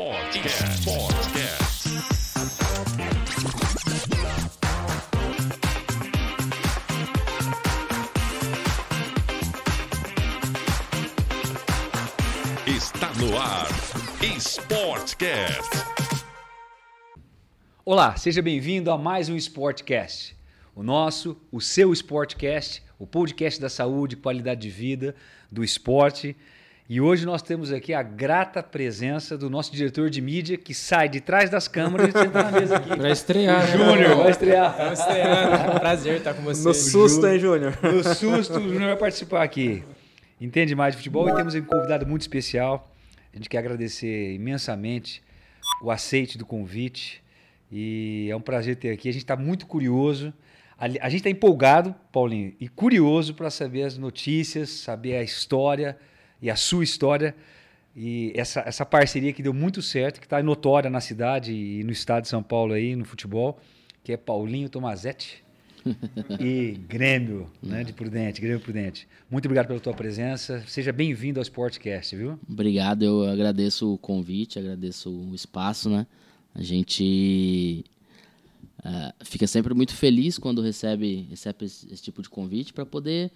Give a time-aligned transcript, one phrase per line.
[0.00, 0.82] Sportcast.
[0.82, 1.86] Sportcast.
[12.66, 13.68] Está no ar.
[14.40, 15.89] Sportcast.
[17.82, 20.36] Olá, seja bem-vindo a mais um Sportcast.
[20.76, 25.14] O nosso, o seu Sportcast, o podcast da saúde, qualidade de vida,
[25.50, 26.36] do esporte.
[26.86, 31.08] E hoje nós temos aqui a grata presença do nosso diretor de mídia que sai
[31.08, 32.94] de trás das câmeras e senta na mesa aqui.
[32.98, 33.78] Vai estrear, né?
[33.78, 34.76] Júnior, vai estrear.
[34.76, 35.80] Vai estrear.
[35.80, 36.62] Prazer estar com você.
[36.62, 37.78] No susto, hein, Júnior?
[37.82, 39.82] No susto, o Júnior vai participar aqui.
[40.38, 42.94] Entende mais de futebol e temos um convidado muito especial.
[43.32, 45.22] A gente quer agradecer imensamente
[45.82, 47.22] o aceite do convite
[47.70, 49.08] e é um prazer ter aqui.
[49.08, 50.32] A gente está muito curioso.
[50.78, 55.96] A a gente está empolgado, Paulinho, e curioso para saber as notícias, saber a história
[56.40, 57.34] e a sua história
[57.94, 61.90] e essa, essa parceria que deu muito certo, que está notória na cidade e no
[61.90, 63.58] estado de São Paulo aí, no futebol,
[64.04, 65.42] que é Paulinho Tomazetti
[66.38, 69.08] e Grêmio, né, de Prudente, Grêmio Prudente.
[69.30, 70.62] Muito obrigado pela tua presença.
[70.66, 72.38] Seja bem-vindo ao Sportcast, viu?
[72.48, 76.06] Obrigado, eu agradeço o convite, agradeço o espaço, né?
[76.54, 77.84] A gente
[78.84, 83.30] eh, fica sempre muito feliz quando recebe, recebe esse, esse tipo de convite para poder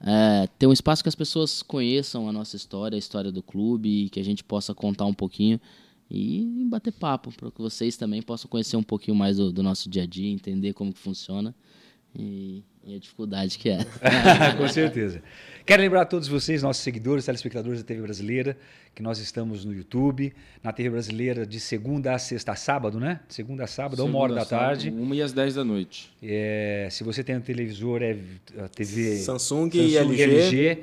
[0.00, 4.06] eh, ter um espaço que as pessoas conheçam a nossa história, a história do clube,
[4.06, 5.60] e que a gente possa contar um pouquinho
[6.10, 9.90] e bater papo, para que vocês também possam conhecer um pouquinho mais do, do nosso
[9.90, 11.54] dia a dia, entender como que funciona
[12.18, 13.78] e, e a dificuldade que é.
[14.56, 15.22] Com certeza.
[15.64, 18.56] Quero lembrar a todos vocês, nossos seguidores, telespectadores da TV Brasileira,
[18.94, 23.20] que nós estamos no YouTube, na TV Brasileira de segunda a sexta, a sábado, né?
[23.28, 24.88] De segunda a sábado, a uma hora da tarde.
[24.88, 26.10] Uma e às 10 da noite.
[26.22, 28.16] É, se você tem um televisor, é
[28.64, 30.78] a TV Samsung e LG.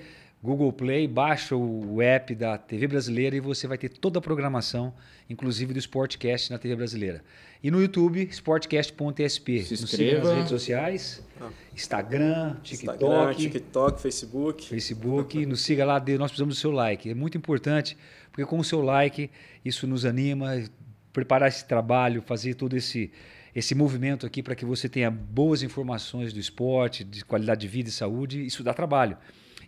[0.45, 4.93] Google Play, baixa o app da TV Brasileira e você vai ter toda a programação,
[5.27, 7.23] inclusive do Sportcast na TV Brasileira.
[7.64, 9.64] E no YouTube, sportcast.sp.
[9.64, 10.27] Se Nos inscreva.
[10.27, 11.23] nas redes sociais,
[11.73, 14.67] Instagram, TikTok, Instagram, TikTok, Facebook.
[14.67, 17.09] Facebook, nos siga lá, nós precisamos do seu like.
[17.09, 17.97] É muito importante,
[18.31, 19.31] porque com o seu like,
[19.65, 20.64] isso nos anima,
[21.11, 23.11] preparar esse trabalho, fazer todo esse,
[23.55, 27.89] esse movimento aqui para que você tenha boas informações do esporte, de qualidade de vida
[27.89, 29.17] e saúde, isso dá trabalho.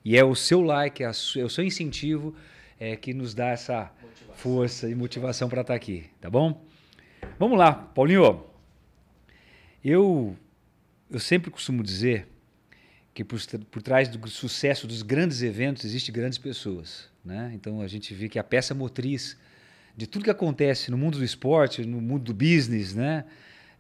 [0.08, 2.34] E é o seu like, é, su- é o seu incentivo
[2.80, 3.92] é, que nos dá essa
[4.36, 6.64] força e motivação para estar aqui, tá bom?
[7.38, 8.46] Vamos lá, Paulinho.
[9.84, 10.38] Eu,
[11.12, 12.26] eu sempre costumo dizer
[13.14, 13.38] que por,
[13.70, 17.10] por trás do sucesso dos grandes eventos existem grandes pessoas.
[17.26, 17.52] Né?
[17.54, 19.38] Então a gente vê que a peça motriz
[19.94, 23.26] de tudo que acontece no mundo do esporte, no mundo do business, né?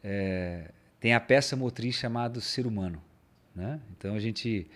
[0.03, 3.01] É, tem a peça motriz chamada ser humano.
[3.55, 3.79] Né?
[3.97, 4.67] Então a gente.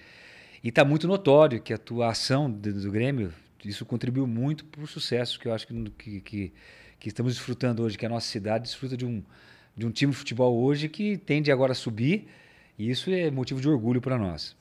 [0.63, 3.33] E está muito notório que a tua ação do, do Grêmio,
[3.66, 6.53] isso contribuiu muito para o sucesso que eu acho que, que,
[6.99, 9.23] que, estamos desfrutando hoje, que a nossa cidade desfruta de um,
[9.75, 12.27] de um time de futebol hoje que tende agora a subir,
[12.77, 14.55] e isso é motivo de orgulho para nós.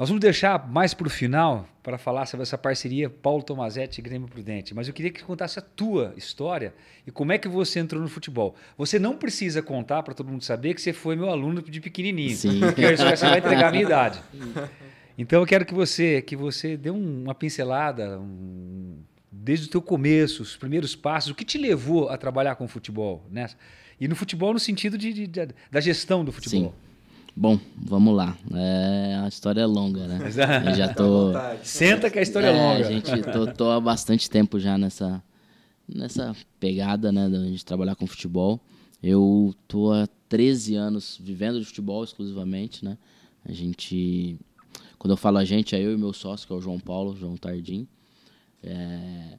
[0.00, 4.02] Nós vamos deixar mais para o final para falar sobre essa parceria Paulo Tomazetti e
[4.02, 4.74] Grêmio Prudente.
[4.74, 6.72] Mas eu queria que contasse a tua história
[7.06, 8.54] e como é que você entrou no futebol.
[8.78, 12.34] Você não precisa contar para todo mundo saber que você foi meu aluno de pequenininho.
[12.34, 12.60] Sim.
[12.64, 14.18] Porque você vai entregar a minha idade.
[15.18, 19.82] Então eu quero que você que você dê um- uma pincelada um- desde o teu
[19.82, 23.46] começo, os primeiros passos, o que te levou a trabalhar com futebol, né?
[24.00, 26.74] E no futebol no sentido de, de- de- da gestão do futebol.
[27.36, 28.36] Bom, vamos lá.
[28.54, 30.18] É, a história é longa, né?
[30.66, 31.26] Eu já tô.
[31.28, 31.68] Vontade.
[31.68, 32.86] Senta que a história é, É, longa.
[32.86, 35.22] a gente tô, tô há bastante tempo já nessa
[35.92, 38.60] nessa pegada, né, da gente trabalhar com futebol.
[39.02, 42.96] Eu tô há 13 anos vivendo de futebol exclusivamente, né?
[43.44, 44.38] A gente
[44.98, 47.16] quando eu falo a gente, é eu e meu sócio, que é o João Paulo,
[47.16, 47.88] João Tardim.
[48.62, 49.38] É,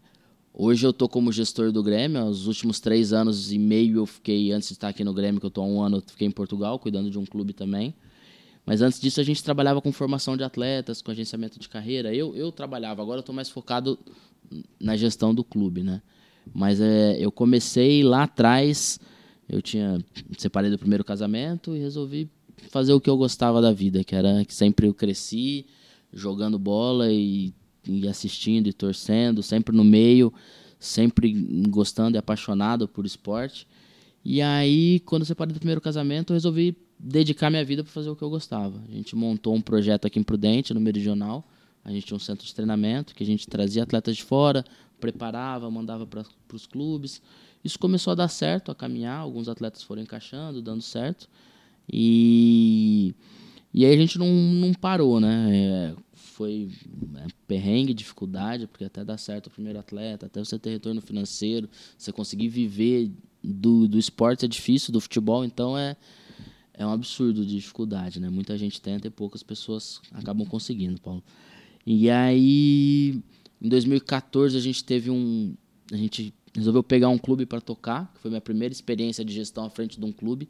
[0.53, 2.23] hoje eu tô como gestor do Grêmio.
[2.25, 5.45] Os últimos três anos e meio eu fiquei, antes de estar aqui no Grêmio, que
[5.45, 7.93] eu tô há um ano, eu fiquei em Portugal, cuidando de um clube também.
[8.65, 12.13] Mas antes disso a gente trabalhava com formação de atletas, com agenciamento de carreira.
[12.13, 13.97] Eu, eu trabalhava, agora eu estou mais focado
[14.79, 16.01] na gestão do clube, né?
[16.53, 18.99] Mas é, eu comecei lá atrás,
[19.47, 20.03] eu tinha
[20.37, 22.29] separei do primeiro casamento e resolvi
[22.69, 25.65] fazer o que eu gostava da vida, que era que sempre eu cresci
[26.13, 27.53] jogando bola e,
[27.87, 30.33] e assistindo e torcendo, sempre no meio,
[30.79, 31.31] sempre
[31.69, 33.67] gostando e apaixonado por esporte.
[34.23, 38.09] E aí, quando eu separei do primeiro casamento, eu resolvi dedicar minha vida para fazer
[38.09, 38.79] o que eu gostava.
[38.87, 41.47] A gente montou um projeto aqui em Prudente, no Meridional.
[41.83, 44.63] A gente tinha um centro de treinamento que a gente trazia atletas de fora,
[44.99, 46.23] preparava, mandava para
[46.53, 47.21] os clubes.
[47.63, 51.27] isso começou a dar certo, a caminhar, alguns atletas foram encaixando, dando certo.
[51.91, 53.15] E,
[53.73, 55.49] e aí a gente não, não parou, né?
[55.51, 55.95] É,
[56.41, 56.69] foi
[57.17, 61.69] é, perrengue, dificuldade, porque até dar certo o primeiro atleta, até você ter retorno financeiro,
[61.95, 63.11] você conseguir viver
[63.43, 65.95] do, do esporte é difícil, do futebol, então é,
[66.73, 68.27] é um absurdo de dificuldade, né?
[68.27, 71.23] Muita gente tenta e poucas pessoas acabam conseguindo, Paulo.
[71.85, 73.21] E aí,
[73.61, 75.53] em 2014, a gente teve um.
[75.91, 79.65] A gente resolveu pegar um clube para tocar, que foi minha primeira experiência de gestão
[79.65, 80.49] à frente de um clube.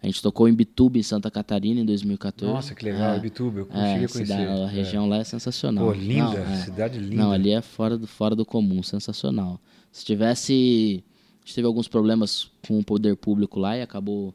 [0.00, 2.52] A gente tocou em Bituba, em Santa Catarina, em 2014.
[2.52, 4.26] Nossa, que legal, é, Bituba, eu é, cheguei a conhecer.
[4.26, 5.08] Cidade, a região é.
[5.08, 5.86] lá é sensacional.
[5.86, 6.56] Pô, linda, Não, é.
[6.58, 7.16] cidade linda.
[7.16, 9.60] Não, ali é fora do, fora do comum, sensacional.
[9.90, 11.02] Se tivesse...
[11.42, 14.34] A gente teve alguns problemas com o poder público lá e acabou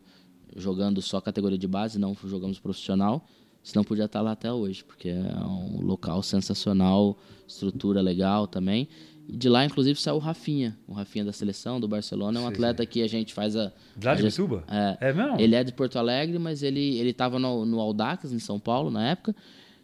[0.56, 3.26] jogando só categoria de base, não jogamos profissional.
[3.64, 7.18] Senão podia estar lá até hoje, porque é um local sensacional,
[7.48, 8.90] estrutura legal também.
[9.28, 12.40] E de lá, inclusive, saiu o Rafinha, o Rafinha da seleção, do Barcelona.
[12.40, 13.72] É um atleta que a gente faz a.
[14.04, 14.64] Lá de Bituba?
[14.68, 15.40] É, é mesmo?
[15.40, 18.92] Ele é de Porto Alegre, mas ele ele estava no, no Aldax, em São Paulo,
[18.92, 19.36] na época.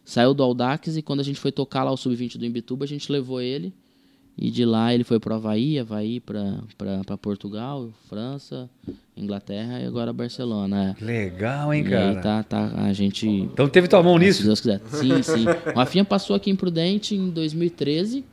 [0.03, 2.87] Saiu do Aldax e quando a gente foi tocar lá o Sub-20 do Imbituba, a
[2.87, 3.73] gente levou ele.
[4.41, 8.69] E de lá ele foi para o Havaí, Havaí para Portugal, França,
[9.15, 10.95] Inglaterra e agora Barcelona.
[10.99, 11.03] É.
[11.03, 12.09] Legal, hein, e cara?
[12.09, 13.27] Aí tá, tá, a gente.
[13.27, 14.39] Então teve tua mão nisso?
[14.39, 14.81] Se Deus quiser.
[14.87, 15.45] Sim, sim.
[15.75, 18.23] O Rafinha passou aqui em Prudente em 2013.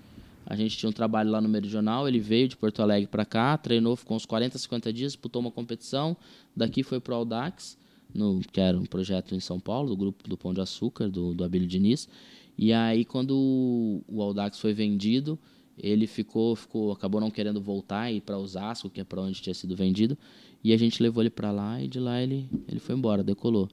[0.46, 3.58] A gente tinha um trabalho lá no Meridional, ele veio de Porto Alegre para cá,
[3.58, 6.16] treinou, ficou uns 40, 50 dias, disputou uma competição.
[6.54, 7.76] Daqui foi pro Audax,
[8.14, 11.34] no, que era um projeto em São Paulo, do grupo do Pão de Açúcar, do,
[11.34, 12.08] do Abílio Diniz.
[12.56, 15.36] E aí, quando o, o Audax foi vendido,
[15.76, 19.42] ele ficou, ficou, acabou não querendo voltar e ir para Osasco, que é para onde
[19.42, 20.16] tinha sido vendido.
[20.62, 23.68] E a gente levou ele para lá e de lá ele, ele foi embora, decolou.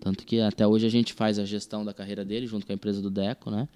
[0.00, 2.74] Tanto que até hoje a gente faz a gestão da carreira dele junto com a
[2.74, 3.68] empresa do Deco, né?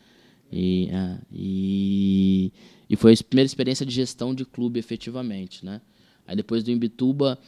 [0.50, 2.52] E, é, e,
[2.88, 5.80] e foi a primeira experiência de gestão de clube efetivamente, né?
[6.26, 7.38] Aí depois do Imbituba,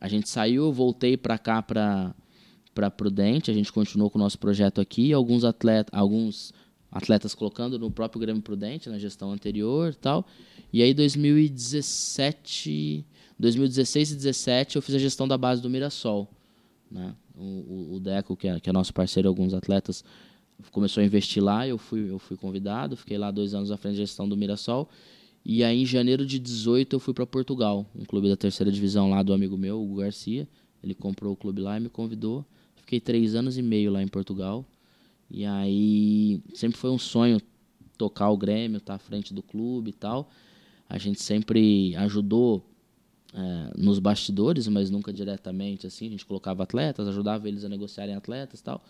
[0.00, 2.14] a gente saiu, voltei para cá para
[2.74, 6.52] para Prudente, a gente continuou com o nosso projeto aqui, alguns atletas, alguns
[6.92, 10.26] atletas colocando no próprio Grêmio Prudente, na gestão anterior, e tal.
[10.70, 13.06] E aí 2017,
[13.38, 16.30] 2016 e 2017 eu fiz a gestão da base do Mirassol,
[16.90, 17.14] né?
[17.34, 20.04] O, o, o Deco, que é, que é nosso parceiro, alguns atletas
[20.70, 23.94] começou a investir lá, eu fui, eu fui convidado, fiquei lá dois anos à frente
[23.94, 24.88] da gestão do Mirassol.
[25.44, 29.10] E aí, em janeiro de 18, eu fui para Portugal, um clube da terceira divisão
[29.10, 30.48] lá do amigo meu, Hugo Garcia.
[30.82, 32.44] Ele comprou o clube lá e me convidou.
[32.74, 34.64] Fiquei três anos e meio lá em Portugal.
[35.30, 37.40] E aí, sempre foi um sonho
[37.96, 40.30] tocar o Grêmio, estar tá à frente do clube e tal.
[40.88, 42.64] A gente sempre ajudou
[43.34, 46.06] é, nos bastidores, mas nunca diretamente assim.
[46.06, 48.82] A gente colocava atletas, ajudava eles a negociarem atletas e tal.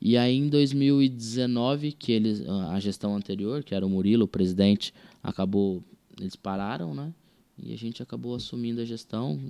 [0.00, 4.94] E aí em 2019, que eles, a gestão anterior, que era o Murilo, o presidente,
[5.22, 5.82] acabou,
[6.20, 7.12] eles pararam, né?
[7.60, 9.40] E a gente acabou assumindo a gestão.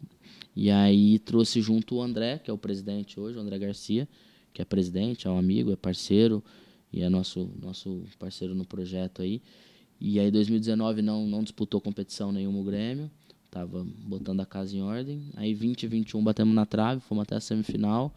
[0.56, 4.08] E aí trouxe junto o André, que é o presidente hoje, o André Garcia,
[4.52, 6.42] que é presidente, é um amigo, é parceiro
[6.90, 9.42] e é nosso nosso parceiro no projeto aí.
[10.00, 13.10] E aí 2019 não não disputou competição nenhuma o Grêmio,
[13.50, 15.30] tava botando a casa em ordem.
[15.36, 18.14] Aí 2021 batemos na trave, fomos até a semifinal.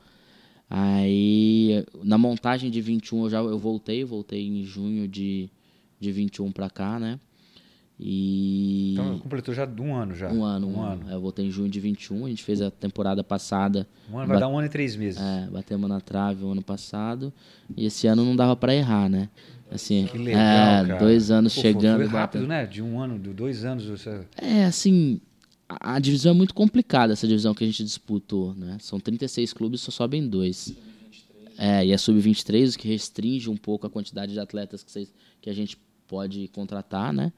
[0.74, 5.50] Aí, na montagem de 21 eu já eu voltei, voltei em junho de,
[6.00, 7.20] de 21 para cá, né?
[8.00, 8.94] E.
[8.94, 10.32] Então completou já um ano já.
[10.32, 11.02] Um ano, um, um ano.
[11.02, 11.12] ano.
[11.12, 13.86] Eu voltei em junho de 21, a gente fez a temporada passada.
[14.10, 15.22] Um ano vai dar um ano e três meses.
[15.22, 17.34] É, batemos na trave o ano passado.
[17.76, 19.28] E esse ano não dava para errar, né?
[19.70, 21.00] Assim, que legal, é, cara.
[21.00, 21.98] dois anos Pô, chegando.
[21.98, 22.48] Foi rápido, batendo.
[22.48, 22.66] né?
[22.66, 23.86] De um ano, de dois anos.
[23.86, 24.22] Você...
[24.38, 25.20] É, assim,
[25.80, 28.78] a, divisão é muito complicada, essa divisão que a gente disputou, né?
[28.80, 30.76] São 36 clubes, só sobem dois.
[31.58, 35.14] É, e é sub-23, o que restringe um pouco a quantidade de atletas que, cês,
[35.40, 37.32] que a gente pode contratar, né?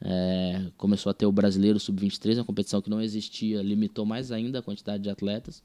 [0.00, 4.60] É, começou a ter o brasileiro sub-23, uma competição que não existia, limitou mais ainda
[4.60, 5.62] a quantidade de atletas.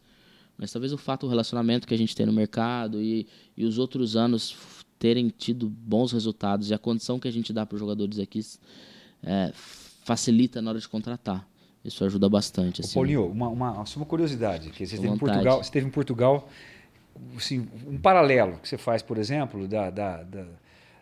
[0.58, 3.78] Mas talvez o fato, o relacionamento que a gente tem no mercado e, e os
[3.78, 4.56] outros anos
[5.00, 8.42] terem tido bons resultados e a condição que a gente dá para os jogadores aqui
[9.24, 9.54] é,
[10.04, 11.49] facilita na hora de contratar.
[11.84, 12.82] Isso ajuda bastante.
[12.82, 12.92] Assim.
[12.92, 16.50] Ô, Paulinho, uma, uma, uma curiosidade, que você esteve, em Portugal, você esteve em Portugal,
[17.38, 20.46] assim, um paralelo que você faz, por exemplo, da, da, da,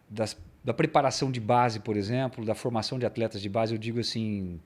[0.09, 3.99] das, da preparação de base, por exemplo, da formação de atletas de base, eu digo
[3.99, 4.59] assim,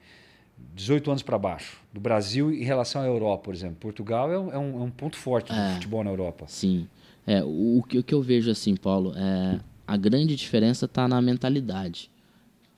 [0.75, 3.77] 18 anos para baixo, do Brasil em relação à Europa, por exemplo.
[3.79, 5.73] Portugal é um, é um, é ponto forte do É.
[5.75, 6.45] futebol na Europa.
[6.47, 6.87] Sim.
[7.25, 9.59] É, o, o que eu vejo assim, Paulo, é
[9.91, 12.09] a grande diferença está na mentalidade.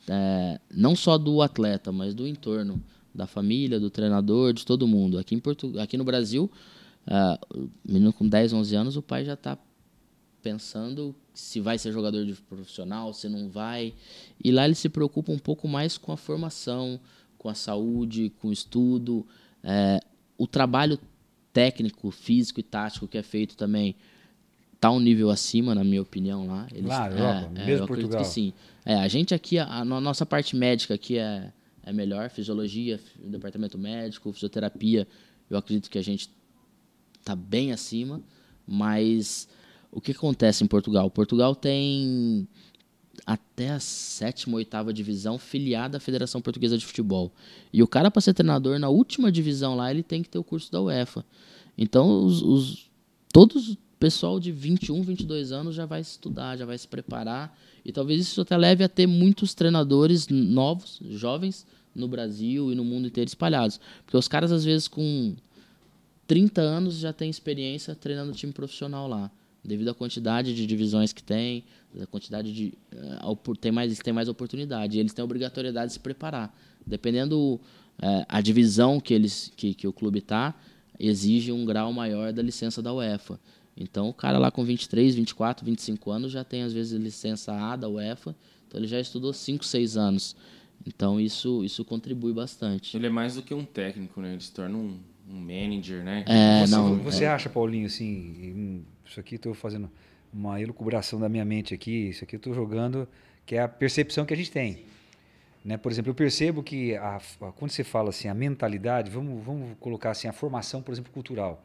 [0.10, 2.82] É, não só do atleta, mas do entorno,
[3.14, 5.18] da família, do treinador, de todo mundo.
[5.18, 6.50] Aqui, em Portu aqui no Brasil,
[7.06, 9.58] é, o menino com 10, 11 anos, o pai já está
[10.42, 13.94] pensando se vai ser jogador de profissional, se não vai.
[14.44, 17.00] E lá ele se preocupa um pouco mais com a formação,
[17.38, 19.26] com a saúde, com o estudo.
[19.64, 20.00] É,
[20.38, 21.00] o trabalho
[21.52, 23.96] técnico, físico e tático que é feito também
[24.74, 26.68] está um nível acima, na minha opinião, lá.
[26.74, 28.22] Eles, lá, Europa, é, mesmo eu Portugal.
[28.22, 28.54] que sim.
[28.86, 31.54] É, a gente aqui, a, a, nossa parte médica aqui é,
[31.84, 35.08] é melhor, fisiologia, departamento médico, fisioterapia,
[35.50, 36.30] eu acredito que a gente
[37.20, 38.22] está bem acima,
[38.66, 39.48] mas
[39.92, 41.10] o que acontece em Portugal?
[41.12, 42.48] Portugal tem
[43.26, 47.32] até a sétima, oitava divisão filiada à Federação Portuguesa de Futebol.
[47.72, 50.44] E o cara, para ser treinador na última divisão lá, ele tem que ter o
[50.44, 51.26] curso da UEFA.
[51.78, 52.92] Então, os, os,
[53.32, 57.58] todos pessoal de 21, 22 anos já vai estudar, já vai se preparar.
[57.86, 62.84] E talvez isso até leve a ter muitos treinadores novos, jovens, no Brasil e no
[62.84, 63.80] mundo inteiro espalhados.
[64.06, 65.34] Porque os caras, às vezes, com
[66.28, 69.32] 30 anos já têm experiência treinando time profissional lá
[69.64, 71.64] devido à quantidade de divisões que tem,
[72.02, 72.74] a quantidade de
[73.24, 76.54] uh, tem mais tem mais oportunidade, e eles têm a obrigatoriedade de se preparar.
[76.86, 77.62] Dependendo uh,
[78.28, 80.54] a divisão que eles que, que o clube está,
[81.00, 83.40] exige um grau maior da licença da UEFA.
[83.76, 87.76] Então, o cara lá com 23, 24, 25 anos já tem às vezes licença A
[87.76, 88.36] da UEFA,
[88.68, 90.36] então ele já estudou 5, 6 anos.
[90.86, 92.96] Então, isso isso contribui bastante.
[92.96, 94.34] Ele é mais do que um técnico, né?
[94.34, 95.00] Ele se torna um,
[95.30, 96.26] um manager, né?
[96.28, 97.28] É, você, não, você é.
[97.28, 99.90] acha, Paulinho, assim, isso aqui estou fazendo
[100.34, 103.08] uma elucubração da minha mente aqui, isso aqui eu estou jogando,
[103.46, 104.84] que é a percepção que a gente tem.
[105.64, 105.78] Né?
[105.78, 109.78] Por exemplo, eu percebo que a, a, quando você fala assim, a mentalidade, vamos, vamos
[109.80, 111.64] colocar assim, a formação, por exemplo, cultural.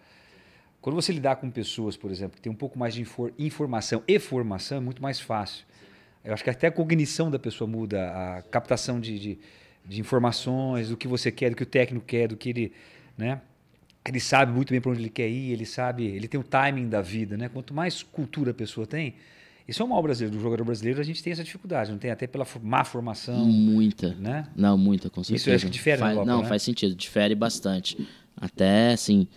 [0.80, 4.02] Quando você lidar com pessoas, por exemplo, que tem um pouco mais de infor, informação
[4.06, 5.64] e formação, é muito mais fácil.
[6.24, 9.38] Eu acho que até a cognição da pessoa muda, a captação de, de,
[9.84, 12.72] de informações, do que você quer, do que o técnico quer, do que ele.
[13.16, 13.40] Né?
[14.06, 16.88] ele sabe muito bem para onde ele quer ir, ele sabe, ele tem o timing
[16.88, 17.48] da vida, né?
[17.48, 19.14] Quanto mais cultura a pessoa tem,
[19.66, 22.10] isso é o mal brasileiro, do jogador brasileiro, a gente tem essa dificuldade, não tem
[22.10, 23.44] até pela má formação.
[23.44, 24.14] Muita.
[24.14, 24.46] Né?
[24.56, 25.50] Não, muita, com certeza.
[25.50, 26.48] Isso acho que difere faz, Europa, Não, né?
[26.48, 28.08] faz sentido, difere bastante.
[28.34, 29.28] Até, assim,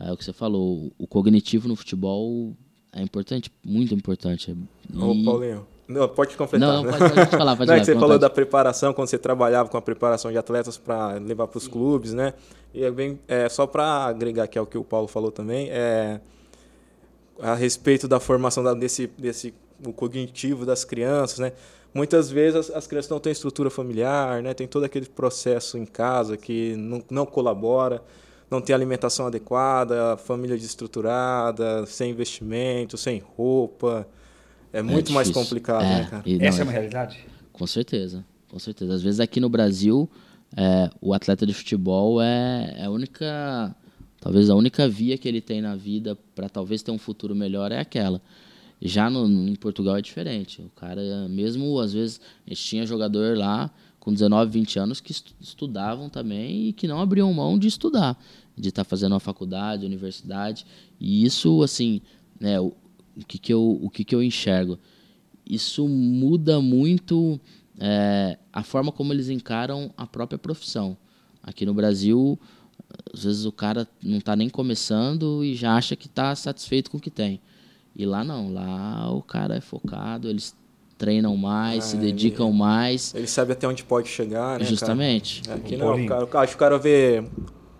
[0.00, 2.56] é o que você falou, o cognitivo no futebol
[2.92, 4.56] é importante, muito importante.
[4.92, 4.96] E...
[4.96, 6.68] Ô, Paulinho, não, pode completar.
[6.68, 6.92] Não, né?
[6.92, 9.76] pode, pode falar, pode Não, é que você falou da preparação, quando você trabalhava com
[9.76, 12.34] a preparação de atletas para levar para os clubes, né?
[12.74, 16.20] E é bem, é, só para agregar aqui ao que o Paulo falou também, é,
[17.40, 21.52] a respeito da formação da, desse, desse o cognitivo das crianças, né?
[21.94, 24.52] Muitas vezes as, as crianças não têm estrutura familiar, né?
[24.52, 28.02] Tem todo aquele processo em casa que não, não colabora,
[28.50, 34.08] não tem alimentação adequada, família desestruturada, sem investimento, sem roupa.
[34.72, 36.22] É muito mais complicado, É, né, cara?
[36.26, 37.24] e não, Essa é uma realidade?
[37.52, 38.94] Com certeza, com certeza.
[38.94, 40.08] Às vezes aqui no Brasil,
[40.56, 43.74] é, o atleta de futebol é, é a única,
[44.20, 47.72] talvez a única via que ele tem na vida para talvez ter um futuro melhor
[47.72, 48.20] é aquela.
[48.80, 50.62] Já no, em Portugal é diferente.
[50.62, 55.12] O cara, mesmo às vezes, a gente tinha jogador lá com 19, 20 anos que
[55.12, 58.18] estu- estudavam também e que não abriam mão de estudar,
[58.56, 60.64] de estar fazendo uma faculdade, universidade.
[61.00, 62.00] E isso, assim,
[62.40, 62.72] né, o,
[63.16, 64.78] o que, que, eu, o que, que eu enxergo?
[65.48, 67.40] Isso muda muito
[67.78, 70.96] é, a forma como eles encaram a própria profissão.
[71.42, 72.38] Aqui no Brasil,
[73.12, 76.98] às vezes o cara não está nem começando e já acha que está satisfeito com
[76.98, 77.40] o que tem.
[77.96, 80.54] E lá não, lá o cara é focado, eles
[80.98, 83.14] treinam mais, Ah, se ele- dedicam mais.
[83.14, 84.64] Ele sabe até onde pode chegar, né?
[84.64, 85.42] Justamente.
[85.42, 85.58] Cara?
[85.58, 87.22] Aqui Ô, não, cara, cara- acho que o cara vê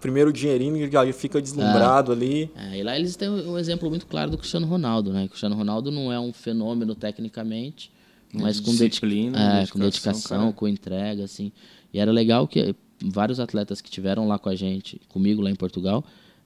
[0.00, 2.48] primeiro o dinheirinho e já fica deslumbrado ali.
[2.54, 5.24] É, e lá eles têm um exemplo muito claro do Cristiano Ronaldo, né?
[5.24, 7.90] O Cristiano Ronaldo não é um fenômeno tecnicamente,
[8.32, 10.52] mas com, dedica- Disciplina, é, dedicação, com dedicação, cara.
[10.52, 11.50] com entrega, assim.
[11.92, 15.56] E era legal que vários atletas que tiveram lá com a gente, comigo lá em
[15.56, 16.04] Portugal,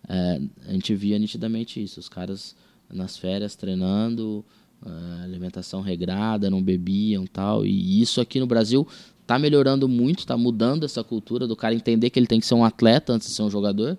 [0.09, 2.01] é, a gente via nitidamente isso.
[2.01, 2.57] Os caras
[2.91, 4.43] nas férias treinando,
[4.85, 7.65] é, alimentação regrada, não bebiam tal.
[7.67, 8.87] E isso aqui no Brasil
[9.27, 12.55] tá melhorando muito, tá mudando essa cultura do cara entender que ele tem que ser
[12.55, 13.97] um atleta antes de ser um jogador,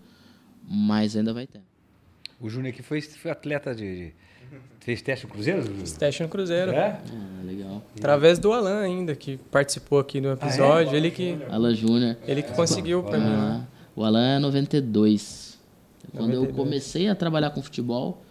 [0.67, 1.61] mas ainda vai ter.
[2.39, 4.13] O Júnior aqui foi, foi atleta de, de-
[4.81, 5.61] Fez teste no Cruzeiro?
[5.63, 5.83] Júnior?
[5.83, 6.71] Esse teste no Cruzeiro.
[6.73, 6.99] É?
[7.09, 7.81] Ah, legal.
[7.97, 10.93] Através do Alan ainda, que participou aqui do episódio.
[10.95, 12.17] Ele que, Alan Júnior.
[12.27, 13.25] ele que conseguiu pra mim.
[13.25, 13.61] Ah,
[13.95, 15.57] o Alan é 92.
[16.11, 16.55] Quando eu 92.
[16.55, 18.22] comecei a trabalhar com futebol,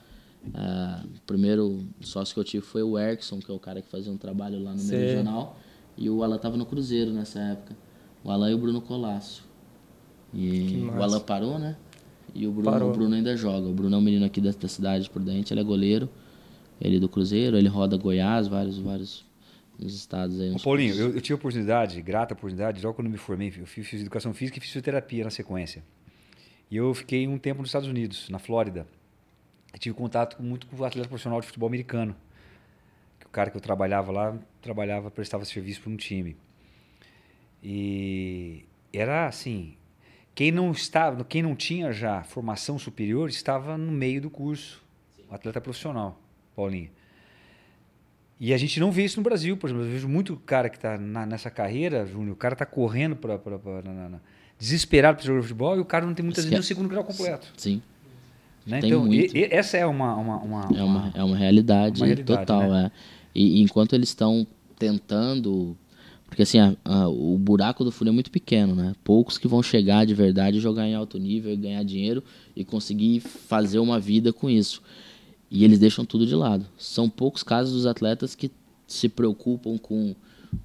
[0.55, 3.89] ah, o primeiro sócio que eu tive foi o Erikson, que é o cara que
[3.89, 4.99] fazia um trabalho lá no Sei.
[4.99, 5.57] meio regional.
[5.97, 7.77] E o Alan tava no Cruzeiro nessa época.
[8.25, 9.45] O Alan e o Bruno Colasso.
[10.33, 11.77] E o Alan parou, né?
[12.35, 12.91] E o Bruno, Parou.
[12.91, 13.69] o Bruno ainda joga.
[13.69, 16.09] O Bruno é um menino aqui da, da cidade de Prudente, ele é goleiro.
[16.81, 19.25] Ele é do Cruzeiro, ele roda Goiás, vários, vários
[19.79, 20.51] nos estados aí.
[20.51, 23.87] Ô, Paulinho, eu, eu tive a oportunidade, grata oportunidade, logo quando me formei, eu fiz,
[23.87, 25.85] fiz educação física e fisioterapia na sequência.
[26.71, 28.87] E eu fiquei um tempo nos Estados Unidos, na Flórida.
[29.79, 32.15] Tive contato muito com o atleta profissional de futebol americano.
[33.19, 36.37] Que o cara que eu trabalhava lá, trabalhava, prestava serviço para um time.
[37.63, 39.77] E era assim,
[40.35, 44.83] quem não estava, quem não tinha já formação superior estava no meio do curso,
[45.31, 46.21] um atleta profissional,
[46.57, 46.91] Paulinho.
[48.41, 49.85] E a gente não vê isso no Brasil, por exemplo.
[49.85, 53.39] Eu vejo muito cara que está nessa carreira, Júnior, o cara está correndo para.
[54.59, 57.53] desesperado para jogar futebol e o cara não tem muitas vezes o segundo grau completo.
[57.57, 57.81] Sim.
[58.67, 58.81] Né?
[58.83, 60.15] Então, e, e, essa é uma.
[60.15, 62.71] uma, uma é, uma, é uma realidade, uma realidade total.
[62.71, 62.87] Né?
[62.87, 62.99] É.
[63.35, 64.47] E, e enquanto eles estão
[64.79, 65.77] tentando.
[66.27, 68.95] Porque assim, a, a, o buraco do funil é muito pequeno, né?
[69.05, 72.23] Poucos que vão chegar de verdade, jogar em alto nível, ganhar dinheiro
[72.57, 74.83] e conseguir fazer uma vida com isso.
[75.51, 76.65] E eles deixam tudo de lado.
[76.79, 78.51] São poucos casos dos atletas que
[78.87, 80.15] se preocupam com,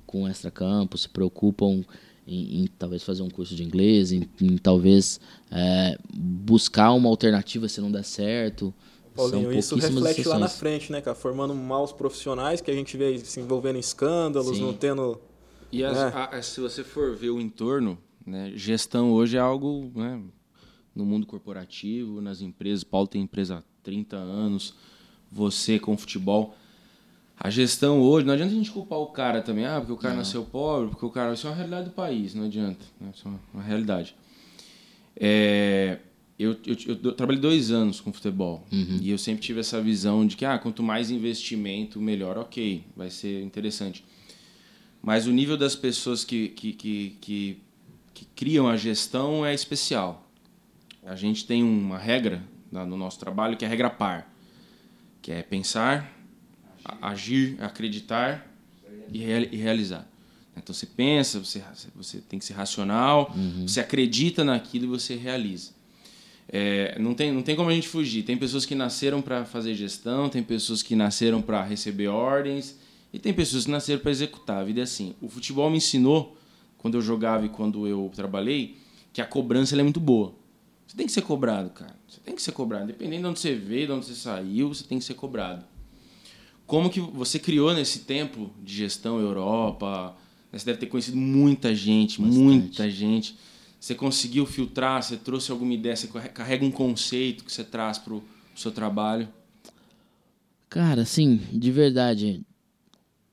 [0.05, 1.83] com extra-campo, se preocupam
[2.27, 5.19] em, em, talvez fazer um curso de inglês, em, em talvez
[5.49, 8.73] é, buscar uma alternativa se não der certo.
[9.15, 11.15] Paulinho, isso reflete lá na frente, né, cara?
[11.15, 14.63] Formando maus profissionais que a gente vê se envolvendo em escândalos, Sim.
[14.63, 15.19] não tendo.
[15.71, 16.11] E as, né?
[16.13, 20.21] a, se você for ver o entorno, né, gestão hoje é algo né,
[20.93, 22.83] no mundo corporativo, nas empresas.
[22.83, 24.75] Paulo tem empresa 30 anos,
[25.31, 26.55] você com futebol.
[27.39, 30.15] A gestão hoje, não adianta a gente culpar o cara também, ah, porque o cara
[30.15, 30.21] não.
[30.21, 31.33] nasceu pobre, porque o cara.
[31.33, 32.83] Isso é uma realidade do país, não adianta.
[32.99, 33.11] Né?
[33.13, 34.15] Isso é uma, uma realidade.
[35.15, 35.99] É,
[36.37, 38.99] eu, eu, eu, trabalhei dois anos com futebol uhum.
[39.01, 43.09] e eu sempre tive essa visão de que ah, quanto mais investimento, melhor, ok, vai
[43.09, 44.03] ser interessante.
[45.01, 47.61] Mas o nível das pessoas que, que, que, que,
[48.13, 50.27] que criam a gestão é especial.
[51.03, 54.31] A gente tem uma regra no nosso trabalho, que é a regra par,
[55.21, 56.16] que é pensar,
[57.01, 58.45] agir, acreditar
[59.11, 60.07] e, realizar.
[60.55, 61.63] Então você pensa, você,
[61.95, 63.67] você tem que ser racional, uhum.
[63.67, 65.71] você acredita naquilo e você realiza.
[66.49, 68.23] É, não, tem, não tem como a gente fugir.
[68.23, 72.77] Tem pessoas que nasceram para fazer gestão, tem pessoas que nasceram para receber ordens
[73.13, 74.61] e tem pessoas que nasceram para executar.
[74.61, 75.13] A vida é assim.
[75.21, 76.37] O futebol me ensinou,
[76.77, 78.77] quando eu jogava e quando eu trabalhei,
[79.11, 80.33] que a cobrança é muito boa.
[80.87, 81.95] Você tem que ser cobrado, cara.
[82.07, 82.85] Você tem que ser cobrado.
[82.85, 85.65] Independente de onde você veio, de onde você saiu, você tem que ser cobrado.
[86.67, 90.15] Como que você criou nesse tempo de gestão Europa?
[90.51, 92.39] Você deve ter conhecido muita gente, Bastante.
[92.39, 93.35] muita gente.
[93.79, 95.01] Você conseguiu filtrar?
[95.01, 95.95] Você trouxe alguma ideia?
[95.95, 98.23] Você carrega um conceito que você traz para o
[98.55, 99.27] seu trabalho?
[100.69, 102.41] Cara, assim, de verdade,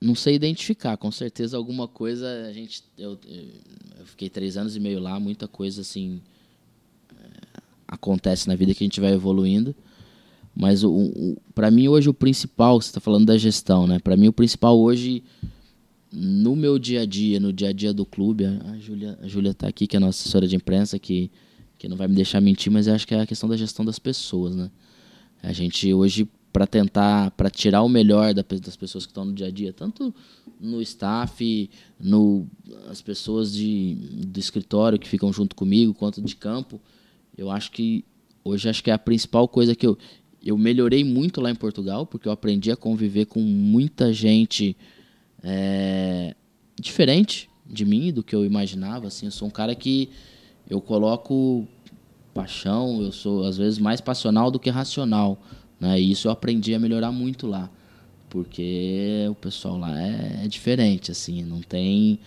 [0.01, 0.97] não sei identificar.
[0.97, 2.85] Com certeza alguma coisa a gente.
[2.97, 3.18] Eu,
[3.99, 6.23] eu fiquei três anos e meio lá, muita coisa assim
[7.94, 9.75] acontece na vida que a gente vai evoluindo.
[10.55, 13.99] Mas o, o para mim hoje o principal, você está falando da gestão, né?
[13.99, 15.23] Para mim o principal hoje
[16.12, 19.53] no meu dia a dia, no dia a dia do clube, a Júlia, a Júlia
[19.53, 21.31] tá aqui que é a nossa assessora de imprensa que
[21.77, 23.85] que não vai me deixar mentir, mas eu acho que é a questão da gestão
[23.85, 24.71] das pessoas, né?
[25.43, 29.49] A gente hoje para tentar para tirar o melhor das pessoas que estão no dia
[29.49, 30.14] a dia, tanto
[30.61, 32.47] no staff, no
[32.88, 36.81] as pessoas de, do escritório que ficam junto comigo, quanto de campo,
[37.37, 38.05] eu acho que
[38.45, 39.99] hoje acho que é a principal coisa que eu
[40.44, 44.76] eu melhorei muito lá em Portugal porque eu aprendi a conviver com muita gente
[45.42, 46.35] é,
[46.78, 49.07] diferente de mim do que eu imaginava.
[49.07, 50.11] Assim, eu sou um cara que
[50.68, 51.66] eu coloco
[52.35, 55.40] paixão, eu sou às vezes mais passional do que racional,
[55.80, 56.00] né?
[56.00, 57.70] E isso eu aprendi a melhorar muito lá,
[58.28, 62.18] porque o pessoal lá é, é diferente, assim, não tem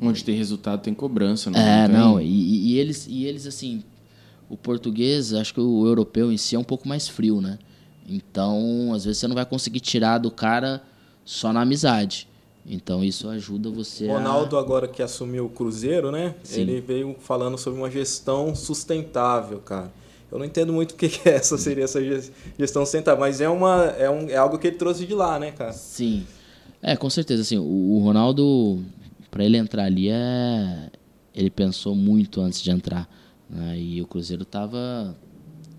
[0.00, 3.84] onde tem resultado tem cobrança, não É, não, não e, e, eles e eles assim
[4.52, 7.58] o português, acho que o europeu em si é um pouco mais frio, né?
[8.06, 10.82] Então, às vezes você não vai conseguir tirar do cara
[11.24, 12.28] só na amizade.
[12.66, 14.60] Então isso ajuda você Ronaldo a...
[14.60, 16.34] agora que assumiu o Cruzeiro, né?
[16.44, 16.60] Sim.
[16.60, 19.90] Ele veio falando sobre uma gestão sustentável, cara.
[20.30, 22.00] Eu não entendo muito o que, que é essa seria essa
[22.58, 25.50] gestão sustentável, mas é uma é, um, é algo que ele trouxe de lá, né,
[25.50, 25.72] cara?
[25.72, 26.24] Sim.
[26.80, 28.80] É, com certeza assim, o, o Ronaldo
[29.30, 30.90] para ele entrar ali é
[31.34, 33.08] ele pensou muito antes de entrar.
[33.52, 33.78] Né?
[33.78, 35.14] E o Cruzeiro estava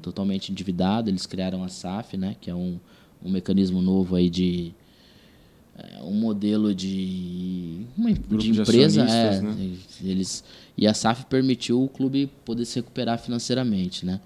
[0.01, 2.35] totalmente endividado, eles criaram a SAF, né?
[2.39, 2.79] que é um,
[3.23, 4.73] um mecanismo novo aí de
[5.75, 9.77] é, um modelo de uma de empresa, de é, né?
[10.03, 10.43] eles
[10.77, 14.19] e a SAF permitiu o clube poder se recuperar financeiramente, né?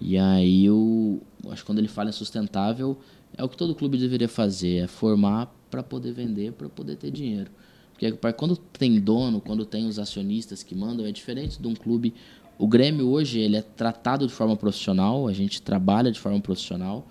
[0.00, 2.98] E aí eu acho que quando ele fala em sustentável
[3.36, 7.10] é o que todo clube deveria fazer, é formar para poder vender, para poder ter
[7.10, 7.50] dinheiro.
[7.92, 12.12] Porque quando tem dono, quando tem os acionistas que mandam, é diferente de um clube
[12.58, 17.06] o Grêmio hoje ele é tratado de forma profissional, a gente trabalha de forma profissional,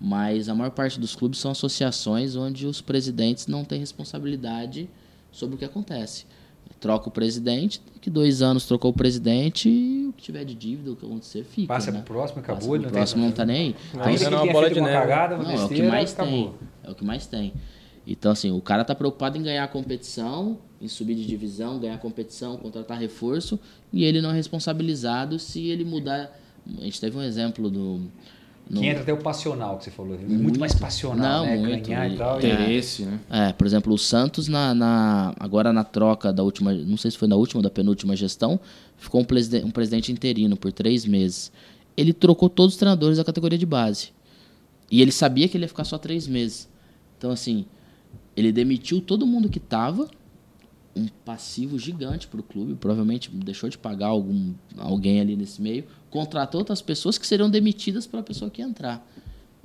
[0.00, 4.88] mas a maior parte dos clubes são associações onde os presidentes não têm responsabilidade
[5.30, 6.26] sobre o que acontece.
[6.80, 10.90] Troca o presidente, daqui dois anos trocou o presidente e o que tiver de dívida,
[10.90, 11.68] o que acontecer, fica.
[11.68, 12.00] Passa né?
[12.00, 12.70] pro próximo, acabou.
[12.70, 13.76] Passa pro próximo não tá nem aí.
[13.94, 14.92] Então, Ainda não é uma bola de neve.
[14.92, 16.32] Cagada, não, é o que mais acabou.
[16.32, 16.68] tem.
[16.82, 17.52] É o que mais tem.
[18.04, 21.96] Então, assim, o cara tá preocupado em ganhar a competição em subir de divisão, ganhar
[21.98, 23.58] competição, contratar reforço,
[23.92, 26.36] e ele não é responsabilizado se ele mudar.
[26.78, 28.00] A gente teve um exemplo do.
[28.68, 30.18] no- Que entra até o passional que você falou.
[30.18, 31.56] Muito, mais passional, Não, né?
[31.56, 31.88] muito.
[31.88, 32.40] Ganhar e tal.
[32.40, 32.52] É.
[32.52, 33.20] Interesse, né?
[33.30, 37.16] É, por exemplo, o Santos, na, na- agora na troca da última, não sei se
[37.18, 38.58] foi na última ou da penúltima gestão,
[38.96, 41.52] ficou um, preside- um presidente interino por três meses.
[41.96, 44.08] Ele trocou todos os treinadores da categoria de base.
[44.90, 46.68] E ele sabia que ele ia ficar só três meses.
[47.18, 47.64] Então, assim,
[48.36, 50.08] ele demitiu todo mundo que tava,
[50.94, 55.84] um passivo gigante para o clube, provavelmente deixou de pagar algum, alguém ali nesse meio,
[56.10, 59.06] contratou outras pessoas que seriam demitidas pela pessoa que entrar.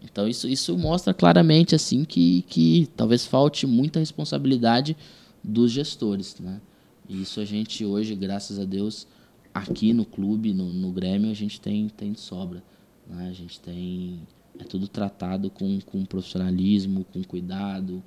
[0.02, 4.96] Então isso, isso mostra claramente assim que, que talvez falte muita responsabilidade
[5.44, 6.62] dos gestores, né?
[7.10, 9.08] E isso a gente hoje, graças a Deus,
[9.54, 12.62] aqui no clube, no, no Grêmio, a gente tem, tem de sobra.
[13.08, 13.30] Né?
[13.30, 14.22] A gente tem.
[14.60, 18.04] É tudo tratado com, com profissionalismo, com cuidado.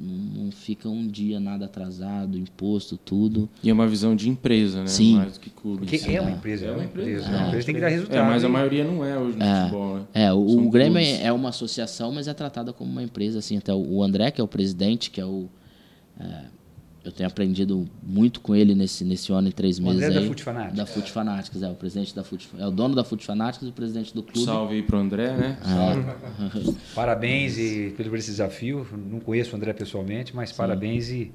[0.00, 3.48] Não, fica um dia nada atrasado, imposto, tudo.
[3.62, 4.86] E é uma visão de empresa, né?
[4.86, 5.16] Sim.
[5.16, 5.78] Mais do que clube.
[5.80, 6.14] Porque Assim.
[6.14, 7.10] é uma empresa, É é uma empresa.
[7.10, 7.28] empresa.
[7.38, 8.16] Uma empresa tem que dar resultado.
[8.18, 10.02] É, mas a maioria não é hoje no futebol, né?
[10.14, 11.20] É, o, São Grêmio clubes.
[11.20, 14.30] é é uma associação, mas é tratada como uma empresa, assim, até o- o André,
[14.30, 15.48] que é o presidente, que é o...
[16.20, 16.44] é,
[17.04, 20.14] eu tenho aprendido muito com ele nesse, nesse ano e três O meses André é
[20.14, 20.26] da aí.
[20.26, 20.76] Fute Fanáticos.
[20.76, 23.70] Da Fute Fanáticos, é, o presidente da Fute, é o dono da Fute Fanáticos e
[23.70, 24.44] o presidente do clube.
[24.44, 25.58] Salve aí pro André, né?
[26.94, 28.86] Parabéns e, pelo por esse desafio.
[29.10, 31.30] Não conheço o André pessoalmente, mas parabéns e,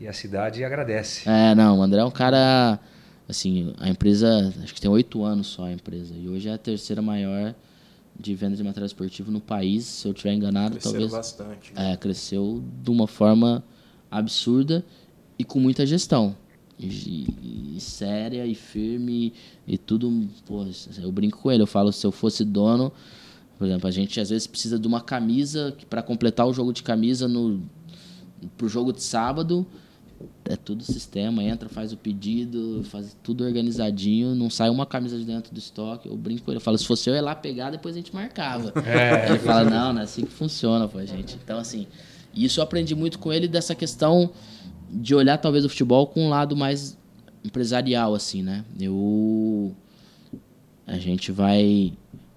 [0.00, 1.28] e a cidade agradece.
[1.28, 2.80] É, não, o André é um cara,
[3.28, 6.58] assim, a empresa, acho que tem oito anos só a empresa, e hoje é a
[6.58, 7.54] terceira maior
[8.18, 11.12] de venda de material esportivo no país, se eu estiver enganado, Cresceram talvez...
[11.12, 11.74] bastante.
[11.74, 11.92] né?
[11.92, 13.62] É, cresceu de uma forma
[14.18, 14.84] absurda
[15.38, 16.36] e com muita gestão.
[16.78, 16.86] E,
[17.76, 19.32] e- séria e firme
[19.66, 20.28] e tudo.
[20.46, 20.66] Pô,
[20.98, 22.92] eu brinco com ele, eu falo, se eu fosse dono,
[23.58, 26.82] por exemplo, a gente às vezes precisa de uma camisa para completar o jogo de
[26.82, 27.62] camisa no
[28.56, 29.66] pro jogo de sábado.
[30.46, 35.24] É tudo sistema, entra, faz o pedido, faz tudo organizadinho, não sai uma camisa de
[35.24, 36.08] dentro do estoque.
[36.08, 38.14] Eu brinco com ele, eu falo, se fosse eu ia lá pegar, depois a gente
[38.14, 38.72] marcava.
[38.86, 39.28] É.
[39.28, 41.36] ele fala, não, não é assim que funciona, pô, gente.
[41.44, 41.86] Então, assim,
[42.44, 44.30] isso eu aprendi muito com ele dessa questão
[44.90, 46.96] de olhar talvez o futebol com um lado mais
[47.44, 48.64] empresarial, assim, né?
[48.78, 49.74] Eu.
[50.86, 51.92] A gente vai,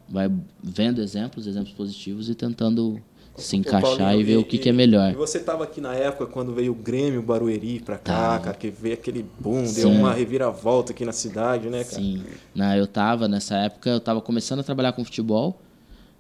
[0.08, 0.32] vai
[0.64, 3.00] vendo exemplos, exemplos positivos e tentando
[3.38, 5.12] se encaixar Paulinho, e ver o que, que é melhor.
[5.12, 8.44] E você estava aqui na época quando veio o Grêmio Barueri pra cá, Tava.
[8.46, 9.82] cara, que veio aquele boom, Sim.
[9.82, 12.02] deu uma reviravolta aqui na cidade, né, cara?
[12.02, 12.24] Sim.
[12.54, 15.60] Não, eu tava, nessa época, eu tava começando a trabalhar com futebol.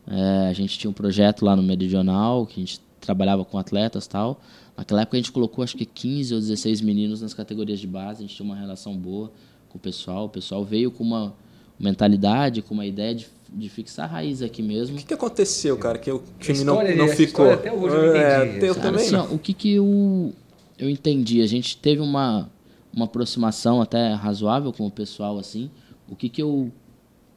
[0.08, 4.06] É, a gente tinha um projeto lá no Meridional, que a gente trabalhava com atletas
[4.06, 4.42] e tal.
[4.78, 8.20] Naquela época a gente colocou acho que 15 ou 16 meninos nas categorias de base,
[8.20, 9.32] a gente tinha uma relação boa
[9.70, 10.26] com o pessoal.
[10.26, 11.34] O pessoal veio com uma
[11.80, 14.96] mentalidade, com uma ideia de, de fixar a raiz aqui mesmo.
[14.96, 17.52] O que, que aconteceu, cara, que o time não, não ficou?
[17.52, 18.66] até hoje eu É, entendi.
[18.66, 19.32] eu Cara, também assim, não.
[19.32, 20.34] ó, o que que eu,
[20.78, 21.42] eu entendi?
[21.42, 22.50] A gente teve uma,
[22.94, 25.70] uma aproximação até razoável com o pessoal, assim.
[26.10, 26.72] O que que eu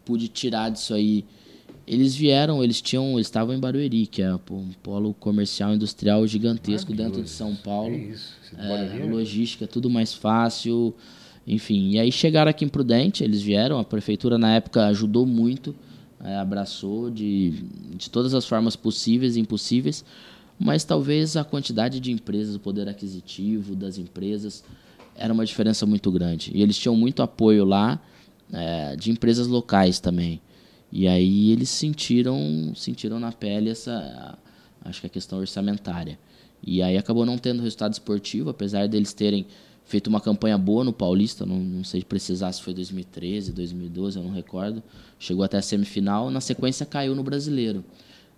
[0.04, 1.24] pude tirar disso aí?
[1.86, 6.92] Eles vieram, eles tinham, eles estavam em Barueri, que é um polo comercial industrial gigantesco
[6.92, 7.94] dentro de São Paulo.
[7.94, 8.34] É isso.
[8.52, 9.06] É, trabalharia?
[9.06, 10.94] logística, tudo mais fácil,
[11.46, 11.90] enfim.
[11.90, 15.74] E aí chegaram aqui em Prudente, eles vieram, a prefeitura na época ajudou muito,
[16.22, 17.50] é, abraçou de,
[17.96, 20.04] de todas as formas possíveis e impossíveis,
[20.58, 24.62] mas talvez a quantidade de empresas, o poder aquisitivo das empresas,
[25.16, 26.52] era uma diferença muito grande.
[26.54, 28.00] E eles tinham muito apoio lá
[28.52, 30.40] é, de empresas locais também.
[30.92, 34.38] E aí eles sentiram, sentiram na pele essa,
[34.84, 36.18] acho que a questão orçamentária.
[36.62, 39.46] E aí acabou não tendo resultado esportivo, apesar deles terem
[39.84, 44.22] feito uma campanha boa no Paulista, não, não sei precisar se foi 2013, 2012, eu
[44.22, 44.82] não recordo.
[45.18, 47.82] Chegou até a semifinal, na sequência caiu no Brasileiro.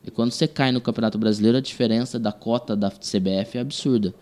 [0.06, 4.14] E quando você cai no Campeonato Brasileiro, a diferença da cota da CBF é absurda.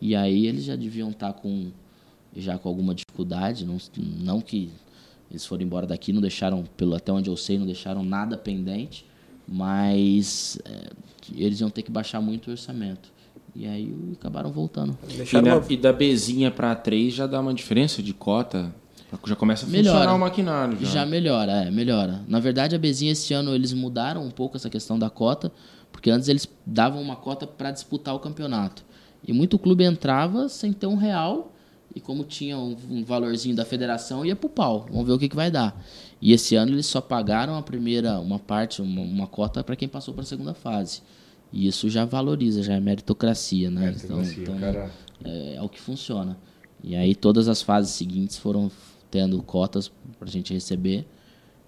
[0.00, 1.70] E aí eles já deviam estar com
[2.34, 4.70] já com alguma dificuldade, não, não que
[5.32, 9.04] eles foram embora daqui, não deixaram, pelo até onde eu sei, não deixaram nada pendente,
[9.48, 10.90] mas é,
[11.34, 13.10] eles iam ter que baixar muito o orçamento.
[13.56, 14.96] E aí acabaram voltando.
[15.08, 18.72] E, na- uma- e da Bzinha pra A3 já dá uma diferença de cota.
[19.26, 19.98] Já começa a Melhora.
[19.98, 20.78] funcionar o maquinário.
[20.80, 20.86] Já.
[21.00, 22.22] Já melhora, é, melhora.
[22.26, 25.52] Na verdade, a Bezinha esse ano eles mudaram um pouco essa questão da cota,
[25.90, 28.82] porque antes eles davam uma cota para disputar o campeonato.
[29.26, 31.51] E muito clube entrava sem ter um real,
[31.94, 34.86] e como tinha um, um valorzinho da federação, ia pro pau.
[34.90, 35.84] Vamos ver o que, que vai dar.
[36.20, 39.88] E esse ano eles só pagaram a primeira, uma parte, uma, uma cota para quem
[39.88, 41.02] passou para a segunda fase.
[41.52, 43.80] E isso já valoriza, já é meritocracia, né?
[43.86, 44.90] Meritocracia, Então, o então cara-
[45.24, 46.36] é, é o que funciona.
[46.82, 48.70] E aí todas as fases seguintes foram
[49.10, 51.06] tendo cotas pra gente receber.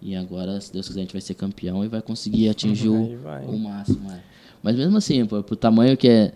[0.01, 3.15] E agora, se Deus quiser, a gente vai ser campeão e vai conseguir atingir Aí
[3.17, 3.45] o, vai.
[3.47, 4.11] o máximo.
[4.11, 4.21] é.
[4.63, 6.33] Mas mesmo assim, pô, pro tamanho que é.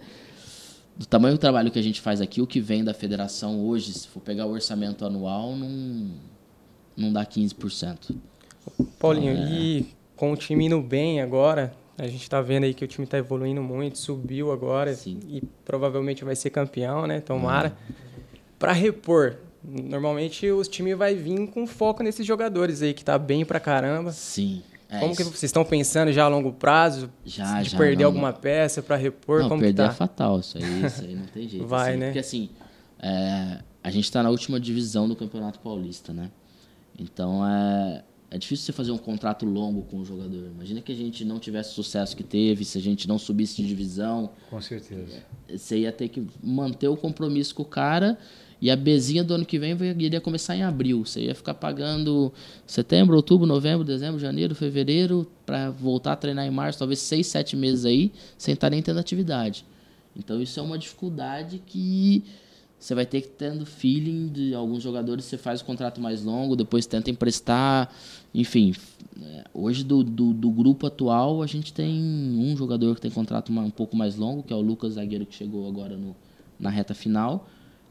[0.98, 3.92] Do tamanho do trabalho que a gente faz aqui, o que vem da federação hoje,
[3.92, 6.10] se for pegar o orçamento anual, não,
[6.96, 8.16] não dá 15%.
[8.98, 9.50] Paulinho, É.
[9.50, 13.06] e com o time indo bem agora, a gente tá vendo aí que o time
[13.06, 15.20] tá evoluindo muito, subiu agora Sim.
[15.28, 17.20] e provavelmente vai ser campeão, né?
[17.20, 17.76] Tomara.
[18.58, 23.44] Pra repor, normalmente os times vai vir com foco nesses jogadores aí que tá bem
[23.44, 24.10] pra caramba.
[24.12, 24.62] Sim.
[24.88, 25.30] É como que isso.
[25.30, 27.10] vocês estão pensando já a longo prazo?
[27.24, 29.42] Já, de já, perder não, alguma peça pra repor?
[29.42, 29.90] Não, como que perder tá?
[29.90, 31.66] é fatal, isso aí, isso aí não tem jeito.
[31.68, 32.06] Vai, assim, né?
[32.06, 32.48] Porque assim,
[32.98, 36.30] é, a gente tá na última divisão do Campeonato Paulista, né?
[36.98, 40.50] Então é, é difícil você fazer um contrato longo com o jogador.
[40.54, 43.56] Imagina que a gente não tivesse o sucesso que teve, se a gente não subisse
[43.56, 45.22] de divisão, Com certeza.
[45.48, 48.18] você ia ter que manter o compromisso com o cara
[48.60, 51.04] e a bezinha do ano que vem iria começar em abril.
[51.04, 52.32] Você ia ficar pagando
[52.66, 57.56] setembro, outubro, novembro, dezembro, janeiro, fevereiro para voltar a treinar em março, talvez seis, sete
[57.56, 59.64] meses aí, sem estar nem tendo atividade.
[60.16, 62.24] Então isso é uma dificuldade que
[62.78, 66.54] você vai ter que tendo feeling de alguns jogadores, você faz o contrato mais longo,
[66.54, 67.92] depois tenta emprestar,
[68.32, 68.72] enfim.
[69.20, 73.52] é, Hoje do, do, do grupo atual a gente tem um jogador que tem contrato
[73.52, 76.14] um pouco mais longo, que é o Lucas Zagueiro que chegou agora no,
[76.58, 77.48] na reta final.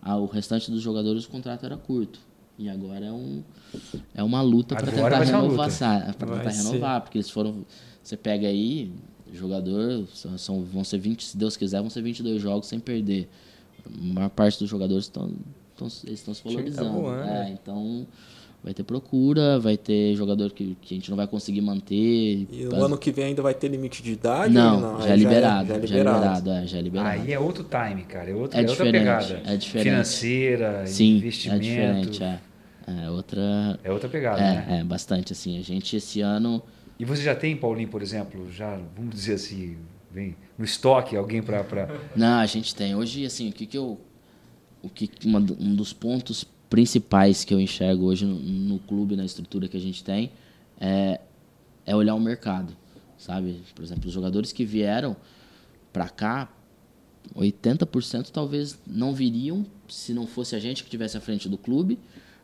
[0.07, 2.17] Ah, o restante dos jogadores o contrato era curto.
[2.57, 3.43] E agora é, um,
[4.15, 5.69] é uma luta para tentar renovar,
[6.17, 6.63] para tentar ser.
[6.69, 7.65] renovar, porque eles foram.
[8.01, 8.89] Você pega aí,
[9.33, 13.27] jogador, são, são- vão ser 20, se Deus quiser, vão ser 22 jogos sem perder.
[13.85, 15.29] A maior parte dos jogadores estão,
[15.73, 16.91] estão, se tá valorizando.
[16.93, 17.57] voando, é, né?
[17.61, 18.07] então
[18.67, 21.95] vai ter procura, vai ter jogador que, que a gente não vai conseguir manter.
[22.51, 24.53] E Pra- o ano que vem ainda vai ter limite de idade?
[24.53, 26.17] não, ou já, é liberado, já é já é liberado.
[26.17, 27.09] liberado, é, já é liberado.
[27.21, 28.29] Aí é outro time, cara.
[28.29, 29.41] É, outra É é outra pegada.
[29.45, 29.89] é diferente.
[29.89, 31.55] Financeira, Sim, investimento.
[31.55, 31.59] é
[32.01, 32.39] diferente, é.
[33.03, 33.79] É outra.
[33.85, 34.65] É outra pegada, né?
[34.69, 35.57] É, é, bastante assim.
[35.57, 36.61] A gente esse ano.
[36.99, 39.77] E você já tem, Paulinho, por exemplo, já, vamos dizer assim,
[40.11, 41.63] vem no estoque alguém para.
[41.63, 41.87] Pra...
[42.15, 42.95] Não, a gente tem.
[42.95, 43.97] Hoje, assim, o que que eu.
[44.81, 49.25] O que, uma um dos pontos principais que eu enxergo hoje no, no clube, na
[49.25, 50.31] estrutura que a gente tem,
[50.79, 51.19] é,
[51.85, 52.75] é olhar o mercado,
[53.17, 53.61] sabe?
[53.73, 55.15] Por exemplo, os jogadores que vieram
[55.91, 56.51] para cá,
[57.35, 61.97] 80% talvez não viriam se não fosse a gente que tivesse à frente do clube,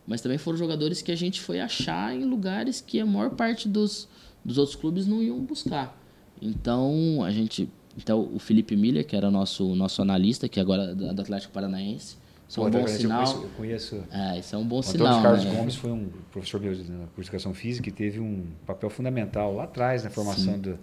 [0.05, 3.67] mas também foram jogadores que a gente foi achar em lugares que a maior parte
[3.69, 4.07] dos,
[4.43, 5.97] dos outros clubes não iam buscar.
[6.41, 7.69] Então, a gente.
[7.97, 12.17] Então, o Felipe Miller, que era nosso, nosso analista, que agora é do Atlético Paranaense,
[12.47, 13.23] isso é um bom eu sinal.
[13.23, 14.03] conheço- Eu conheço.
[14.11, 15.21] É, isso é um bom O Antônio sinal.
[15.23, 15.51] Carlos né?
[15.55, 19.55] Gomes foi um professor meu na curso de educação física e teve um papel fundamental
[19.55, 20.77] lá atrás na formação do.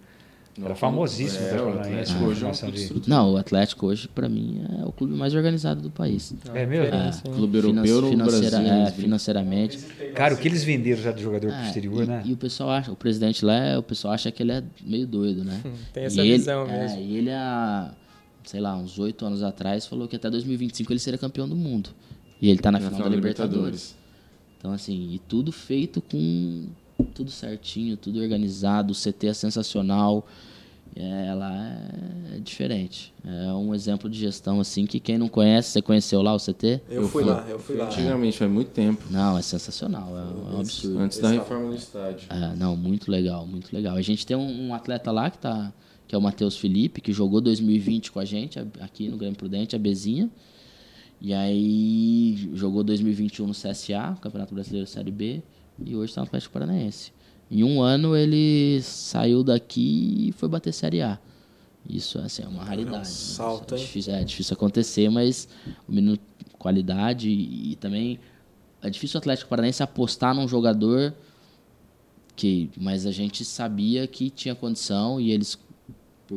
[0.62, 2.52] Era famosíssimo É, o Atlético hoje é um.
[3.06, 6.34] Não, o Atlético hoje, para mim, é o clube mais organizado do país.
[6.52, 6.92] É mesmo?
[6.94, 7.22] É, É, sim.
[7.32, 9.78] Clube europeu no financeira- Brasil, é, financeiramente.
[10.14, 12.22] Cara, o que eles venderam já de jogador pro É, exterior, e, né?
[12.26, 15.06] e o pessoal acha, o presidente lá, é- o pessoal acha que ele é meio
[15.06, 15.60] doido, né?
[15.94, 17.00] Tem essa E ele- visão é, mesmo.
[17.00, 17.92] e ele há,
[18.50, 21.90] sei lá, uns oito anos atrás falou que até 2025 ele seria campeão do mundo.
[22.42, 23.94] E ele tá na, Na final, da Libertadores.
[24.58, 26.66] Então assim, e tudo feito com
[27.14, 30.26] tudo certinho, tudo organizado, o CT é sensacional.
[30.96, 31.48] É, ela
[32.34, 33.14] é diferente.
[33.24, 36.80] É um exemplo de gestão assim que quem não conhece, você conheceu lá o CT?
[36.90, 37.84] Eu, fui lá, eu fui lá.
[37.84, 39.04] Antigamente, faz muito tempo.
[39.08, 40.98] Não, é sensacional, é, um absurdo.
[40.98, 42.26] Antes da reforma do estádio.
[42.28, 43.94] É, não, muito legal, muito legal.
[43.94, 45.72] A gente tem um, um atleta lá que tá,
[46.10, 49.76] que é o Matheus Felipe, que jogou 2020 com a gente aqui no Grande Prudente,
[49.76, 50.28] a Bezinha.
[51.20, 55.40] E aí jogou 2021 no CSA, Campeonato Brasileiro Série B,
[55.78, 57.12] e hoje está no Atlético Paranaense.
[57.48, 61.16] Em um ano ele saiu daqui e foi bater Série A.
[61.88, 62.98] Isso assim, é uma raridade.
[62.98, 63.04] né?
[63.04, 63.84] salto, é, hein?
[63.84, 65.48] difícil, é difícil acontecer, mas
[65.88, 66.18] o menino
[66.58, 68.18] qualidade e, e também
[68.82, 71.14] é difícil o Atlético Paranaense apostar num jogador
[72.34, 75.56] que, mas a gente sabia que tinha condição e eles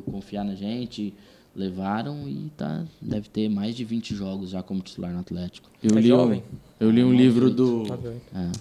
[0.01, 1.13] por confiar na gente
[1.55, 5.69] levaram e tá deve ter mais de 20 jogos já como titular no Atlético.
[5.83, 6.43] Eu É li, um, jovem?
[6.79, 7.83] eu li um livro do.
[7.85, 7.97] Tá.
[8.35, 8.51] É.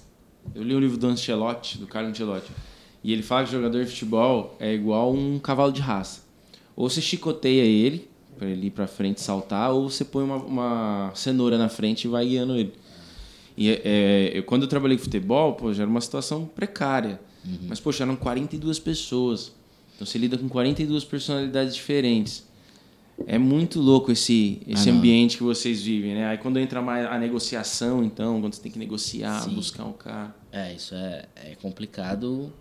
[0.55, 2.51] Eu li um livro do Ancelotti, do Carlo Ancelotti.
[3.03, 6.21] E ele fala que jogador de futebol é igual um cavalo de raça.
[6.77, 10.37] Ou você chicoteia ele, para ele ir pra frente e saltar, ou você põe uma,
[10.37, 12.73] uma cenoura na frente e vai guiando ele.
[13.57, 17.19] E é, eu, quando eu trabalhei com futebol, pô, já era uma situação precária.
[17.69, 19.53] Mas, poxa, eram 42 pessoas.
[20.03, 22.45] Então você lida com 42 personalidades diferentes.
[23.25, 26.27] É muito louco esse, esse Ah, ambiente que vocês vivem, né?
[26.27, 29.55] Aí quando entra mais a negociação, então, quando você tem que negociar, Sim.
[29.55, 30.35] buscar um cara.
[30.51, 32.53] É, isso é, é complicado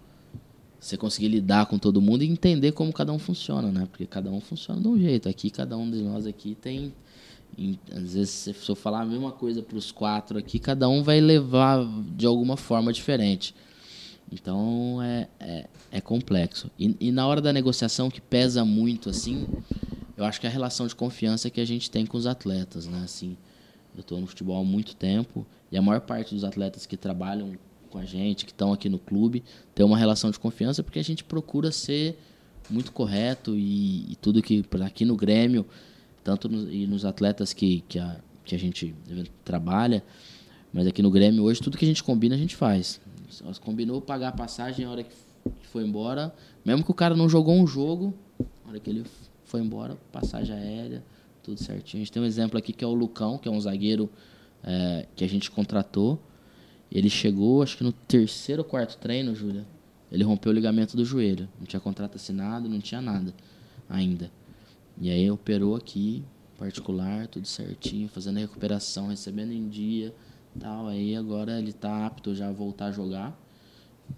[0.80, 3.88] você conseguir lidar com todo mundo e entender como cada um funciona, né?
[3.90, 5.28] Porque cada um funciona de um jeito.
[5.28, 6.94] Aqui, cada um de nós aqui tem.
[7.58, 11.02] em- Às vezes, se eu falar a mesma coisa para os quatro aqui, cada um
[11.02, 11.84] vai levar
[12.16, 13.56] de alguma forma diferente.
[14.32, 16.72] Então, é, é, é complexo.
[16.80, 19.46] E, e na hora da negociação, que pesa muito, assim,
[20.16, 22.88] eu acho que é a relação de confiança que a gente tem com os atletas,
[22.88, 23.02] né?
[23.04, 23.36] Assim,
[23.96, 27.58] eu estou no futebol há muito tempo e a maior parte dos atletas que trabalham
[27.90, 29.44] com a gente, que estão aqui no clube,
[29.76, 32.18] tem uma relação de confiança porque a gente procura ser
[32.70, 35.66] muito correto e, e tudo que aqui no Grêmio,
[36.24, 38.96] tanto no, e nos atletas que, que, a, que a gente
[39.44, 40.04] trabalha,
[40.72, 43.02] mas aqui no Grêmio hoje tudo que a gente combina a gente faz.
[43.40, 45.16] Nós combinou pagar a passagem na hora que
[45.62, 46.34] foi embora,
[46.66, 48.14] mesmo que o cara não jogou um jogo,
[48.64, 49.06] na hora que ele
[49.46, 51.04] foi embora, passagem aérea,
[51.44, 52.02] tudo certinho.
[52.02, 54.10] A gente tem um exemplo aqui que é o Lucão, que é um zagueiro
[54.64, 56.20] é, que a gente contratou.
[56.92, 59.66] Ele chegou, acho que no terceiro ou quarto treino, Júlia,
[60.12, 61.48] ele rompeu o ligamento do joelho.
[61.60, 63.34] Não tinha contrato assinado, não tinha nada
[63.90, 64.32] ainda.
[65.00, 66.24] E aí operou aqui,
[66.58, 70.14] particular, tudo certinho, fazendo a recuperação, recebendo em dia,
[70.60, 70.88] tal.
[70.88, 73.38] Aí agora ele tá apto já a voltar a jogar.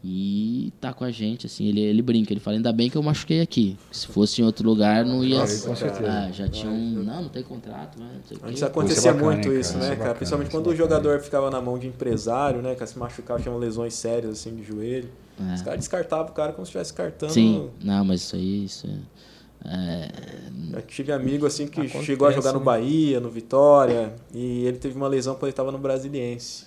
[0.04, 3.04] E tá com a gente, assim, ele, ele brinca, ele fala, ainda bem que eu
[3.04, 3.78] machuquei aqui.
[3.92, 5.40] Se fosse em outro lugar, não ia.
[5.40, 6.12] Nossa, com certeza.
[6.12, 7.04] Ah, já tinha um.
[7.04, 8.10] Não, não tem contrato, né?
[8.16, 9.80] Não sei o Antes acontecia Isso é bacana, muito isso, cara?
[9.80, 9.98] né, Isso é cara?
[9.98, 12.74] bacana, Principalmente é quando o jogador ficava na mão de empresário, né?
[12.74, 15.10] Que se machucava, tinha lesões sérias, assim, de joelho.
[15.40, 15.54] É.
[15.54, 17.32] Os caras descartavam o cara como se estivesse cartando.
[17.32, 18.96] Sim, não, mas isso aí, isso é.
[19.66, 20.10] É,
[20.74, 22.66] Eu tive amigo, assim, que Acontece, chegou a jogar no né?
[22.66, 26.66] Bahia, no Vitória, e ele teve uma lesão quando ele estava no Brasiliense.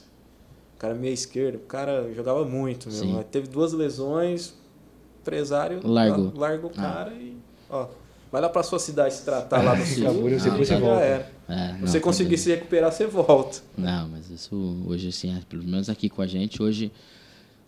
[0.76, 2.96] O cara meia esquerda, o cara jogava muito, meu.
[2.98, 3.12] Sim.
[3.14, 4.54] Mas Teve duas lesões,
[5.22, 6.32] empresário Largou.
[6.35, 6.80] la- larga o Ah.
[6.80, 7.37] cara e,
[7.70, 7.88] ó,
[8.30, 10.04] vai lá pra sua cidade se tratar lá no sul.
[10.12, 11.02] Depois ah, você já volta.
[11.02, 11.32] era.
[11.48, 13.59] é, Se não, você conseguir se recuperar, você volta.
[13.76, 16.92] Não, mas isso hoje, assim, é, pelo menos aqui com a gente, hoje,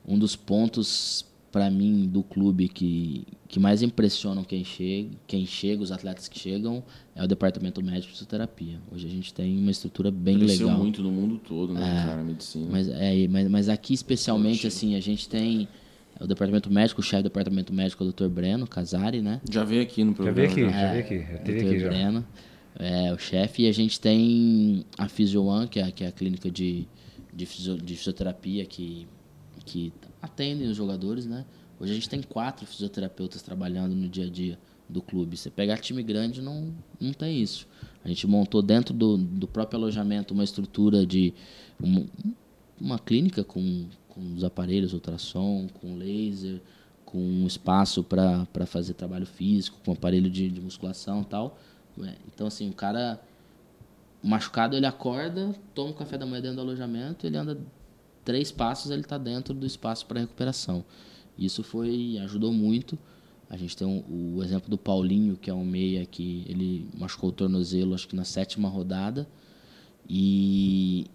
[0.07, 1.25] um dos pontos
[1.59, 6.38] para mim do clube que, que mais impressionam quem chega, quem chega, os atletas que
[6.38, 6.85] chegam,
[7.16, 8.79] é o departamento médico de fisioterapia.
[8.92, 10.81] Hoje a gente tem uma estrutura bem Cresceu legal.
[10.81, 12.07] muito no mundo todo, né, É.
[12.07, 12.68] cara, a medicina.
[12.71, 15.66] Mas, é, mas, mas aqui especialmente, assim, a gente tem
[16.21, 18.29] o departamento médico, o chefe do departamento médico é o Dr.
[18.29, 19.40] Breno Casari, né?
[19.51, 20.37] Já veio aqui no Já programa.
[20.37, 20.71] veio aqui, já.
[20.81, 21.33] já veio aqui.
[21.33, 21.66] Já teve Dr.
[21.71, 21.88] aqui já.
[21.88, 22.27] Breno,
[22.79, 23.62] é o chefe.
[23.64, 26.87] E a gente tem a Physio One, que é, que é a clínica de,
[27.35, 29.09] de, fisio- de fisioterapia que,
[29.64, 31.45] que atendem os jogadores, né?
[31.81, 35.37] Hoje a gente tem quatro fisioterapeutas trabalhando no dia a dia do clube.
[35.37, 37.67] Você pegar time grande, não, não tem isso.
[38.05, 41.33] A gente montou dentro do, do próprio alojamento uma estrutura de
[41.83, 42.07] um-
[42.81, 46.61] uma clínica com, com os aparelhos ultrassom, com laser,
[47.05, 51.59] com um espaço para fazer trabalho físico, com aparelho de, de musculação e tal.
[52.03, 53.21] É, Então, assim, o cara
[54.23, 57.59] machucado, ele acorda, toma um café da manhã dentro do alojamento, ele anda
[58.29, 60.85] três passos, ele está dentro do espaço para recuperação.
[61.38, 62.99] Isso foi ajudou muito.
[63.49, 67.31] A gente tem um- o exemplo do Paulinho, que é um meia que ele machucou
[67.31, 69.27] o tornozelo, acho que na sétima rodada.
[70.07, 71.07] E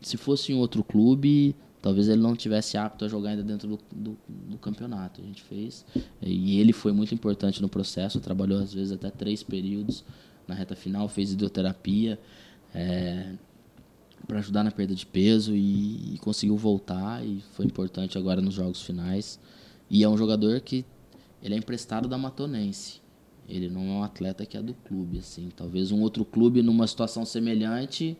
[0.00, 3.78] se fosse em outro clube, talvez ele não tivesse apto a jogar ainda dentro do,
[3.94, 4.16] do,
[4.48, 5.20] do campeonato.
[5.20, 5.84] A gente fez.
[6.22, 10.02] E ele foi muito importante no processo, trabalhou às vezes até três períodos
[10.48, 12.18] na reta final, fez hidroterapia
[14.26, 18.54] para ajudar na perda de peso e, e conseguiu voltar e foi importante agora nos
[18.54, 19.38] jogos finais.
[19.88, 20.84] E é um jogador que
[21.42, 23.00] ele é emprestado da Matonense.
[23.48, 25.48] Ele não é um atleta que é do clube, assim.
[25.56, 28.16] Talvez um outro clube numa situação semelhante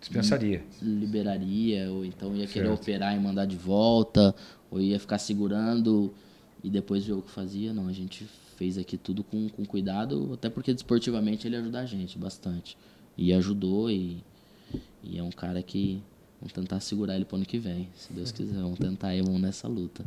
[0.00, 0.62] Dispensaria.
[0.82, 2.80] liberaria, ou então ia querer Certo.
[2.82, 4.34] operar e mandar de volta,
[4.70, 6.12] ou ia ficar segurando
[6.62, 7.72] e depois ver o que fazia.
[7.72, 11.86] Não, a gente fez aqui tudo com, com cuidado, até porque desportivamente ele ajuda a
[11.86, 12.76] gente bastante.
[13.16, 14.22] E ajudou e,
[15.02, 16.02] e é um cara que
[16.40, 19.68] vamos tentar segurar ele pro ano que vem, se Deus quiser, vamos tentar ir nessa
[19.68, 20.04] luta.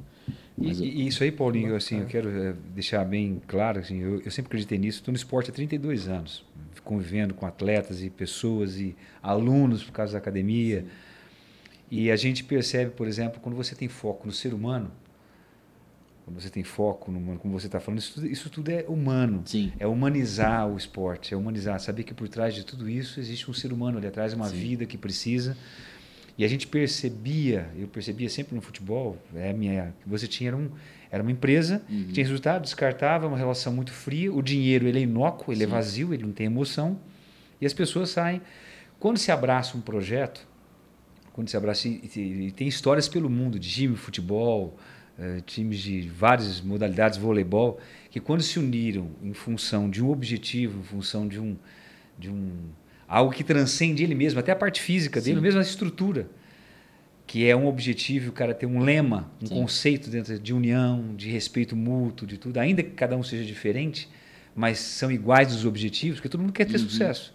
[0.62, 4.32] E, eu- isso aí, Paulinho, assim, eu quero eh, deixar bem claro, assim, eu, eu
[4.32, 6.44] sempre acreditei nisso, estou no esporte há 32 anos,
[6.84, 10.86] convivendo com atletas e pessoas e alunos por causa da academia.
[11.92, 14.92] E a gente percebe, por exemplo, quando você tem foco no ser humano,
[16.26, 18.84] quando você tem foco no humano, como você está falando, isso, tudo- isso tudo é
[18.88, 19.44] humano.
[19.46, 19.72] Sim.
[19.78, 23.54] É humanizar o esporte, é humanizar, saber que por trás de tudo isso existe um
[23.54, 24.56] ser humano ali atrás, uma Sim.
[24.58, 25.56] vida que precisa.
[26.38, 30.70] E a gente percebia, eu percebia sempre no futebol, é minha, você tinha era, um,
[31.12, 32.06] era uma empresa Uhum.
[32.08, 35.66] que tinha resultado, descartava, uma relação muito fria, o dinheiro ele é inócuo, ele é
[35.68, 35.72] Sim.
[35.72, 37.00] vazio, ele não tem emoção,
[37.62, 38.42] e as pessoas saem.
[39.00, 40.46] Quando se abraça um projeto,
[41.32, 44.78] quando se abraça, e, e- e tem histórias pelo mundo, de time, futebol,
[45.20, 50.80] eh, times de várias modalidades, voleibol, que quando se uniram em função de um objetivo,
[50.80, 51.56] em função de um,
[52.18, 52.52] de um
[53.08, 55.42] algo que transcende ele mesmo, até a parte física dele, Sim.
[55.42, 56.28] mesmo a estrutura,
[57.28, 59.54] que é um objetivo, o cara tem um lema, um Sim.
[59.56, 64.08] conceito dentro de união, de respeito mútuo, de tudo, ainda que cada um seja diferente,
[64.56, 66.80] mas são iguais os objetivos, porque todo mundo quer ter Uhum.
[66.80, 67.34] sucesso.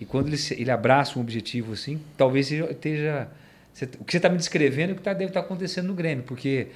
[0.00, 3.28] E quando ele, ele abraça um objetivo assim, talvez esteja.
[4.00, 6.24] O que você está me descrevendo é o que tá- deve estar acontecendo no Grêmio,
[6.24, 6.68] porque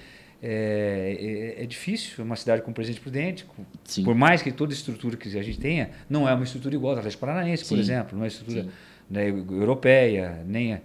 [0.42, 3.64] é, é, é difícil, é uma cidade com Presidente Prudente, com-
[4.04, 6.98] por mais que toda estrutura que a gente tenha, não é uma estrutura igual ao
[6.98, 7.80] Atlético Paranaense, por Sim.
[7.80, 8.66] exemplo, não é uma estrutura
[9.08, 10.80] né, europeia, nem é.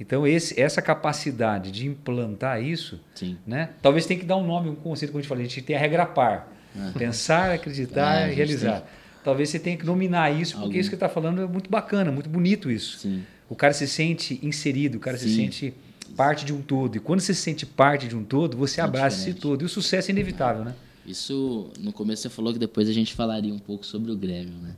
[0.00, 3.36] Então esse, essa capacidade de implantar isso, Sim.
[3.46, 3.70] né?
[3.82, 5.74] Talvez tenha que dar um nome, um conceito como a gente falou, a gente tem
[5.74, 6.52] a regra par.
[6.96, 8.86] Pensar, acreditar É, a e realizar.
[9.24, 12.12] Talvez você tenha que nominar isso, porque Algum- isso que está falando é muito bacana,
[12.12, 12.98] muito bonito isso.
[12.98, 13.24] Sim.
[13.48, 15.36] O cara se sente inserido, o cara se Sim.
[15.36, 15.74] sente
[16.16, 16.96] parte de um todo.
[16.96, 19.40] E quando você se sente parte de um todo, você É abraça esse diferente.
[19.42, 19.62] todo.
[19.62, 20.74] E o sucesso é inevitável, né?
[21.06, 24.54] Isso, no começo você falou que depois a gente falaria um pouco sobre o Grêmio,
[24.62, 24.74] né?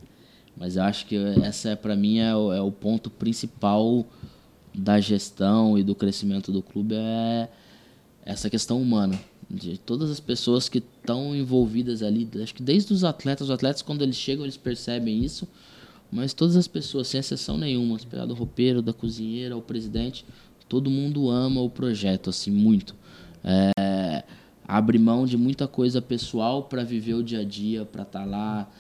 [0.57, 4.07] Mas eu acho que essa, para mim, é o, é o ponto principal
[4.75, 7.49] da gestão e do crescimento do clube, é
[8.25, 9.19] essa questão humana.
[9.51, 13.83] De todas as pessoas que estão envolvidas ali, acho que desde os atletas, os atletas
[13.83, 15.49] quando eles chegam eles percebem isso,
[16.13, 20.25] mas todas as pessoas, sem exceção nenhuma, do roupeiro, da cozinheira, o presidente,
[20.71, 22.95] todo mundo ama o projeto, assim, muito.
[23.45, 24.23] É,
[24.67, 28.71] abre mão de muita coisa pessoal para viver o dia a dia, para estar lá,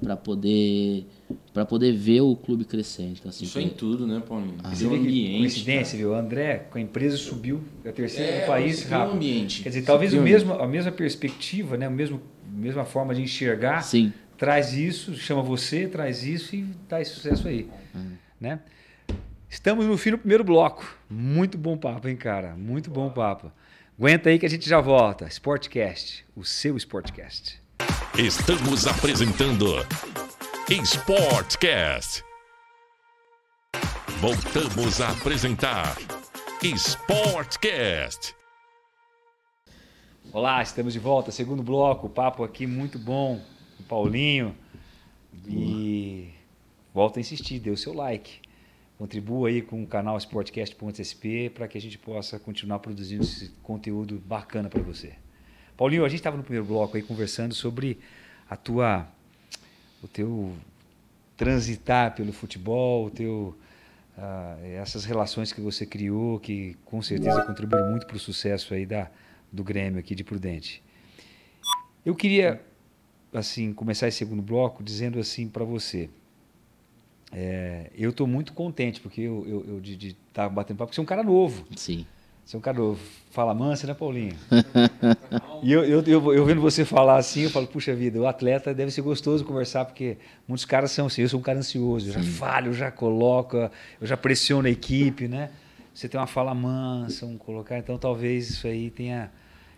[0.00, 1.06] para poder
[1.52, 3.02] para poder ver o clube crescer.
[3.02, 4.54] Então, assim, Isso é em tudo, né, Paulinho?
[4.72, 5.38] Você um vê que ambiente.
[5.38, 6.12] coincidência, viu?
[6.12, 9.16] O André, com a empresa, subiu a terceira É, do país você rápido.
[9.16, 9.62] ambiente.
[9.62, 11.86] Quer dizer, Você talvez o mesmo, a mesma perspectiva, né?
[11.86, 12.18] a mesma,
[12.50, 14.10] mesma forma de enxergar, Sim.
[14.38, 17.68] traz isso, chama você, traz isso e dá esse sucesso aí.
[17.94, 18.12] Hum.
[18.40, 18.60] Né?
[19.50, 20.84] Estamos no fim do primeiro bloco.
[21.08, 22.54] Muito bom papo, hein, cara?
[22.54, 23.50] Muito bom papo.
[23.98, 25.26] Aguenta aí que a gente já volta.
[25.26, 27.58] Sportcast, o seu Sportcast.
[28.18, 29.86] Estamos apresentando
[30.84, 32.22] Sportcast.
[34.20, 35.96] Voltamos a apresentar
[36.62, 38.34] Sportcast.
[40.30, 43.42] Olá, estamos de volta, segundo bloco, papo aqui muito bom,
[43.80, 44.54] o Paulinho.
[45.46, 46.34] E
[46.92, 48.46] volta a insistir, dê o seu like.
[48.98, 54.20] Contribua aí com o canal sportcast.sp para que a gente possa continuar produzindo esse conteúdo
[54.26, 55.14] bacana para você.
[55.76, 58.00] Paulinho, a gente estava no primeiro bloco aí conversando sobre
[58.50, 59.06] a tua
[60.02, 60.52] o teu
[61.36, 63.56] transitar pelo futebol, o teu
[64.16, 68.84] ah, essas relações que você criou, que com certeza contribuíram muito para o sucesso aí
[68.84, 69.08] da,
[69.52, 70.82] do Grêmio aqui de Prudente.
[72.04, 72.60] Eu queria
[73.32, 76.10] assim começar esse segundo bloco dizendo assim para você.
[77.32, 81.00] É, eu estou muito contente porque eu, eu, eu de estar batendo papo, porque você
[81.00, 81.66] é um cara novo.
[81.76, 82.06] Sim.
[82.44, 82.98] Você é um cara novo.
[83.30, 84.34] Fala mansa, né, Paulinho?
[85.62, 88.72] e eu, eu, eu, eu vendo você falar assim, eu falo, puxa vida, o atleta
[88.72, 90.16] deve ser gostoso conversar, porque
[90.46, 91.22] muitos caras são assim.
[91.22, 94.70] Eu sou um cara ansioso, eu já falho, eu já coloco, eu já pressiono a
[94.70, 95.50] equipe, né?
[95.92, 99.30] Você tem uma fala mansa, um colocar, então talvez isso aí tenha.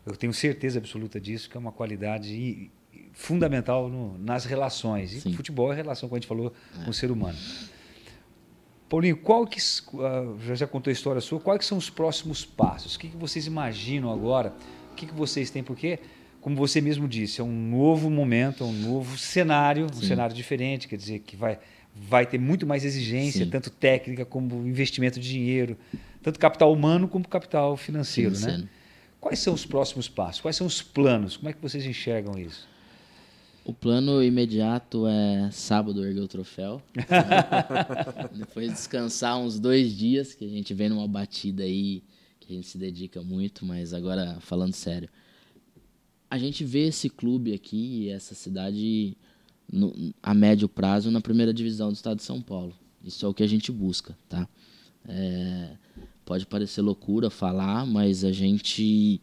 [0.06, 2.70] Eu tenho certeza absoluta disso, que é uma qualidade
[3.12, 5.12] fundamental no- nas relações.
[5.12, 5.32] E Sim.
[5.32, 6.52] futebol é relação, como a gente falou,
[6.84, 7.36] com o ser humano.
[8.88, 9.58] Paulinho, qual que,
[10.00, 12.96] ah, já, já contou a história sua, quais que são os próximos passos?
[12.96, 14.52] O que, que vocês imaginam agora?
[14.92, 15.62] O que, que vocês têm?
[15.62, 16.00] Porque,
[16.40, 20.06] como você mesmo disse, é um novo momento, é um novo cenário, um Sim.
[20.08, 21.60] cenário diferente, quer dizer, que vai,
[21.94, 23.50] vai ter muito mais exigência, Sim.
[23.50, 25.76] tanto técnica como investimento de dinheiro,
[26.20, 28.36] tanto capital humano como capital financeiro, né?
[28.38, 28.68] Financeiro.
[29.20, 30.40] Quais são os próximos passos?
[30.40, 31.36] Quais são os planos?
[31.36, 32.66] Como é que vocês enxergam isso?
[33.70, 36.82] O plano imediato é sábado erguer o troféu.
[38.36, 42.02] Depois descansar uns dois dias, que a gente vem numa batida aí
[42.40, 45.08] que a gente se dedica muito, mas agora falando sério.
[46.28, 49.16] A gente vê esse clube aqui, essa cidade,
[49.72, 52.74] no- a médio prazo, na primeira divisão do estado de São Paulo.
[53.04, 54.48] Isso é o que a gente busca, tá?
[55.08, 55.76] É,
[56.24, 59.20] pode parecer loucura falar, mas a gente,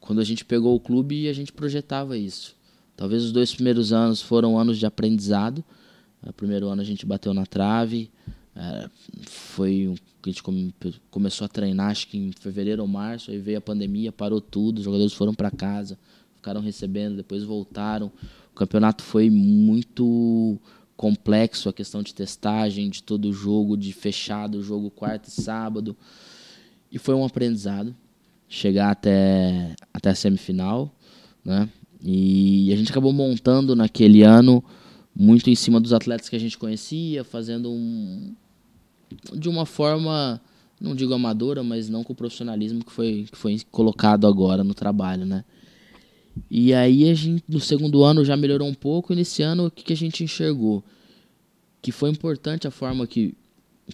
[0.00, 2.55] quando a gente pegou o clube, a gente projetava isso.
[2.96, 5.64] Talvez os dois primeiros anos foram anos de aprendizado.
[6.26, 8.10] O primeiro ano a gente bateu na trave,
[8.56, 8.88] é,
[9.26, 9.94] foi um,
[10.24, 10.74] a gente come-
[11.10, 14.78] começou a treinar acho que em fevereiro ou março, aí veio a pandemia, parou tudo,
[14.78, 15.98] os jogadores foram para casa,
[16.34, 18.10] ficaram recebendo, depois voltaram.
[18.50, 20.58] O campeonato foi muito
[20.96, 25.94] complexo, a questão de testagem, de todo o jogo, de fechado, jogo quarta e sábado.
[26.90, 27.94] E foi um aprendizado
[28.48, 30.92] chegar até, até a semifinal,
[31.44, 31.68] né?
[32.02, 34.62] E a gente acabou montando naquele ano
[35.14, 38.34] muito em cima dos atletas que a gente conhecia, fazendo um
[39.34, 40.40] de uma forma,
[40.80, 44.74] não digo amadora, mas não com o profissionalismo que foi que foi colocado agora no
[44.74, 45.44] trabalho, né?
[46.50, 49.70] E aí a gente no segundo ano já melhorou um pouco, e nesse ano o
[49.70, 50.84] que, que a gente enxergou?
[51.80, 53.34] Que foi importante a forma que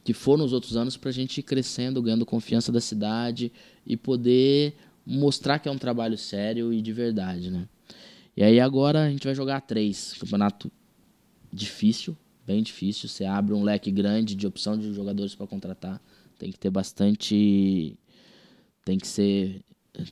[0.02, 3.52] que foram os outros anos para a gente ir crescendo, ganhando confiança da cidade
[3.86, 4.74] e poder
[5.06, 7.68] mostrar que é um trabalho sério e de verdade, né?
[8.36, 10.70] E aí agora a gente vai jogar três, campeonato
[11.52, 12.16] difícil,
[12.46, 13.08] bem difícil.
[13.08, 16.00] Você abre um leque grande de opção de jogadores para contratar,
[16.38, 17.96] tem que ter bastante,
[18.84, 19.62] tem que ser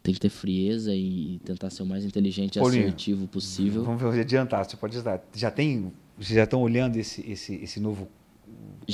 [0.03, 3.83] tem que ter frieza e tentar ser o mais inteligente e assertivo possível.
[3.83, 5.23] Vamos adiantar, você pode dar.
[5.35, 8.07] Já tem, vocês já estão olhando esse, esse, esse novo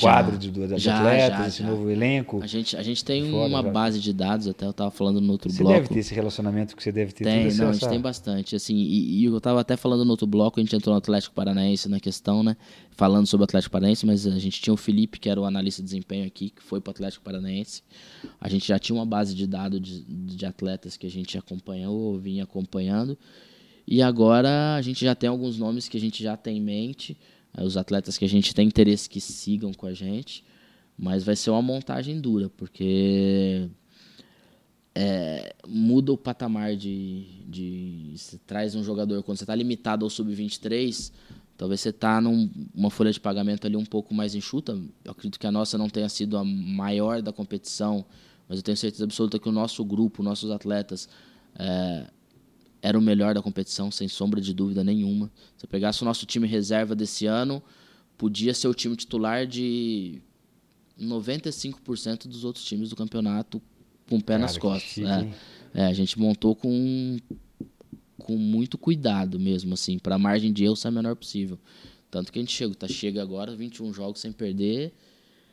[0.01, 1.71] quadro de, de, de já, atletas, já, esse já.
[1.71, 2.41] novo elenco?
[2.43, 5.33] A gente, a gente tem Fora, uma base de dados, até eu estava falando no
[5.33, 5.75] outro Você bloco.
[5.75, 7.25] deve ter esse relacionamento que você deve ter.
[7.25, 8.55] Tem, não, a essa- gente tem bastante.
[8.55, 11.35] Assim, e, e eu tava até falando no outro bloco, a gente entrou no Atlético
[11.35, 12.57] Paranaense na questão, né?
[12.91, 15.81] Falando sobre o Atlético Paranaense, mas a gente tinha o Felipe, que era o analista
[15.81, 17.83] de desempenho aqui, que foi pro Atlético Paranaense.
[18.41, 22.19] A gente já tinha uma base de dados de, de atletas que a gente acompanhou,
[22.19, 23.17] vinha acompanhando.
[23.89, 27.17] E agora a gente já tem alguns nomes que a gente já tem em mente,
[27.65, 30.45] os atletas que a gente tem interesse que sigam com a gente.
[30.99, 33.69] Mas vai ser uma montagem dura, porque
[34.95, 38.15] é, muda o patamar de, de.
[38.17, 41.13] Você traz um jogador, quando você está limitado ao sub-23,
[41.55, 44.73] talvez você está numa folha de pagamento ali um pouco mais enxuta.
[45.05, 48.07] Eu acredito que a nossa não tenha sido a maior da competição,
[48.49, 51.11] mas eu tenho certeza absoluta que o nosso grupo, nossos atletas,
[51.59, 52.07] é,
[52.87, 55.29] era o melhor da competição, sem sombra de dúvida nenhuma.
[55.57, 57.61] Se eu pegasse o nosso time reserva desse ano,
[58.17, 60.23] podia ser o time titular de
[61.01, 63.61] 95% dos outros times do campeonato
[64.09, 65.05] com o pé Cara, nas costas.
[65.05, 65.31] é.
[65.75, 67.19] É, a gente montou com,
[68.19, 71.59] com muito cuidado mesmo, assim, para a margem de erro ser a menor possível.
[72.09, 74.95] Tanto que a gente chega, tá, chega agora, 21 jogos sem perder,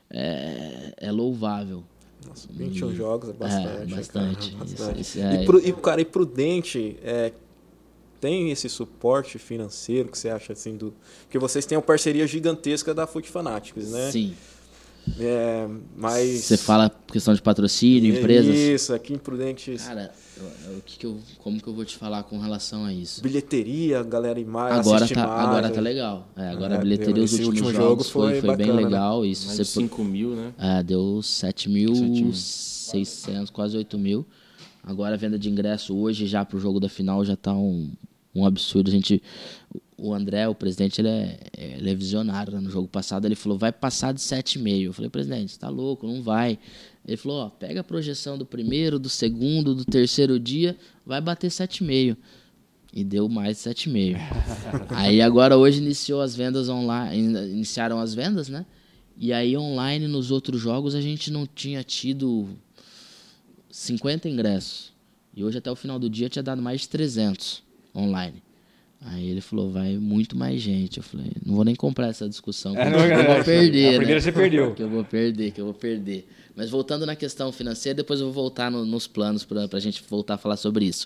[0.09, 1.84] é, é louvável.
[2.28, 3.93] Nossa, 21 jogos é bastante.
[3.93, 4.51] É, bastante.
[4.51, 4.65] cara?
[4.65, 5.01] Isso- Bastante.
[5.01, 7.32] isso é- E, pro- e, cara, e prudente, é,
[8.21, 10.93] tem esse suporte financeiro que você acha assim do.
[11.24, 14.11] Porque vocês têm uma parceria gigantesca da Foot Fanatics, né?
[14.11, 14.34] Sim.
[15.20, 16.45] É, mas.
[16.45, 18.56] Você fala questão de patrocínio, empresas.
[18.56, 19.84] Isso, aqui em Prudentes.
[19.84, 22.86] Cara, eu- eu- o que que eu, como que eu vou te falar com relação
[22.86, 23.22] a isso?
[23.22, 24.78] Bilheteria, galera em mais.
[24.80, 25.82] Agora tá, mais, agora tá né?
[25.82, 26.28] legal.
[26.36, 28.82] É, agora É, a bilheteria os últimos último jogos jogo foi, foi foi bem bacana,
[28.82, 28.88] né?
[28.88, 29.26] legal.
[29.26, 30.54] Isso Mais você de 5 mil, né?
[30.58, 34.26] É, deu 7.600, quase 8 mil.
[34.84, 37.91] Agora a venda de ingresso hoje já pro jogo da final já tá um,
[38.36, 38.89] um absurdo.
[38.89, 39.21] A gente,
[39.97, 42.53] o André, o presidente, ele é, ele é visionário.
[42.53, 42.59] né?
[42.59, 44.81] No jogo passado ele falou, vai passar de 7,5.
[44.84, 46.57] Eu falei, presidente, você tá louco, não vai.
[47.05, 51.49] Ele falou, ó, pega a projeção do primeiro, do segundo, do terceiro dia, vai bater
[51.49, 52.17] 7,5.
[52.95, 54.17] E deu mais de 7,5.
[54.89, 57.17] aí agora hoje iniciou as vendas online,
[57.51, 58.65] iniciaram as vendas, né?
[59.17, 62.49] E aí online nos outros jogos a gente não tinha tido
[63.69, 64.91] 50 ingressos.
[65.36, 67.62] E hoje até o final do dia tinha dado mais de 300
[67.96, 68.41] online.
[69.06, 70.98] Aí ele falou, vai muito mais gente.
[70.98, 73.91] Eu falei, não vou nem comprar essa discussão, É, não, eu é, vou perder, a
[73.91, 73.98] né?
[73.98, 74.74] primeira você perdeu.
[74.76, 76.26] Que eu vou perder, que eu vou perder.
[76.56, 80.02] Mas voltando na questão financeira, depois eu vou voltar no- nos planos para a gente
[80.10, 81.06] voltar a falar sobre isso.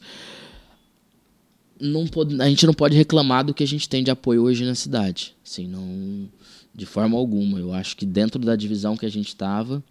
[1.80, 4.66] Não pode, a gente não pode reclamar do que a gente tem de apoio hoje
[4.66, 5.36] na cidade.
[5.46, 6.28] Assim, não,
[6.74, 7.60] de forma alguma.
[7.60, 9.84] Eu acho que dentro da divisão que a gente estava,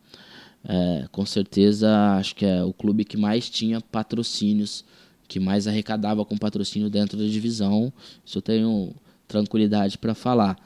[0.64, 1.88] é, com certeza,
[2.18, 4.84] acho que é o clube que mais tinha patrocínios,
[5.28, 7.92] que mais arrecadava com patrocínio dentro da divisão.
[8.24, 8.94] Isso eu tenho
[9.26, 10.56] tranquilidade para falar.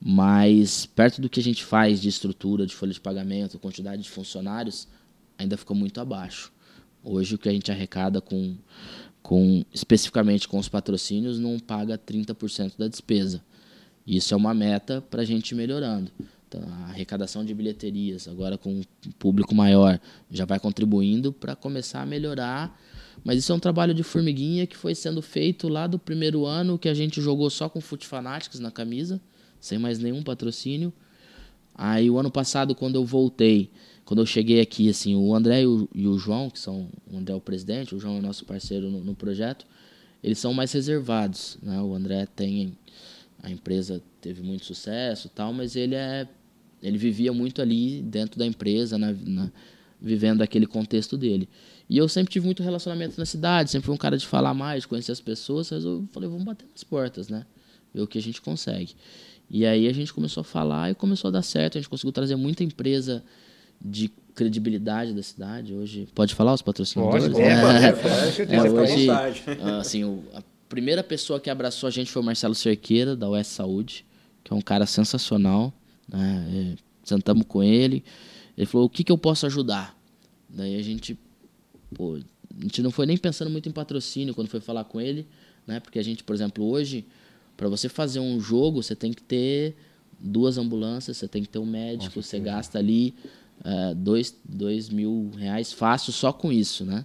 [0.00, 4.10] Mas perto do que a gente faz de estrutura, de folha de pagamento, quantidade de
[4.10, 4.86] funcionários,
[5.38, 6.52] ainda ficou muito abaixo.
[7.02, 8.56] Hoje o que a gente arrecada com,
[9.22, 13.42] com especificamente com os patrocínios não paga 30% da despesa.
[14.06, 16.10] Isso é uma meta para a gente ir melhorando.
[16.48, 18.82] Então, a arrecadação de bilheterias, agora com um
[19.18, 20.00] público maior,
[20.30, 22.80] já vai contribuindo para começar a melhorar.
[23.24, 26.78] Mas isso é um trabalho de formiguinha que foi sendo feito lá do primeiro ano,
[26.78, 29.20] que a gente jogou só com Foot Fanatics na camisa,
[29.60, 30.92] sem mais nenhum patrocínio.
[31.74, 33.70] Aí o ano passado, quando eu voltei,
[34.04, 37.16] quando eu cheguei aqui, assim, o André e o, e o João, que são o
[37.18, 39.66] André é o presidente, o João é nosso parceiro no, no projeto,
[40.22, 41.80] eles são mais reservados, né?
[41.80, 42.76] O André tem
[43.42, 46.26] a empresa teve muito sucesso, tal, mas ele é
[46.82, 49.50] ele vivia muito ali dentro da empresa, na, na-
[50.00, 51.48] vivendo aquele contexto dele.
[51.88, 54.82] E eu sempre tive muito relacionamento na cidade, sempre fui um cara de falar mais,
[54.82, 57.46] de conhecer as pessoas, mas eu falei, vamos bater nas portas, né?
[57.94, 58.94] Ver o que a gente consegue.
[59.48, 62.12] E aí a gente começou a falar e começou a dar certo, a gente conseguiu
[62.12, 63.22] trazer muita empresa
[63.80, 65.72] de credibilidade da cidade.
[65.74, 67.28] Hoje, pode falar os patrocinadores?
[67.28, 67.60] Pode, É.
[67.60, 69.42] pode, É, pode, É, hoje, vontade.
[69.80, 73.46] assim, o- a primeira pessoa que abraçou a gente foi o Marcelo Cerqueira, da US
[73.46, 74.04] Saúde,
[74.42, 75.72] que é um cara sensacional.
[76.08, 76.74] Né?
[76.74, 78.04] É, sentamos com ele,
[78.58, 79.96] ele falou, o que, que eu posso ajudar?
[80.48, 81.16] Daí a gente,
[81.94, 82.16] pô,
[82.58, 85.26] a gente não foi nem pensando muito em patrocínio quando foi falar com ele,
[85.66, 85.80] né?
[85.80, 87.06] Porque a gente, por exemplo, hoje,
[87.56, 89.76] para você fazer um jogo, você tem que ter
[90.18, 93.14] duas ambulâncias, você tem que ter um médico, você gasta ali
[93.64, 97.04] é, dois, dois mil reais fácil só com isso, né?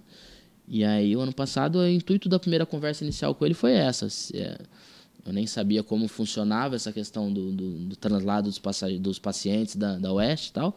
[0.68, 4.06] E aí, o ano passado, o intuito da primeira conversa inicial com ele foi essa.
[4.34, 4.58] é,
[5.26, 8.60] Eu nem sabia como funcionava essa questão do, do, do translado dos,
[9.00, 10.76] dos pacientes da, da Oeste e tal.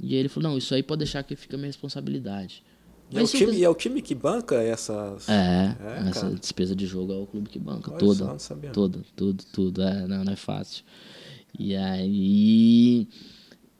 [0.00, 2.64] E ele falou, não, isso aí pode deixar que fica a minha responsabilidade.
[3.12, 5.28] E é, o Mas se o time, pes- e é o time que banca essas.
[5.28, 6.34] É, É, essa cara.
[6.34, 7.90] despesa de jogo é o clube que banca.
[7.90, 8.24] Olha toda.
[8.24, 9.82] só, sabia toda, tudo, tudo.
[9.82, 10.84] É, não, não é fácil.
[11.58, 13.06] E aí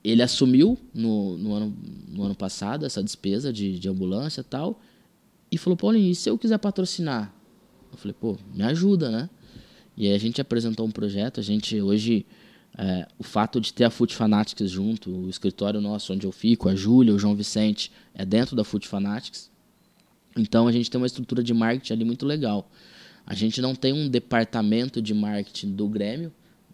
[0.03, 1.75] ele assumiu no, no, ano,
[2.09, 4.79] no ano passado essa despesa de, de ambulância e tal.
[5.51, 7.33] E falou, Paulinho, e se eu quiser patrocinar?
[7.91, 9.29] Eu falei, pô, me ajuda, né?
[9.95, 12.25] E aí a gente apresentou um projeto, a gente hoje.
[12.77, 16.69] É, o fato de ter a Foot Fanatics junto, o escritório nosso onde eu fico,
[16.69, 19.51] a Júlia, o João Vicente, é dentro da Foot Fanatics.
[20.35, 22.69] Então a gente tem uma estrutura de marketing ali muito legal.
[23.25, 26.31] A gente não tem um departamento de marketing do Grêmio.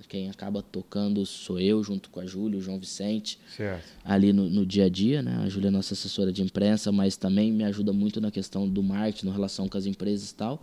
[0.08, 3.86] Quem acaba tocando sou eu, junto com a Júlia, o João Vicente, Certo.
[4.04, 5.22] ali no, no dia a dia.
[5.22, 5.40] Né?
[5.44, 8.82] A Júlia é nossa assessora de imprensa, mas também me ajuda muito na questão do
[8.82, 10.60] marketing, na relação com as empresas e tal.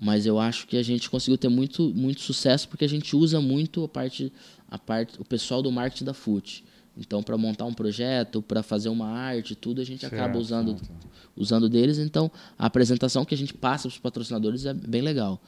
[0.00, 3.40] Mas eu acho que a gente conseguiu ter muito, muito sucesso porque a gente usa
[3.40, 4.32] muito a parte,
[4.70, 6.64] a parte, o pessoal do marketing da FUT.
[6.96, 10.78] Então, para montar um projeto, para fazer uma arte, tudo a gente acaba Certo, usando,
[10.78, 11.08] certo.
[11.36, 11.98] usando deles.
[11.98, 15.40] Então, a apresentação que a gente passa para os patrocinadores é bem legal.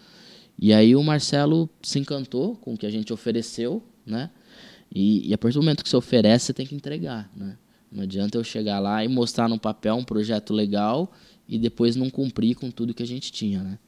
[0.58, 4.30] E aí o Marcelo se encantou com o que a gente ofereceu, né?
[4.94, 7.56] E, e a partir do momento que você oferece, você tem que entregar, né?
[7.90, 11.12] Não adianta eu chegar lá e mostrar no papel um projeto legal
[11.48, 13.78] e depois não cumprir com tudo que a gente tinha, né?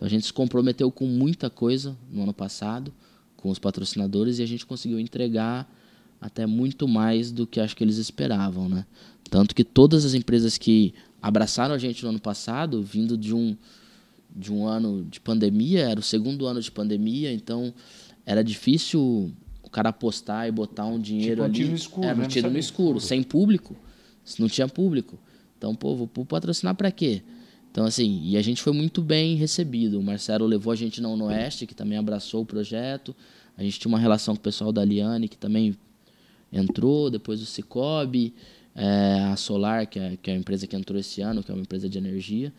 [0.00, 2.90] Então a gente se comprometeu com muita coisa no ano passado
[3.36, 5.70] com os patrocinadores e a gente conseguiu entregar
[6.18, 8.86] até muito mais do que acho que eles esperavam, né?
[9.28, 13.54] Tanto que todas as empresas que abraçaram a gente no ano passado, vindo de um
[14.34, 17.74] de um ano de pandemia, era o segundo ano de pandemia, então
[18.24, 19.30] era difícil
[19.62, 21.54] o cara apostar e botar um dinheiro Tipo um ali.
[21.54, 22.20] tiro no escuro, era né?
[22.20, 23.76] um Não tiro no escuro, sem público,
[24.24, 25.18] se não tinha público.
[25.58, 27.22] Então, pô, vou patrocinar para quê?
[27.70, 29.98] Então, assim, e a gente foi muito bem recebido.
[29.98, 33.14] O Marcelo levou a gente na Unoeste, que também abraçou o projeto.
[33.56, 35.76] A gente tinha uma relação com o pessoal da Liane, que também
[36.52, 38.34] entrou, depois o Cicobi,
[38.74, 41.54] é, a Solar, que é, que é a empresa que entrou esse ano, que é
[41.54, 42.52] uma empresa de energia.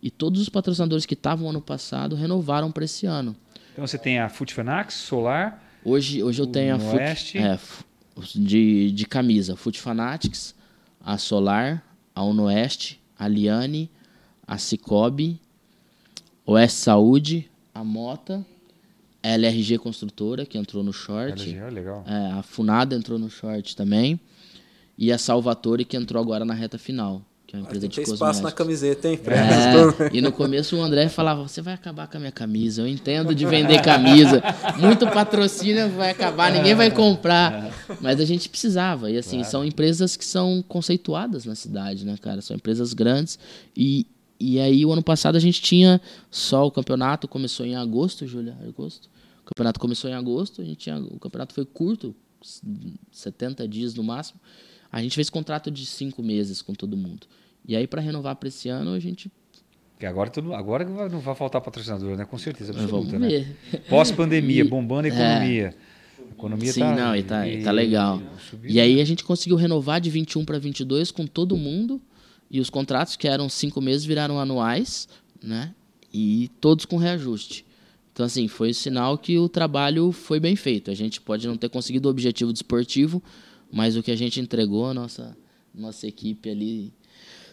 [0.00, 3.34] E todos os patrocinadores que estavam ano passado renovaram para esse ano.
[3.72, 7.38] Então você tem a Foot Fanax, Solar, Hoje, hoje eu tenho a Unoeste?
[7.38, 7.58] é,
[8.34, 10.54] de, de camisa, Foot Fanatics,
[11.00, 11.84] a Solar,
[12.14, 13.90] a Unoeste, a Liane,
[14.52, 15.40] a Cicobi,
[16.44, 18.44] Oeste Saúde, a Mota,
[19.22, 21.42] a LRG Construtora, que entrou no short.
[21.42, 22.04] LG, legal.
[22.06, 24.20] É, a Funada entrou no short também.
[24.98, 27.96] E a Salvatore, que entrou agora na reta final, que é uma empresa tem de
[27.96, 28.54] que ter espaço na cosméticos.
[28.54, 29.20] camiseta, hein?
[29.26, 32.82] É, e no começo o André falava: Você vai acabar com a minha camisa.
[32.82, 34.42] Eu entendo de vender camisa.
[34.78, 37.72] Muito patrocínio vai acabar, ninguém vai comprar.
[38.02, 39.10] Mas a gente precisava.
[39.10, 42.42] E assim, são empresas que são conceituadas na cidade, né, cara?
[42.42, 43.38] São empresas grandes.
[43.74, 44.06] E,
[44.42, 48.56] e aí, o ano passado, a gente tinha só o campeonato, começou em agosto, Júlia?
[48.66, 49.08] Agosto?
[49.42, 52.14] O campeonato começou em agosto, a gente tinha, o campeonato foi curto,
[53.10, 54.40] 70 dias no máximo.
[54.90, 57.26] A gente fez contrato de cinco meses com todo mundo.
[57.66, 59.30] E aí, para renovar para esse ano, a gente
[59.98, 62.24] Que agora, tudo, agora não vai- faltar patrocinador, né?
[62.24, 63.54] Com certeza absoluta, né?
[63.88, 65.74] Pós-pandemia, E- bombando a economia.
[66.18, 68.20] A economia Sim, tá, não, e tá, e tá e- legal.
[68.50, 69.02] subindo, E aí né?
[69.02, 72.00] a gente conseguiu renovar de 21 para 22 com todo mundo.
[72.52, 75.08] E os contratos que eram cinco meses viraram anuais,
[75.42, 75.74] né?
[76.12, 77.64] E todos com reajuste.
[78.12, 80.90] Então, assim, foi o sinal que o trabalho foi bem feito.
[80.90, 83.22] A gente pode não ter conseguido o objetivo desportivo,
[83.72, 85.34] mas o que a gente entregou, a nossa,
[85.74, 86.92] nossa equipe ali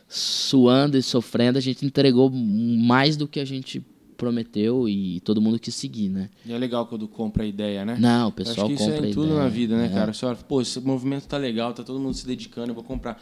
[0.08, 3.82] suando e sofrendo, a gente entregou mais do que a gente
[4.18, 6.30] prometeu e todo mundo quis seguir, né?
[6.46, 7.96] E é legal quando compra a ideia, né?
[7.98, 9.44] Não, o pessoal que isso compra é em tudo ideia.
[9.44, 9.90] na vida, né, É.
[9.90, 10.12] cara?
[10.12, 13.22] Você olha, pô, esse movimento tá legal, tá todo mundo se dedicando, eu vou comprar.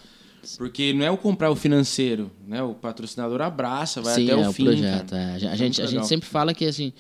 [0.58, 2.62] Porque não é o comprar o financeiro, né?
[2.64, 4.64] O patrocinador abraça, vai Sim, até é o o fim.
[4.66, 5.14] projeto.
[5.16, 5.34] é.
[5.34, 6.94] A, gente, É a gente, sempre fala que assim,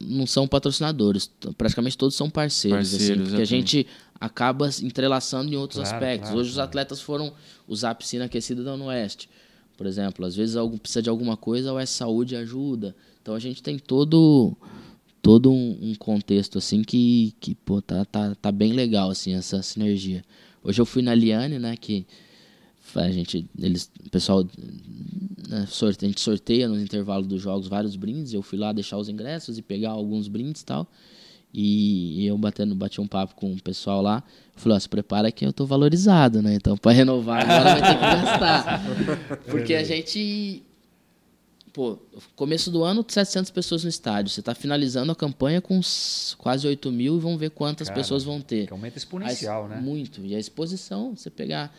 [0.00, 3.86] não são patrocinadores, praticamente todos são parceiros, assim, Parceiros, porque a gente
[4.20, 6.28] acaba se entrelaçando em outros Claro, aspectos.
[6.28, 6.68] claro, Hoje os claro.
[6.68, 7.32] atletas foram
[7.66, 9.28] usar a piscina aquecida da Oeste,
[9.76, 10.24] por exemplo.
[10.24, 12.94] Às vezes algum, precisa de alguma coisa, a Oeste Saúde ajuda.
[13.22, 14.56] Então a gente tem todo
[15.20, 19.60] todo um, um contexto assim que, que pô, tá, tá, tá bem legal assim essa
[19.62, 20.24] sinergia.
[20.62, 22.06] Hoje eu fui na Liane, né, que
[22.94, 24.44] a gente eles o pessoal
[25.48, 28.32] né, a gente sorteia no intervalo dos jogos vários brindes.
[28.32, 30.86] Eu fui lá deixar os ingressos e pegar alguns brindes e tal.
[31.52, 34.22] E eu batendo, bati um papo com o pessoal lá.
[34.54, 36.54] Falei, ó, se prepara que eu tô valorizado, né?
[36.54, 38.82] Então, para renovar agora vai ter que gastar.
[39.48, 40.62] Porque a gente.
[41.72, 41.96] Pô,
[42.34, 44.30] começo do ano, 700 pessoas no estádio.
[44.30, 45.80] Você tá finalizando a campanha com
[46.36, 48.66] quase 8 mil e vamos ver quantas Cara, pessoas vão ter.
[48.66, 49.80] Que aumenta exponencial, né?
[49.80, 50.24] Muito.
[50.24, 51.72] E a exposição, você pegar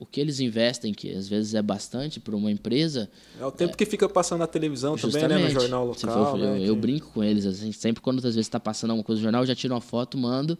[0.00, 3.76] o que eles investem, que às vezes é bastante para uma empresa, É o tempo
[3.76, 5.36] que fica passando na televisão também, né?
[5.38, 6.26] No jornal local.
[6.26, 8.90] for- né, eu, eu que- brinco com eles, assim, sempre quando às vezes está passando
[8.90, 10.58] alguma coisa no jornal, eu já tiro uma foto, mando.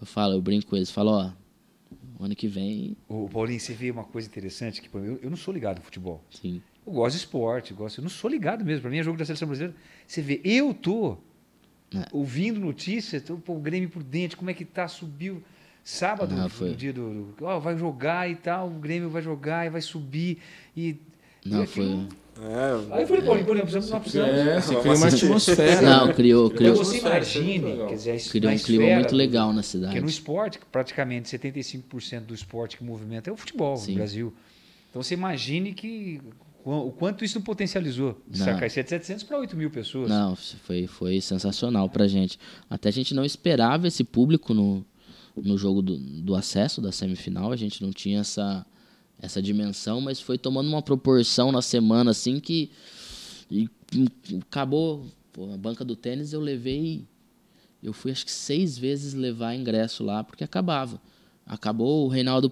[0.00, 1.30] Eu falo, eu brinco com eles, falo, ó,
[2.18, 5.36] O ano que vem, O Paulinho, você vê uma coisa interessante que eu, eu não
[5.36, 6.22] sou ligado no futebol.
[6.30, 6.60] sim.
[6.86, 8.82] Eu gosto de esporte, eu gosto, eu não sou ligado mesmo.
[8.82, 9.74] Para mim é jogo da seleção brasileira.
[10.06, 11.16] Você vê, eu tô
[11.94, 12.06] É.
[12.12, 15.42] ouvindo notícias, tô, pô, o Grêmio por dentro, como é que tá, subiu.
[15.84, 17.32] Sábado, Não, foi- no dia do.
[17.36, 20.38] do- Ó, vai jogar e tal, o Grêmio vai jogar e vai subir.
[20.74, 20.96] E.
[21.44, 21.84] Não, e foi.
[21.84, 24.34] aquilo- É, Aí eu falei, Paulinho, Paulinho, precisamos, nós precisamos.
[24.34, 25.82] É, você cria uma atmosfera.
[25.82, 27.86] Não, criou, Então criou, você é muito imagine, legal.
[27.86, 30.10] quer dizer, criou na um clima muito legal na Porque no cidade.
[30.10, 33.92] esporte, praticamente 75% do esporte que movimenta é o futebol Sim.
[33.92, 34.34] no Brasil.
[34.90, 36.20] Então você imagine que
[36.64, 38.20] o quanto isso não potencializou.
[38.26, 38.46] De Não.
[38.46, 40.08] sacar 700 para 8 mil pessoas.
[40.10, 42.36] Não, foi, foi sensacional pra gente.
[42.68, 44.84] Até a gente não esperava esse público no,
[45.36, 47.52] no jogo do, do acesso da semifinal.
[47.52, 48.64] A gente não tinha essa,
[49.18, 52.70] essa dimensão, mas foi tomando uma proporção na semana assim que.
[53.50, 53.68] E,
[54.40, 55.06] acabou.
[55.32, 57.04] pô, a banca do tênis eu levei.
[57.82, 61.00] Eu fui acho que seis vezes levar ingresso lá, porque acabava.
[61.46, 62.50] Acabou o Reinaldo.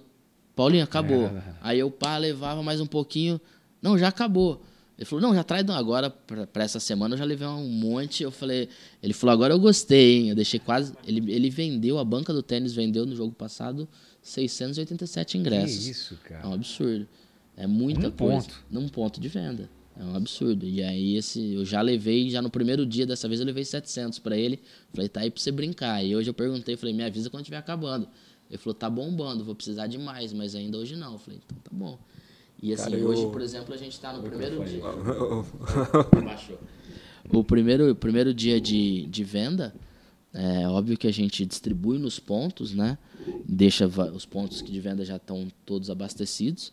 [0.55, 1.25] Paulinho, acabou.
[1.25, 1.43] É.
[1.61, 3.41] Aí eu pá, levava mais um pouquinho.
[3.81, 4.61] Não, já acabou.
[4.97, 8.21] Ele falou, não, já traz agora pra, pra essa semana eu já levei um monte.
[8.23, 8.69] Eu falei,
[9.01, 10.29] ele falou, agora eu gostei, hein?
[10.29, 10.93] Eu deixei quase.
[11.05, 13.87] Ele, ele vendeu, a banca do tênis vendeu no jogo passado
[14.21, 15.87] 687 que ingressos.
[15.87, 16.47] isso, É cara.
[16.47, 17.07] um absurdo.
[17.55, 18.41] É muita Num coisa.
[18.41, 18.65] ponto.
[18.69, 19.69] Num ponto de venda.
[19.99, 20.65] É um absurdo.
[20.65, 24.19] E aí esse, eu já levei, já no primeiro dia, dessa vez eu levei 700
[24.19, 24.59] pra ele.
[24.93, 26.03] Falei, tá aí pra você brincar.
[26.03, 28.07] E hoje eu perguntei, falei, me avisa quando estiver acabando.
[28.49, 31.13] Ele falou, tá bombando, vou precisar de mais, mas ainda hoje não.
[31.13, 31.99] Eu falei, então tá bom.
[32.63, 34.81] E assim, Cara, eu- hoje, por exemplo, a gente tá no primeiro dia.
[36.23, 36.57] Baixou.
[37.29, 39.75] O primeiro, primeiro dia de, de venda,
[40.33, 42.97] é óbvio que a gente distribui nos pontos, né?
[43.45, 46.71] Deixa os pontos que de venda já estão todos abastecidos,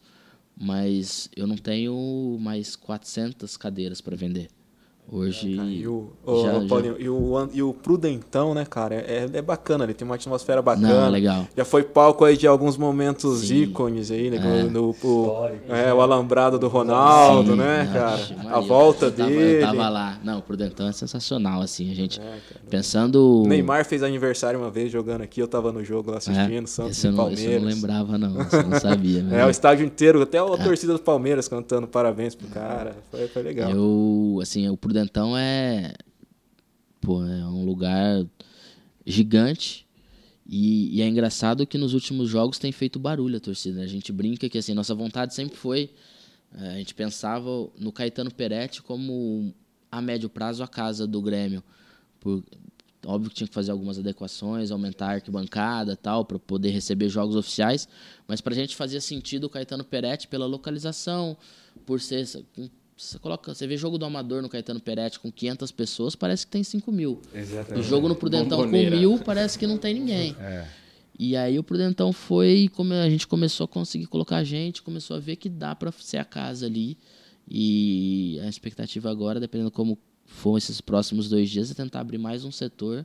[0.57, 4.49] mas eu não tenho mais 400 cadeiras para vender.
[5.13, 8.95] Hoje Cara, e, o, ô, já- Paulinho, e, o, e o Prudentão, né, cara?
[8.95, 10.89] É, é bacana, ele tem uma atmosfera bacana.
[10.89, 11.49] Não, é legal.
[11.57, 13.63] Já foi palco aí de alguns momentos Sim.
[13.63, 14.37] ícones aí, né?
[14.37, 14.63] É.
[14.71, 18.11] No, o, é, o alambrado do Ronaldo, Sim, né, Ixi, cara?
[18.37, 19.57] Maria, A volta eu tava, dele.
[19.57, 20.19] Eu tava lá.
[20.23, 22.39] Não, o Prudentão é sensacional, assim, a gente É,
[22.71, 23.43] pensando...
[23.43, 26.67] O Neymar fez aniversário uma vez jogando aqui, eu tava no jogo lá É, assistindo,
[26.69, 27.63] Santos esse eu e não, esse eu Palmeiras.
[27.63, 28.31] não lembrava, não.
[28.41, 29.21] Eu não sabia.
[29.33, 32.95] É, o mas- estádio inteiro, até a torcida do Palmeiras cantando parabéns pro cara.
[33.11, 33.71] Foi, foi legal.
[33.73, 35.00] Eu, assim, o Prudentão
[35.37, 35.95] é,
[37.01, 38.27] pô, é um lugar
[39.07, 39.87] gigante
[40.47, 43.83] e, e é engraçado que nos últimos jogos tem feito barulho a torcida.
[43.83, 45.91] A gente brinca que assim nossa vontade sempre foi,
[46.59, 47.49] eh, a gente pensava
[47.79, 49.55] no Caetano Peretti como
[49.91, 51.63] a médio prazo a casa do Grêmio.
[52.19, 52.43] Por,
[53.07, 57.37] óbvio que tinha que fazer algumas adequações, aumentar a arquibancada tal para poder receber jogos
[57.37, 57.89] oficiais,
[58.27, 61.37] mas para a gente fazia sentido o Caetano Peretti pela localização,
[61.87, 62.27] por ser
[63.01, 66.53] você coloca, você vê jogo do Amador no Caetano Peretti com 500 pessoas, parece que
[66.53, 67.21] tem 5 mil.
[67.33, 67.89] O Exatamente.
[67.89, 68.97] jogo no Prudentão com Bomboneira.
[68.97, 70.37] mil, parece que não tem ninguém.
[70.39, 70.67] É.
[71.19, 75.17] E aí o Prudentão foi, e como a gente começou a conseguir colocar gente, começou
[75.17, 76.99] a ver que dá para ser a casa ali.
[77.49, 82.45] E a expectativa agora, dependendo como for esses próximos dois dias, é tentar abrir mais
[82.45, 83.05] um setor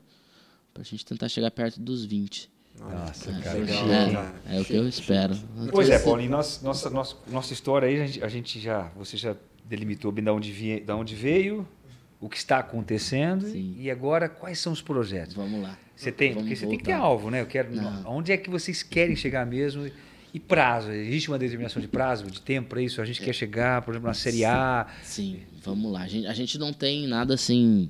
[0.73, 2.49] para a gente tentar chegar perto dos 20.
[2.79, 3.59] Nossa, cara.
[3.59, 4.35] legal, é, cara.
[4.49, 5.35] é o que eu espero.
[5.71, 9.15] Pois é, Paulinho, nós, nossa, nossa, nossa história aí, a gente, a gente já, você
[9.15, 9.35] já
[9.67, 11.67] delimitou bem de onde, da onde veio,
[12.19, 13.75] o que está acontecendo Sim.
[13.77, 15.35] e agora quais são os projetos.
[15.35, 15.77] Vamos lá.
[15.95, 17.05] Você tem, Vamos porque você tem que ter voltar.
[17.07, 17.41] alvo, né?
[17.41, 18.03] Eu quero, Não.
[18.17, 19.89] onde é que vocês querem chegar mesmo?
[20.33, 23.01] E prazo, existe uma determinação de prazo, de tempo para isso?
[23.01, 24.85] A gente quer chegar, por exemplo, na Série A.
[25.01, 26.01] Sim, vamos lá.
[26.01, 27.89] A gente, a gente não tem nada assim.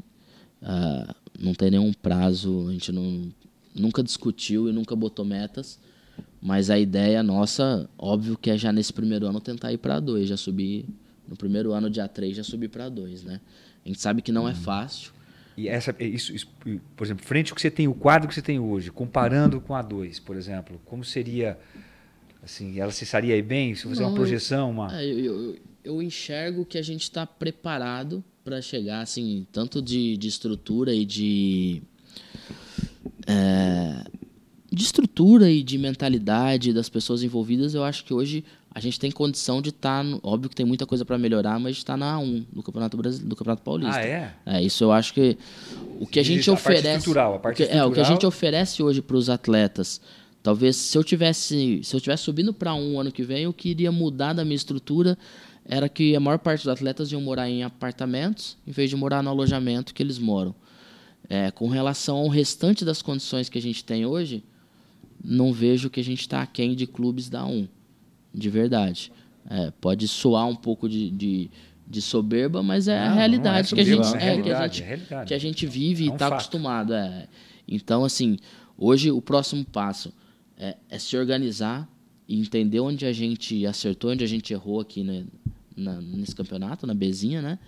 [0.61, 3.31] ah, não tem nenhum prazo, a gente não,
[3.73, 5.79] nunca discutiu e nunca botou metas.
[6.39, 10.29] Mas a ideia nossa, óbvio que é já nesse primeiro ano tentar ir para dois,
[10.29, 10.85] já subir.
[11.27, 13.41] No primeiro ano, dia 3, já subir para dois, né?
[13.83, 15.11] A gente sabe que não é fácil.
[15.57, 16.47] E essa, isso, isso,
[16.95, 19.73] por exemplo, frente ao que você tem, o quadro que você tem hoje, comparando com
[19.73, 21.57] a 2, por exemplo, como seria,
[22.43, 23.73] assim, ela se aí bem?
[23.73, 24.99] Se você Não, uma projeção, uma...
[24.99, 30.17] É, eu, eu, eu enxergo que a gente está preparado para chegar, assim, tanto de,
[30.17, 31.81] de estrutura e de.
[33.25, 34.03] é,
[34.71, 38.43] de estrutura e de mentalidade das pessoas envolvidas, eu acho que hoje
[38.75, 40.05] a gente tem condição de estar.
[40.21, 43.25] óbvio que tem muita coisa para melhorar, mas de estar na A1 do Campeonato, Brasile-
[43.25, 43.97] do Campeonato Paulista.
[43.97, 44.33] Ah, é?
[44.45, 45.37] É, isso eu acho que
[45.99, 47.81] o que a gente a parte oferece, estrutural, a parte que, é, o que a
[47.85, 48.05] estrutural.
[48.11, 50.01] gente oferece hoje para os atletas,
[50.43, 53.69] talvez se eu tivesse, se eu tivesse subindo para um ano que vem, o que
[53.69, 55.17] iria mudar da minha estrutura
[55.63, 59.23] era que a maior parte dos atletas iam morar em apartamentos, em vez de morar
[59.23, 60.53] no alojamento que eles moram.
[61.29, 64.43] É, com relação ao restante das condições que a gente tem hoje,
[65.23, 67.67] não vejo que a gente está aquém de clubes da 1,
[68.35, 69.11] de verdade.
[69.49, 71.49] É, pode soar um pouco de, de,
[71.87, 74.15] de soberba, mas é Não, a não realidade é que a gente é é, que
[74.15, 76.93] a realidade, gente é que a gente vive É e está acostumado.
[76.93, 77.27] É.
[77.67, 78.37] Então, assim,
[78.77, 80.11] hoje o próximo passo
[80.57, 81.87] é, é se organizar
[82.27, 85.25] e entender onde a gente acertou, onde a gente errou aqui né,
[85.75, 87.59] na, nesse campeonato, na Bezinha, né?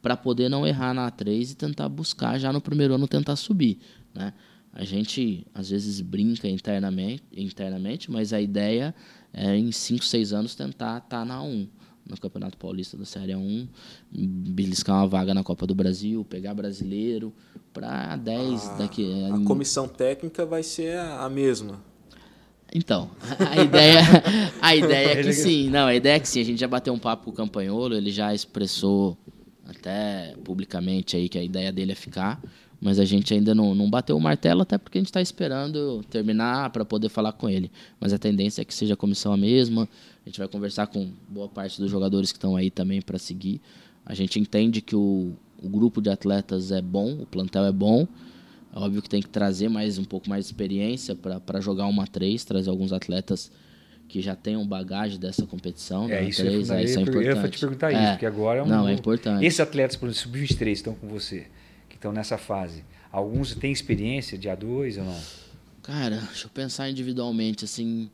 [0.00, 3.78] Para poder não errar na A3 e tentar buscar já no primeiro ano tentar subir,
[4.14, 4.32] né?
[4.72, 8.94] A gente às vezes brinca internamente, internamente mas a ideia
[9.34, 11.68] é em 5, 6 anos tentar estar tá na A1
[12.08, 13.68] no Campeonato Paulista da Série 1,
[14.12, 17.32] beliscar uma vaga na Copa do Brasil, pegar brasileiro
[17.72, 19.24] para 10 a, daqui.
[19.32, 21.80] A comissão técnica vai ser a mesma.
[22.74, 24.00] Então, a ideia,
[24.60, 25.70] a ideia é que sim.
[25.70, 26.40] Não, a ideia é que sim.
[26.40, 29.16] A gente já bateu um papo com o Campanholo, ele já expressou
[29.66, 32.42] até publicamente aí que a ideia dele é ficar,
[32.80, 36.02] mas a gente ainda não, não bateu o martelo, até porque a gente está esperando
[36.10, 37.70] terminar para poder falar com ele.
[38.00, 39.88] Mas a tendência é que seja a comissão a mesma.
[40.24, 43.60] A gente vai conversar com boa parte dos jogadores que estão aí também para seguir.
[44.04, 48.06] A gente entende que o, o grupo de atletas é bom, o plantel é bom.
[48.74, 52.06] É óbvio que tem que trazer mais um pouco mais de experiência para jogar uma
[52.06, 53.50] 3, trazer alguns atletas
[54.08, 56.04] que já tenham bagagem dessa competição.
[56.04, 56.28] É, né?
[56.28, 57.26] isso, 3, é, isso é importante.
[57.28, 58.10] Eu ia te perguntar isso, é.
[58.12, 58.66] porque agora é um.
[58.66, 59.44] Não, é importante.
[59.44, 61.46] Esses atletas, por exemplo, sub-23 estão com você,
[62.04, 62.84] estão nessa fase.
[63.10, 65.20] Alguns têm experiência de A2 ou não?
[65.82, 68.10] Cara, deixa eu pensar individualmente, assim.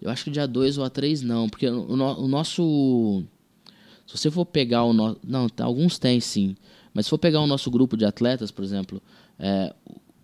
[0.00, 3.24] Eu acho que dia 2 ou A3 não, porque o, no, o nosso.
[4.06, 5.18] Se você for pegar o nosso.
[5.24, 6.56] Não, tá, alguns têm sim.
[6.94, 9.00] Mas se for pegar o nosso grupo de atletas, por exemplo,
[9.38, 9.74] é,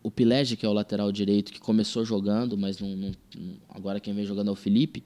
[0.02, 3.12] o Pilege, que é o lateral direito, que começou jogando, mas não, não,
[3.68, 5.04] agora quem vem jogando é o Felipe,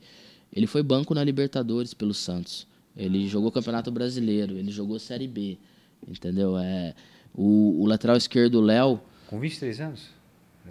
[0.52, 2.66] ele foi banco na Libertadores pelo Santos.
[2.96, 5.58] Ele jogou Campeonato Brasileiro, ele jogou Série B,
[6.07, 6.59] entendeu?
[6.59, 6.94] É,
[7.34, 9.01] o, o lateral esquerdo, Léo...
[9.26, 10.09] Com 23 anos?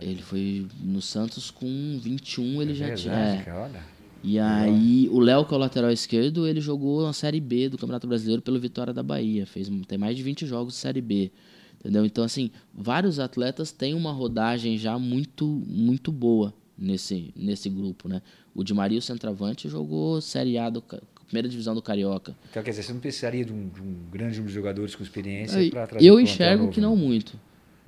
[0.02, 3.16] Ele foi no Santos com 21, ele é já verdade, tinha...
[3.16, 3.44] É.
[3.44, 4.00] Cara.
[4.22, 7.78] E aí, o Léo, que é o lateral esquerdo, ele jogou na Série B do
[7.78, 9.46] Campeonato Brasileiro pelo Vitória da Bahia.
[9.46, 11.32] Fez, tem mais de 20 jogos de Série B.
[11.80, 12.06] Entendeu?
[12.06, 18.22] Então, assim, vários atletas têm uma rodagem já muito, muito boa nesse, nesse grupo, né?
[18.54, 20.84] O Di Maria, o centroavante, jogou Série A do
[21.30, 22.36] primeira divisão do Carioca.
[22.50, 25.04] Então, quer dizer, você não precisaria de um, de um grande número de jogadores com
[25.04, 27.40] experiência para trazer Eu um enxergo novo, que não muito.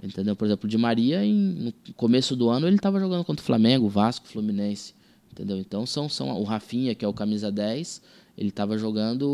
[0.02, 0.36] Entendeu?
[0.36, 3.46] Por exemplo, o Di Maria, em, no começo do ano, ele estava jogando contra o
[3.46, 4.94] Flamengo, Vasco, Fluminense.
[5.32, 5.58] Entendeu?
[5.58, 8.02] Então, são, são o Rafinha, que é o camisa 10,
[8.38, 9.26] ele estava jogando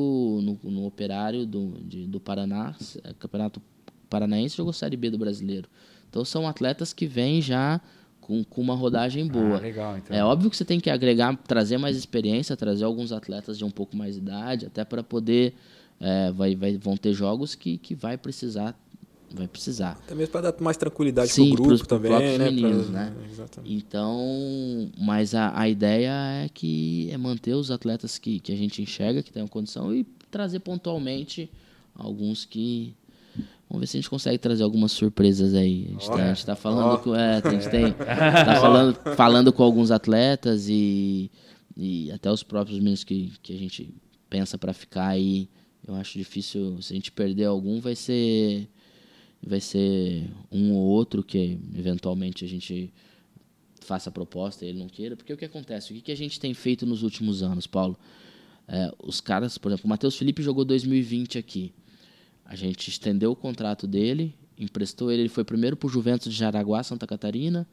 [0.42, 2.76] no, no Operário do, de, do Paraná,
[3.20, 3.62] Campeonato
[4.10, 5.70] Paranaense, jogou Série B do Brasileiro.
[6.10, 7.82] Então, são atletas que vêm já
[8.28, 9.58] com, com uma rodagem boa.
[9.58, 10.16] Ah, legal, então.
[10.16, 13.72] É óbvio que você tem que agregar, trazer mais experiência, trazer alguns atletas de um
[13.72, 15.56] pouco mais de idade, até para poder.
[16.00, 18.78] É, vai, vai, vão ter jogos que, que vai precisar
[19.30, 20.00] vai precisar.
[20.06, 22.46] Até mesmo para dar mais tranquilidade Sim, pro grupo pros, também, próprios né?
[22.46, 23.14] meninos, Pra- né?
[23.30, 23.74] Exatamente.
[23.76, 28.82] Então, mas a, a ideia é que é manter os atletas que, que a gente
[28.82, 31.50] enxerga que tenham condição e trazer pontualmente
[31.94, 32.96] alguns que
[33.70, 35.88] Vamos ver se a gente consegue trazer algumas surpresas aí.
[35.90, 36.98] A gente, tá, a gente tá falando Ó.
[36.98, 37.16] com.
[37.16, 37.92] É, a gente tem.
[37.98, 41.30] Tá falando, falando com alguns atletas e,
[41.76, 43.94] e até os próprios meninos que, que a gente
[44.30, 45.50] pensa para ficar aí.
[45.86, 46.82] Eu acho difícil.
[46.82, 48.70] Se a gente perder algum, vai ser.
[49.46, 52.92] Vai ser um ou outro que eventualmente a gente
[53.82, 55.16] faça a proposta e ele não queira.
[55.16, 55.92] Porque o que acontece?
[55.92, 57.98] O que, que a gente tem feito nos últimos anos, Paulo?
[58.68, 61.74] É, os caras, por exemplo, o Matheus Felipe jogou 2020 aqui.
[62.48, 66.40] A gente estendeu o contrato dele, emprestou ele, ele foi primeiro para o Juventus de
[66.40, 67.68] Jaraguá, Santa Catarina,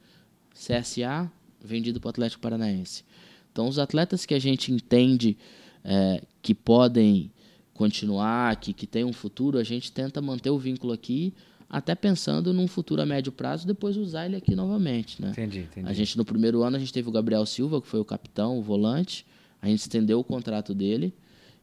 [0.52, 1.30] CSA,
[1.64, 3.04] vendido para o Atlético Paranaense.
[3.52, 5.38] Então, os atletas que a gente entende
[5.84, 7.30] é, que podem
[7.72, 11.32] continuar, que, que tem um futuro, a gente tenta manter o vínculo aqui,
[11.70, 15.22] até pensando num futuro a médio prazo, depois usar ele aqui novamente.
[15.22, 15.30] Né?
[15.30, 15.88] Entendi, entendi.
[15.88, 18.58] A gente, no primeiro ano, a gente teve o Gabriel Silva, que foi o capitão,
[18.58, 19.24] o volante.
[19.62, 21.14] A gente estendeu o contrato dele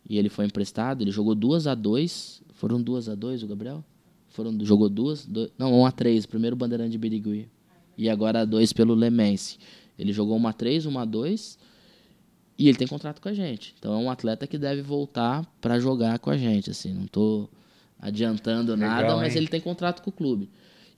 [0.10, 1.02] e ele foi emprestado.
[1.02, 2.41] Ele jogou duas a dois.
[2.62, 3.84] Foram duas a dois, o Gabriel?
[4.30, 5.26] Foram, jogou duas?
[5.26, 6.28] dois- não, um a três.
[6.28, 7.50] Primeiro Bandeirante de Birigui.
[7.98, 9.58] E agora a dois pelo Lemense.
[9.98, 11.58] Ele jogou uma a três, uma a dois.
[12.60, 13.74] E ele tem contrato com a gente.
[13.80, 16.70] Então é um atleta que deve voltar para jogar com a gente.
[16.70, 17.50] Assim, não estou
[18.00, 19.40] adiantando Legal, nada, mas hein?
[19.40, 20.48] ele tem contrato com o clube.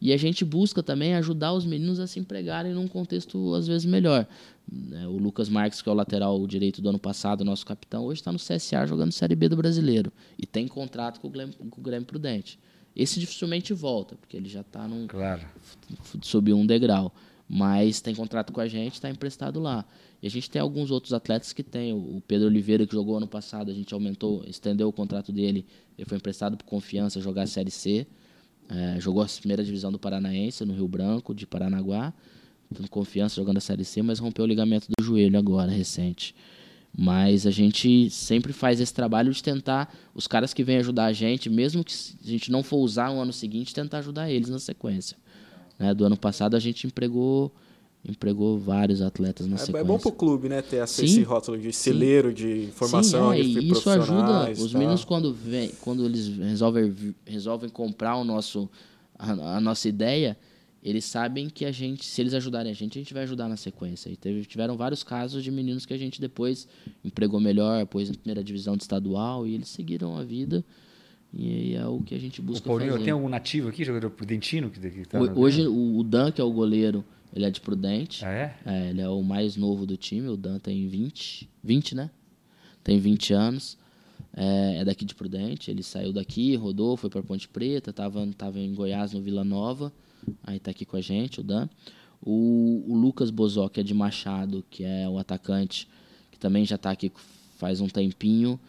[0.03, 3.85] E a gente busca também ajudar os meninos a se empregarem num contexto às vezes
[3.85, 4.27] melhor.
[4.69, 8.19] Né, O Lucas Marques, que é o lateral direito do ano passado, nosso capitão, hoje
[8.19, 10.11] está no CSA jogando Série B do Brasileiro.
[10.37, 12.59] E tem contrato com o Grêmio, com o Grêmio Prudente.
[12.93, 15.41] Esse dificilmente volta, porque ele já está num, Claro.
[16.21, 17.15] subiu um degrau.
[17.47, 19.85] Mas tem contrato com a gente, está emprestado lá.
[20.21, 21.93] E a gente tem alguns outros atletas que tem.
[21.93, 25.65] O Pedro Oliveira, que jogou ano passado, a gente aumentou, estendeu o contrato dele.
[25.97, 28.05] Ele foi emprestado por confiança jogar a Série C.
[28.69, 32.13] É, jogou a primeira divisão do Paranaense, no Rio Branco, de Paranaguá.
[32.73, 36.33] Tendo confiança jogando a Série C, mas rompeu o ligamento do joelho agora, recente.
[36.95, 41.13] Mas a gente sempre faz esse trabalho de tentar, os caras que vêm ajudar a
[41.13, 41.93] gente, mesmo que
[42.23, 45.17] a gente não for usar no ano seguinte, tentar ajudar eles na sequência.
[45.77, 45.93] Né?
[45.93, 47.51] Do ano passado a gente empregou
[48.05, 49.79] empregou vários atletas na É, sequência.
[49.79, 50.61] é bom pro clube, né?
[50.61, 51.23] Ter esse, Sim.
[51.23, 54.61] rótulo de celeiro de formação Sim, é, de e isso ajuda profissionais.
[54.61, 54.77] os tá?
[54.79, 56.93] meninos quando vem, quando eles resolvem
[57.25, 58.69] resolvem comprar o nosso
[59.17, 60.37] a, a nossa ideia,
[60.83, 63.55] eles sabem que a gente, se eles ajudarem a gente, a gente vai ajudar na
[63.55, 64.09] sequência.
[64.09, 66.67] E teve, tiveram vários casos de meninos que a gente depois
[67.05, 70.61] empregou melhor, pôs na primeira divisão de estadual e eles seguiram a vida.
[71.33, 73.05] E é o que a gente O busca Paulinho, fazer.
[73.05, 74.69] tem algum nativo aqui, jogador prudentino?
[74.69, 77.03] Que, que tá Ho- Hoje o, o Dan, que é o goleiro,
[77.33, 78.23] ele é de Prudente.
[78.23, 78.55] Ah, é?
[78.65, 80.27] É, ele é o mais novo do time.
[80.27, 82.09] O Dan tem 20, 20, né?
[82.83, 83.77] Tem 20 anos.
[84.35, 85.71] É, é daqui de Prudente.
[85.71, 89.91] Ele saiu daqui, rodou, foi para Ponte Preta, tava, tava em Goiás, no Vila Nova.
[90.43, 91.67] Aí tá aqui com a gente, o Dan.
[92.21, 95.87] O, o Lucas Bozó, que é de Machado, que é o atacante,
[96.31, 97.11] que também já tá aqui
[97.57, 98.59] faz um tempinho.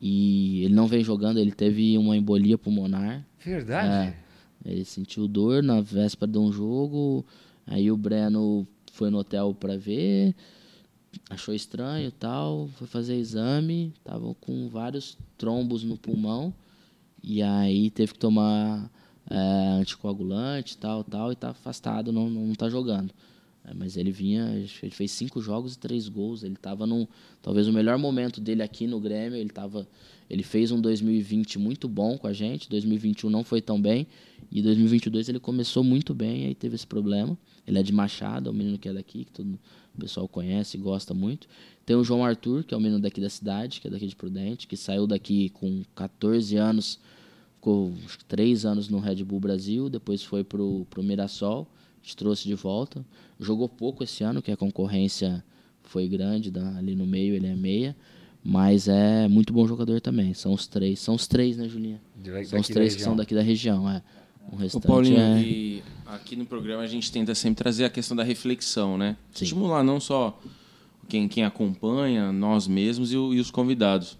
[0.00, 3.26] E ele não vem jogando, ele teve uma embolia pulmonar.
[3.44, 4.14] Verdade.
[4.64, 7.24] Ele sentiu dor na véspera de um jogo.
[7.70, 10.34] Aí o Breno foi no hotel pra ver,
[11.30, 16.52] achou estranho tal, foi fazer exame, tava com vários trombos no pulmão.
[17.22, 18.90] E aí teve que tomar
[19.30, 19.36] é,
[19.80, 23.14] anticoagulante tal, tal, e tá afastado, não, não tá jogando.
[23.64, 24.50] É, mas ele vinha,
[24.82, 26.42] ele fez cinco jogos e três gols.
[26.42, 27.06] Ele estava num,
[27.40, 29.38] talvez o melhor momento dele aqui no Grêmio.
[29.38, 29.86] Ele tava,
[30.28, 32.68] ele fez um 2020 muito bom com a gente.
[32.68, 34.08] 2021 não foi tão bem
[34.50, 36.46] e 2022 ele começou muito bem.
[36.46, 37.38] Aí teve esse problema.
[37.66, 39.58] Ele é de Machado, é um menino que é daqui, que todo
[39.94, 41.48] o pessoal conhece e gosta muito.
[41.84, 44.16] Tem o João Arthur, que é um menino daqui da cidade, que é daqui de
[44.16, 46.98] Prudente, que saiu daqui com 14 anos,
[47.56, 51.66] ficou acho que três anos no Red Bull Brasil, depois foi pro pro Mirassol
[52.02, 53.04] gente trouxe de volta.
[53.38, 55.44] Jogou pouco esse ano, que a concorrência
[55.82, 57.96] foi grande da- ali no meio, ele é meia.
[58.42, 60.32] Mas é muito bom jogador também.
[60.32, 60.98] São os três.
[60.98, 62.00] São os três, né, Julinha?
[62.48, 64.02] São os três que são daqui da região, é.
[64.50, 65.42] O restante Paulinho, é...
[65.42, 65.82] e
[66.14, 69.16] aqui no programa a gente tenta sempre trazer a questão da reflexão, né?
[69.32, 69.44] Sim.
[69.44, 70.38] Estimular não só
[71.08, 74.16] quem, quem acompanha, nós mesmos e, o- e os convidados.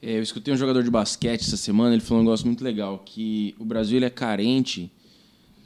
[0.00, 2.98] É, eu escutei um jogador de basquete essa semana, ele falou um negócio muito legal,
[3.04, 4.90] que o Brasil ele é carente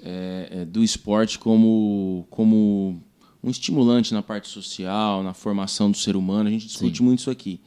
[0.03, 3.01] é, é, do esporte como, como
[3.43, 6.49] um estimulante na parte social, na formação do ser humano.
[6.49, 7.59] A gente discute muito isso aqui.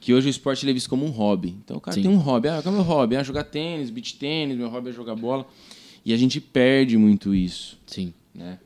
[0.00, 1.56] Que hoje o esporte ele é visto como um hobby.
[1.64, 2.02] Então o cara Sim.
[2.02, 2.46] tem um hobby.
[2.48, 3.16] Ah, qual é meu hobby?
[3.16, 5.44] Ah, jogar tênis, beach tênis, meu hobby é jogar bola.
[6.08, 8.14] E a gente perde muito isso, Sim.
[8.34, 8.58] né?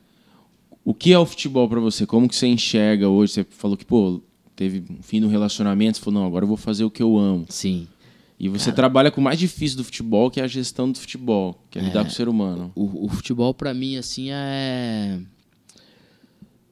[0.85, 2.05] O que é o futebol para você?
[2.05, 3.33] Como que você enxerga hoje?
[3.33, 4.21] Você falou que, pô,
[4.55, 7.17] teve um fim do relacionamento, você falou, não, agora eu vou fazer o que eu
[7.17, 7.45] amo.
[7.49, 7.85] Sim.
[8.39, 11.61] E você trabalha com o mais difícil do futebol, que é a gestão do futebol,
[11.69, 12.71] que é lidar com o ser humano.
[12.75, 15.19] O, o futebol, pra mim, assim, é.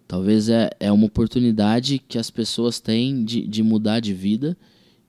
[0.07, 4.57] Talvez é, é uma oportunidade que as pessoas têm de, de mudar de vida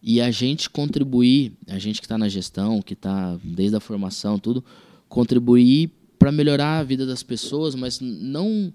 [0.03, 4.41] e a gente contribuir, a gente que está na gestão, que está desde a formação,
[4.41, 4.65] tudo,
[5.13, 8.73] contribuir para melhorar a vida das pessoas, mas não,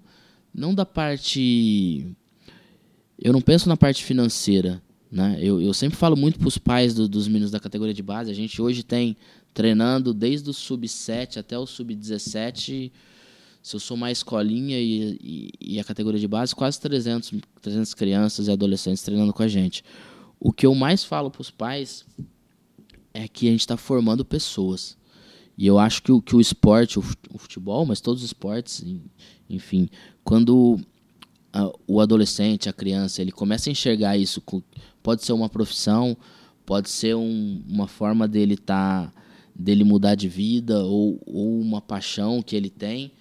[0.54, 2.06] não da parte.
[3.20, 4.80] Eu não penso na parte financeira.
[5.12, 5.40] Né?
[5.42, 8.30] Eu, eu sempre falo muito para os pais do- dos meninos da categoria de base.
[8.30, 9.18] A gente hoje tem
[9.52, 12.92] treinando desde o sub-7 até o sub-17.
[13.64, 17.32] Se eu sou mais escolinha e, e, e a categoria de base, quase 300,
[17.62, 19.84] 300 crianças e adolescentes treinando com a gente.
[20.40, 22.06] O que eu mais falo para os pais
[23.12, 24.97] é que a gente está formando pessoas.
[25.58, 28.28] E eu acho que o, que o esporte, o fut- o futebol, mas todos os
[28.30, 29.01] esportes, en-
[29.49, 29.89] enfim,
[30.24, 30.80] quando
[31.51, 34.41] a- o adolescente, a criança, ele começa a enxergar isso,
[35.01, 36.16] pode ser uma profissão,
[36.66, 39.12] pode ser um- uma forma dele tá,
[39.55, 43.12] dele mudar de vida ou, ou uma paixão que ele tem,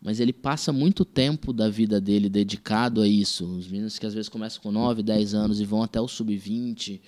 [0.00, 3.44] mas ele passa muito tempo da vida dele dedicado a isso.
[3.44, 7.00] Os meninos que às vezes começam com 9, 10 anos e vão até o sub-20,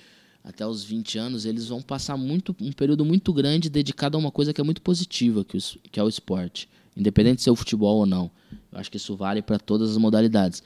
[0.43, 4.31] até os 20 anos, eles vão passar muito um período muito grande dedicado a uma
[4.31, 7.51] coisa que é muito positiva, que, o es- que é o esporte, independente de ser
[7.51, 8.31] o futebol ou não.
[8.73, 10.63] Eu acho que isso vale para todas as modalidades.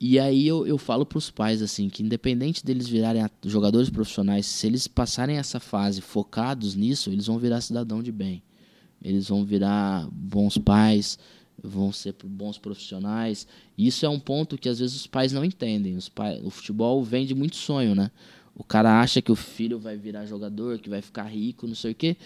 [0.00, 4.46] E aí eu, eu falo para os pais assim que independente deles virarem jogadores profissionais,
[4.46, 8.42] se eles passarem essa fase focados nisso, eles vão virar cidadão de bem.
[9.02, 11.18] Eles vão virar bons pais,
[11.62, 13.46] vão ser bons profissionais.
[13.76, 15.96] E isso é um ponto que às vezes os pais não entendem.
[15.96, 18.10] Os pais, o futebol vende muito sonho, né?
[18.58, 21.92] O cara acha que o filho vai virar jogador, que vai ficar rico, não sei
[21.92, 22.16] o quê.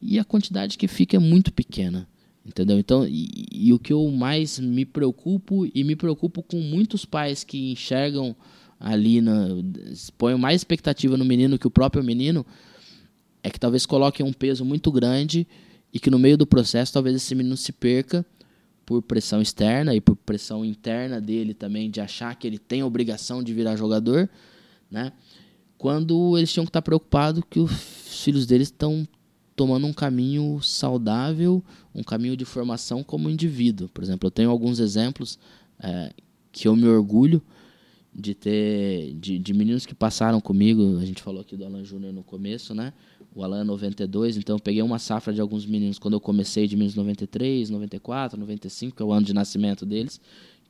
[0.00, 2.08] E a quantidade que fica é muito pequena.
[2.46, 2.78] Entendeu?
[2.78, 7.44] Então, e, e o que eu mais me preocupo, e me preocupo com muitos pais
[7.44, 8.34] que enxergam
[8.78, 9.48] ali, na,
[10.16, 12.46] põem mais expectativa no menino que o próprio menino,
[13.42, 15.46] é que talvez coloquem um peso muito grande
[15.92, 18.24] e que no meio do processo talvez esse menino se perca
[18.86, 22.86] por pressão externa e por pressão interna dele também de achar que ele tem a
[22.86, 24.28] obrigação de virar jogador,
[24.90, 25.12] né?
[25.82, 27.72] Quando eles tinham que estar preocupados que os
[28.22, 29.04] filhos deles estão
[29.56, 31.60] tomando um caminho saudável,
[31.92, 33.88] um caminho de formação como indivíduo.
[33.88, 35.40] Por exemplo, eu tenho alguns exemplos
[35.80, 36.12] é,
[36.52, 37.42] que eu me orgulho
[38.14, 40.98] de ter de, de, meninos que passaram comigo.
[40.98, 42.92] A gente falou aqui do Alan Júnior no começo, né?
[43.34, 46.68] O Alan é 92, então eu peguei uma safra de alguns meninos quando eu comecei
[46.68, 50.20] de meninos 93, 94, 95, que é o ano de nascimento deles,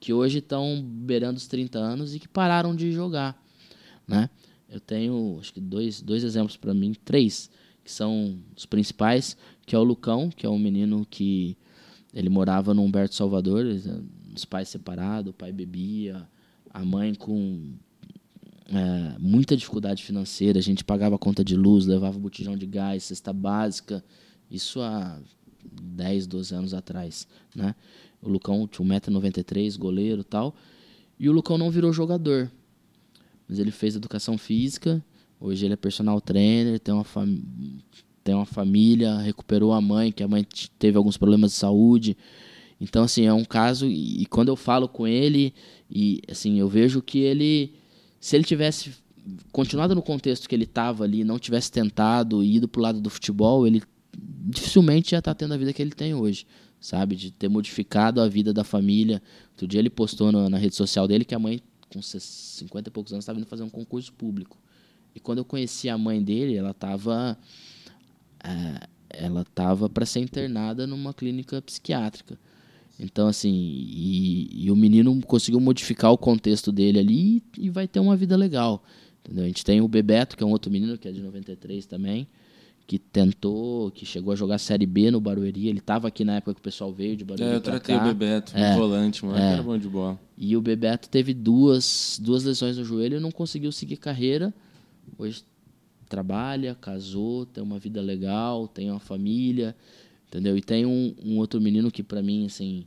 [0.01, 3.39] que hoje estão beirando os 30 anos e que pararam de jogar,
[4.09, 4.31] né?
[4.73, 7.51] Eu tenho, acho que dois, dois exemplos para mim, três,
[7.85, 11.59] que são os principais, que é o Lucão, que é um menino que
[12.15, 13.67] ele morava no Humberto Salvador,
[14.35, 16.27] os pais separados, o pai bebia,
[16.71, 17.75] a mãe com
[18.71, 23.05] é, muita dificuldade financeira, a gente pagava a conta de luz, levava botijão de gás,
[23.05, 24.03] cesta básica,
[24.51, 25.21] isso há
[25.83, 27.75] 10, 12 anos atrás, né?
[28.23, 30.55] O Lucão tinha 1,93m, goleiro tal,
[31.19, 32.51] e o Lucão não virou jogador,
[33.53, 35.05] mas ele fez educação física,
[35.39, 37.05] hoje ele é personal trainer, tem uma,
[38.25, 40.47] tem uma família, recuperou a mãe, que a mãe
[40.79, 42.17] teve alguns problemas de saúde,
[42.81, 45.55] então, assim, é um caso, e, quando eu falo com ele,
[45.89, 47.75] e assim, eu vejo que ele,
[48.19, 48.91] se ele tivesse
[49.53, 53.09] continuado no contexto que ele estava ali, não tivesse tentado e ido pro lado do
[53.09, 53.83] futebol, ele
[54.17, 56.45] dificilmente ia estar tá tendo a vida que ele tem hoje,
[56.81, 57.15] sabe?
[57.15, 59.23] De ter modificado a vida da família.
[59.51, 61.61] Outro dia ele postou na, na rede social dele que a mãe,
[61.93, 64.57] com 50 e poucos anos, estava indo fazer um concurso público.
[65.15, 67.39] E quando eu conheci a mãe dele, ela estava
[68.43, 72.39] é, ela estava para ser internada numa clínica psiquiátrica.
[72.99, 77.89] Então, assim, e, e, o menino conseguiu modificar o contexto dele ali e, e, vai
[77.89, 78.83] ter uma vida legal.
[79.21, 79.45] Entendeu?
[79.45, 82.29] A gente tem o Bebeto, que é um outro menino, que é de 93 também,
[82.93, 85.67] que tentou, que chegou a jogar Série B no Barueri.
[85.67, 87.51] Ele estava aqui na época que o pessoal veio de Barueri.
[87.51, 88.03] É, eu tratei cá.
[88.03, 89.53] o Bebeto, é, volante, mano, é.
[89.55, 90.21] era bom de bola.
[90.37, 94.53] E o Bebeto teve duas, duas lesões no joelho e não conseguiu seguir carreira.
[95.17, 95.43] Hoje
[96.07, 99.75] trabalha, casou, tem uma vida legal, tem uma família.
[100.29, 100.55] Entendeu?
[100.55, 102.85] E tem um, um outro menino que para mim, assim,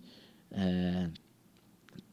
[0.52, 1.10] é,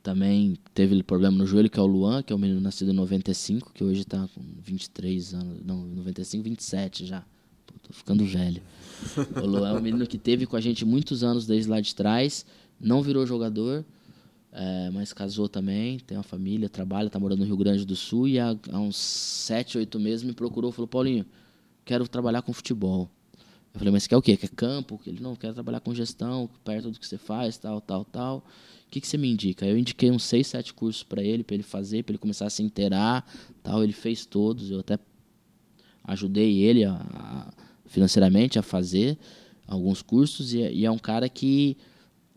[0.02, 2.94] também teve problema no joelho, que é o Luan, que é um menino nascido em
[2.94, 7.22] 95, que hoje tá com 23 anos, não, 95, 27 já.
[7.82, 8.62] Tô ficando velho.
[9.42, 11.94] O Luan é um menino que teve com a gente muitos anos desde lá de
[11.94, 12.46] trás,
[12.80, 13.84] não virou jogador,
[14.52, 18.28] é, mas casou também, tem uma família, trabalha, tá morando no Rio Grande do Sul
[18.28, 21.26] e há, há uns 7, 8 meses me procurou, falou, Paulinho,
[21.84, 23.10] quero trabalhar com futebol.
[23.72, 24.36] Eu falei, mas quer o quê?
[24.36, 25.00] Quer campo?
[25.06, 28.38] Ele, não, quer trabalhar com gestão, perto do que você faz, tal, tal, tal.
[28.86, 29.64] O que, que você me indica?
[29.64, 32.50] Eu indiquei uns seis, sete cursos para ele, para ele fazer, para ele começar a
[32.50, 33.26] se inteirar,
[33.62, 33.82] tal.
[33.82, 34.98] Ele fez todos, eu até
[36.04, 37.50] ajudei ele a,
[37.92, 39.18] financeiramente a fazer
[39.68, 41.76] alguns cursos e, e, é um cara que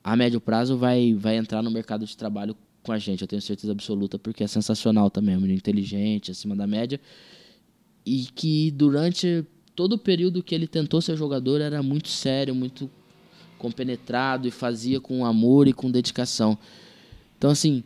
[0.03, 3.41] a médio prazo vai, vai entrar no mercado de trabalho com a gente, eu tenho
[3.41, 6.99] certeza absoluta, porque é sensacional também, é um menino inteligente, acima da média,
[8.05, 9.43] e que durante
[9.75, 12.91] todo o período que ele tentou ser jogador era muito sério, muito
[13.57, 16.57] compenetrado e fazia com amor e com dedicação.
[17.37, 17.83] Então, assim,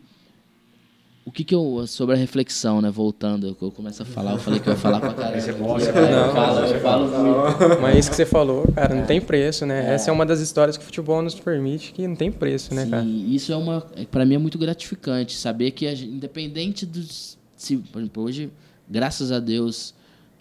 [1.26, 1.86] o que que eu.
[1.88, 2.89] Sobre a reflexão, né?
[2.89, 5.41] Voltando, eu começo a falar, eu falei que eu ia falar pra caralho.
[5.41, 7.82] Você mostra, não, eu falo, eu falo muito.
[7.82, 9.91] Mas isso que você falou, cara, não tem preço, né?
[9.91, 9.93] É.
[9.93, 12.86] Essa é uma das histórias que o futebol nos permite que não tem preço, né,
[12.86, 13.05] Sim, cara?
[13.05, 13.82] Isso é uma.
[14.11, 17.38] Para mim é muito gratificante saber que, gente, independente dos.
[17.55, 18.51] Se, por exemplo, hoje,
[18.89, 19.93] graças a Deus,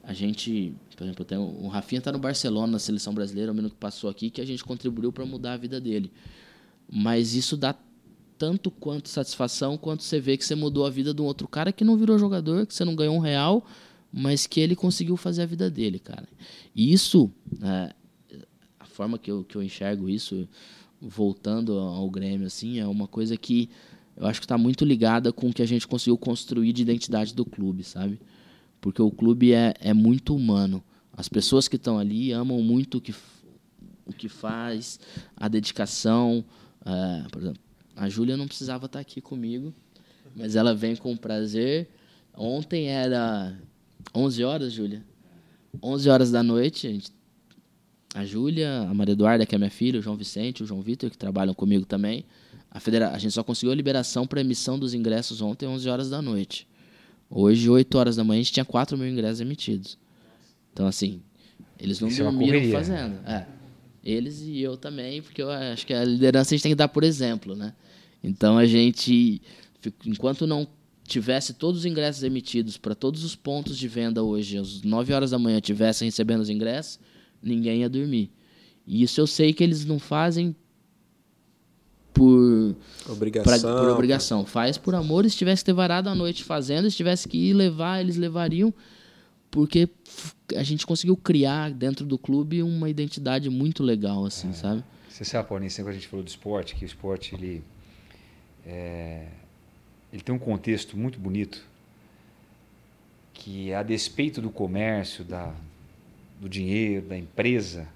[0.04, 3.70] a gente por exemplo, tem o Rafinha está no Barcelona, na seleção brasileira, o menino
[3.70, 6.10] que passou aqui, que a gente contribuiu para mudar a vida dele.
[6.90, 7.72] Mas isso dá
[8.38, 11.72] tanto quanto satisfação, quanto você vê que você mudou a vida de um outro cara
[11.72, 13.66] que não virou jogador, que você não ganhou um real,
[14.12, 16.28] mas que ele conseguiu fazer a vida dele, cara.
[16.74, 17.30] E isso,
[17.62, 17.92] é,
[18.78, 20.48] a forma que eu, que eu enxergo isso,
[21.00, 23.68] voltando ao Grêmio, assim, é uma coisa que
[24.16, 27.34] eu acho que está muito ligada com o que a gente conseguiu construir de identidade
[27.34, 28.20] do clube, sabe?
[28.80, 30.82] Porque o clube é, é muito humano.
[31.12, 33.14] As pessoas que estão ali amam muito o que,
[34.06, 34.98] o que faz,
[35.36, 36.44] a dedicação.
[36.82, 37.60] Uh, por exemplo,
[37.98, 39.74] a Júlia não precisava estar aqui comigo,
[40.36, 41.88] mas ela vem com prazer.
[42.36, 43.58] Ontem era
[44.14, 45.04] 11 horas, Júlia?
[45.82, 47.10] 11 horas da noite, a, gente,
[48.14, 51.10] a Júlia, a Maria Eduarda, que é minha filha, o João Vicente, o João Vitor,
[51.10, 52.24] que trabalham comigo também.
[52.70, 56.08] A, federa a gente só conseguiu a liberação para emissão dos ingressos ontem, 11 horas
[56.08, 56.68] da noite.
[57.28, 59.98] Hoje, 8 horas da manhã, a gente tinha 4 mil ingressos emitidos.
[60.72, 61.20] Então, assim,
[61.78, 63.28] eles não Isso é dormiram é fazendo.
[63.28, 63.46] É.
[64.04, 66.88] Eles e eu também, porque eu acho que a liderança a gente tem que dar
[66.88, 67.74] por exemplo, né?
[68.22, 69.40] Então, a gente,
[70.04, 70.66] enquanto não
[71.04, 75.30] tivesse todos os ingressos emitidos para todos os pontos de venda hoje, às 9 horas
[75.30, 77.00] da manhã, tivessem recebendo os ingressos,
[77.42, 78.30] ninguém ia dormir.
[78.86, 80.54] E isso eu sei que eles não fazem
[82.12, 82.74] por
[83.08, 83.60] obrigação.
[83.60, 84.46] Pra, por obrigação.
[84.46, 85.28] Faz por amor.
[85.30, 88.74] Se tivesse que ter varado a noite fazendo, se tivesse que ir levar, eles levariam,
[89.50, 89.88] porque
[90.56, 94.82] a gente conseguiu criar dentro do clube uma identidade muito legal, assim, sabe?
[95.08, 97.62] Você sabe, Paulinho, sempre que a gente falou do esporte, que o esporte ele,
[98.68, 99.26] é,
[100.12, 101.66] ele tem um contexto muito bonito
[103.32, 105.54] que a despeito do comércio, da,
[106.38, 107.88] do dinheiro, da empresa,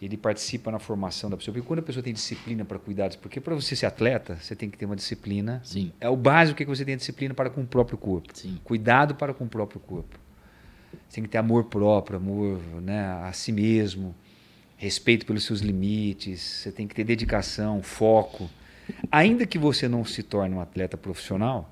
[0.00, 1.52] ele participa na formação da pessoa.
[1.52, 4.70] Porque quando a pessoa tem disciplina para cuidar, porque para você ser atleta, você tem
[4.70, 5.60] que ter uma disciplina.
[5.64, 5.92] Sim.
[6.00, 8.28] É o básico que você tem disciplina para com o próprio corpo.
[8.32, 8.58] Sim.
[8.64, 10.18] Cuidado para com o próprio corpo.
[11.08, 14.14] Você tem que ter amor próprio, amor né, a si mesmo,
[14.76, 18.48] respeito pelos seus limites, você tem que ter dedicação, foco.
[19.10, 21.70] Ainda que você não se torne um atleta profissional,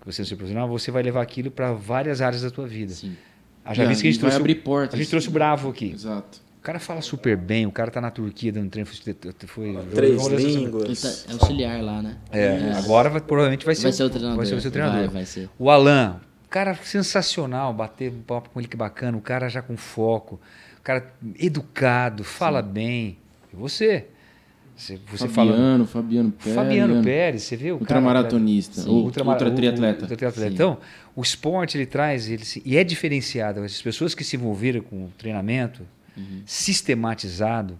[0.00, 2.92] que você não seja profissional, você vai levar aquilo para várias áreas da tua vida.
[2.92, 3.16] Sim.
[3.64, 4.94] Haja E visto que a gente trouxe, abrir o- portas.
[4.94, 5.90] a gente trouxe o Bravo aqui.
[5.92, 6.40] Exato.
[6.58, 9.04] O cara fala super bem, o cara tá na Turquia dando treino, foi,
[9.46, 11.00] foi Três foi- Ele línguas.
[11.00, 12.16] tá, é auxiliar lá, né?
[12.32, 14.36] É, agora vai- provavelmente vai ser, Vai ser o treinador.
[14.36, 14.98] Vai ser o seu treinador.
[15.02, 15.48] Vai, vai ser.
[15.58, 16.20] O Alan,
[16.50, 20.40] cara sensacional, bater um papo com ele que bacana, o cara já com foco,
[20.78, 23.16] o cara educado, fala bem.
[23.52, 24.06] E você?
[24.76, 25.52] Você, você fala.
[25.52, 26.54] Fabiano, Fabiano Pérez.
[26.54, 27.74] Fabiano Pérez, você cara.
[27.74, 28.90] Ultramaratonista.
[28.90, 30.02] Ultramara- ultra triatleta.
[30.02, 30.52] ultra triatleta.
[30.52, 30.78] Então,
[31.14, 33.60] o esporte ele traz, ele se- e é diferenciado.
[33.62, 35.82] As pessoas que se envolveram com o treinamento
[36.14, 36.42] Uhum.
[36.44, 37.78] sistematizado,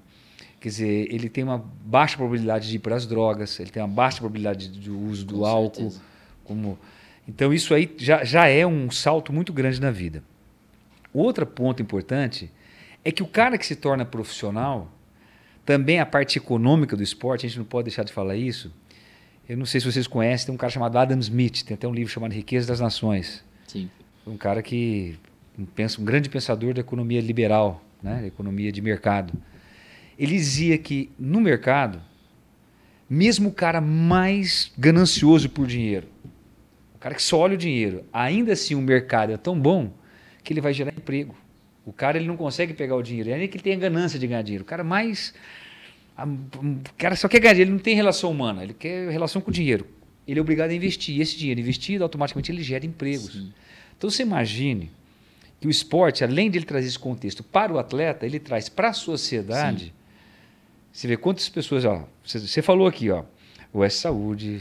[0.59, 3.89] quer dizer, ele tem uma baixa probabilidade de ir para as drogas, ele tem uma
[3.89, 5.75] baixa probabilidade de uso do Com álcool.
[5.91, 6.01] certeza.
[6.45, 6.79] Como...
[7.29, 10.23] Então, isso aí já, já é um salto muito grande na vida.
[11.13, 12.51] Outro ponto importante
[13.05, 14.91] é que o cara que se torna profissional,
[15.67, 18.73] também a parte econômica do esporte, a gente não pode deixar de falar isso.
[19.49, 21.93] Eu não sei se vocês conhecem, tem um cara chamado Adam Smith, tem até um
[21.93, 23.45] livro chamado Riqueza das Nações.
[23.67, 23.91] Sim.
[24.25, 25.19] Um cara que
[25.75, 28.21] pensa, um grande pensador da economia liberal, né?
[28.21, 29.35] da economia de mercado.
[30.17, 32.01] Ele dizia que no mercado,
[33.11, 36.07] mesmo o cara mais ganancioso por dinheiro,
[36.95, 39.93] o cara que só olha o dinheiro, ainda assim o mercado é tão bom
[40.45, 41.35] que ele vai gerar emprego.
[41.87, 44.27] O cara ele não consegue pegar o dinheiro, é nem que ele tenha ganância de
[44.27, 44.65] ganhar dinheiro.
[44.65, 45.33] O cara mais.
[46.19, 49.51] O cara só quer ganhar dinheiro, ele não tem relação humana, ele quer relação com
[49.51, 49.87] o dinheiro.
[50.27, 51.17] Ele é obrigado a investir.
[51.17, 53.35] E esse dinheiro investido, automaticamente ele gera empregos.
[53.35, 53.53] Sim.
[53.97, 54.91] Então você imagine
[55.61, 58.89] que o esporte, além de ele trazer esse contexto para o atleta, ele traz para
[58.89, 59.95] a sociedade.
[60.93, 63.23] Você vê quantas pessoas, ó, você, você falou aqui, ó,
[63.73, 64.61] o S Saúde,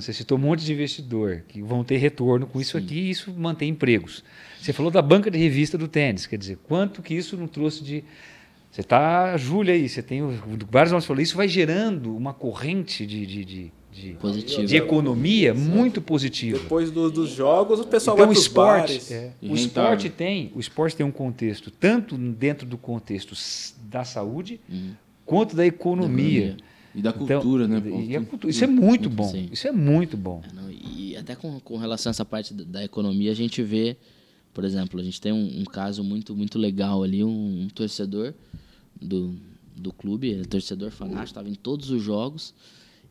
[0.00, 3.32] você citou um monte de investidor que vão ter retorno com isso aqui e isso
[3.32, 4.22] mantém empregos.
[4.60, 7.82] Você falou da banca de revista do tênis, quer dizer, quanto que isso não trouxe
[7.84, 8.02] de.
[8.70, 10.34] Você está, Júlia, aí, você tem o-
[10.70, 14.66] vários nomes falou, isso vai gerando uma corrente de, de, de, de, Positivo.
[14.66, 16.58] de economia muito positiva.
[16.58, 20.60] Depois do- dos jogos, o pessoal Então, vai o esporte, é, o esporte tem, o
[20.60, 23.34] esporte tem um contexto tanto dentro do contexto
[23.88, 24.90] da saúde Uhum.
[25.24, 26.56] quanto da economia.
[26.94, 27.78] E da Então, cultura, né?
[27.78, 28.00] e- pô?
[28.00, 28.50] e a cultura.
[28.50, 29.30] Isso é muito bom.
[29.30, 29.48] Sim.
[29.52, 30.42] Isso é muito bom.
[30.50, 33.62] É, não, e até com, com relação a essa parte da, da economia, a gente
[33.62, 33.96] vê,
[34.56, 38.32] por exemplo, a gente tem um, um caso muito, muito legal ali, um, um torcedor
[38.98, 39.38] do,
[39.76, 42.54] do clube, ele é torcedor fanático, estava em todos os jogos,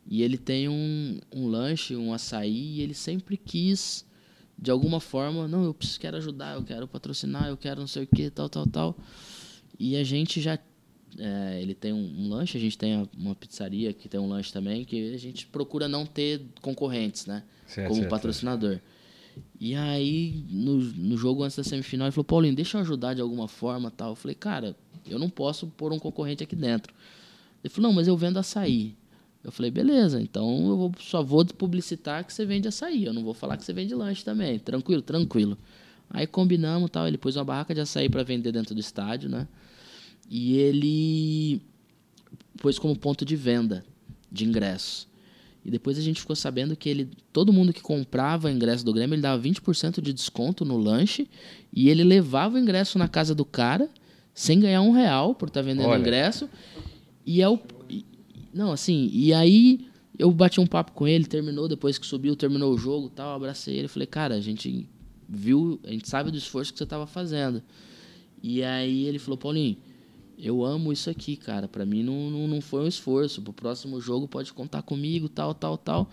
[0.07, 4.03] e ele tem um, um lanche, um açaí, e ele sempre quis,
[4.57, 8.05] de alguma forma, não, eu preciso, quero ajudar, eu quero patrocinar, eu quero não sei
[8.05, 8.97] o que, tal, tal, tal.
[9.80, 10.57] E a gente já
[11.19, 14.51] é, ele tem um, um lanche, a gente tem uma pizzaria que tem um lanche
[14.51, 17.43] também, que a gente procura não ter concorrentes, né?
[17.67, 18.80] Certo, como certo, patrocinador.
[19.60, 23.22] E aí, no, no jogo antes da semifinal, ele falou, Paulinho, deixa eu ajudar de
[23.22, 24.12] alguma forma tal.
[24.12, 24.76] Eu falei, cara,
[25.07, 26.94] eu não posso pôr um concorrente aqui dentro.
[27.64, 28.95] Ele falou, não, mas eu vendo açaí.
[29.44, 33.06] Eu falei, beleza, então eu vou- só vou publicitar que você vende açaí.
[33.06, 34.57] Eu não vou falar que você vende lanche também.
[34.60, 35.57] Tranquilo, tranquilo.
[36.10, 37.07] Aí combinamos tal.
[37.07, 39.48] Ele pôs uma barraca de açaí para vender dentro do estádio, né?
[40.30, 41.62] E ele
[42.62, 43.86] pôs como ponto de venda
[44.32, 45.07] de ingressos.
[45.66, 49.16] E depois a gente ficou sabendo que ele, todo mundo que comprava ingresso do Grêmio,
[49.16, 51.28] ele dava 20% de desconto no lanche
[51.74, 53.90] e ele levava o ingresso na casa do cara
[54.32, 56.00] sem ganhar um real por estar vendendo Olha.
[56.00, 56.48] ingresso.
[57.26, 57.60] E é o.
[57.90, 58.06] e-
[58.54, 59.88] Não, assim, e aí
[60.20, 63.76] eu bati um papo com ele, terminou, depois que subiu, terminou o jogo tal, abracei
[63.76, 64.88] ele e falei, cara, a gente
[65.28, 67.64] viu, a gente sabe do esforço que você estava fazendo.
[68.44, 69.78] E aí ele falou, Paulinho,
[70.38, 71.68] eu amo isso aqui, cara.
[71.68, 73.41] Pra mim não, não, não foi um esforço.
[73.41, 76.10] Pro próximo jogo pode contar comigo, tal, tal, tal.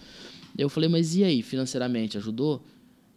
[0.57, 2.63] Eu falei, mas e aí, financeiramente, ajudou?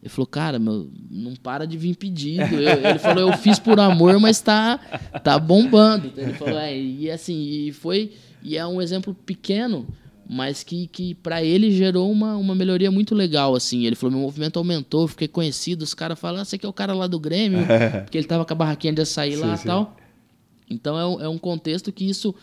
[0.01, 2.55] Ele falou, cara, meu, não para de vir pedido.
[2.55, 4.77] Eu- ele falou, eu fiz por amor, mas tá,
[5.23, 6.13] tá bombando.
[6.15, 7.33] Ele falou, é, e assim,
[7.67, 8.11] e foi.
[8.43, 9.87] E é um exemplo pequeno,
[10.29, 13.85] mas que, que para ele gerou uma, uma melhoria muito legal, assim.
[13.85, 16.73] Ele falou, meu movimento aumentou, fiquei conhecido, os caras falam, ah, você que é o
[16.73, 17.65] cara lá do Grêmio,
[18.05, 19.65] porque ele tava com a barraquinha de açaí lá e sim.
[19.67, 19.97] tal.
[20.69, 22.33] Então é um, é um contexto que isso,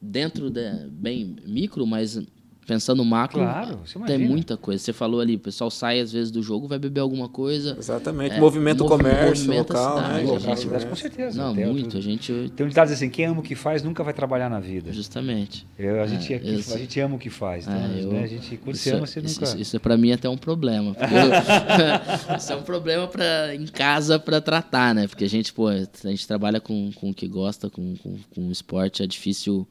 [0.00, 2.20] dentro da, bem micro, mas
[2.68, 4.84] pensando macro, Claro, tem muita coisa.
[4.84, 7.74] Você falou ali, o pessoal sai às vezes do jogo, vai beber alguma coisa.
[7.78, 8.34] Exatamente.
[8.36, 10.22] É, movimento comércio movimenta local, cidade, né?
[10.30, 11.42] Local, gente- com certeza.
[11.42, 11.84] Não, Tem muito.
[11.84, 12.52] outro- A gente.
[12.54, 14.92] Tem um ditado assim, quem ama o que faz nunca vai trabalhar na vida.
[14.92, 15.66] Justamente.
[15.78, 17.66] Eu- a, gente, É, a gente ama o que faz.
[17.66, 19.44] Então, É, eu- né, a gente, quando você isso, ama, você isso, nunca...
[19.52, 20.94] isso, isso é pra mim até um problema.
[20.94, 20.98] eu-
[22.36, 25.08] isso é um problema pra, em casa pra tratar, né?
[25.08, 28.48] Porque a gente, pô, a gente trabalha com, com o que gosta, com, com, com
[28.48, 29.66] o esporte, é difícil,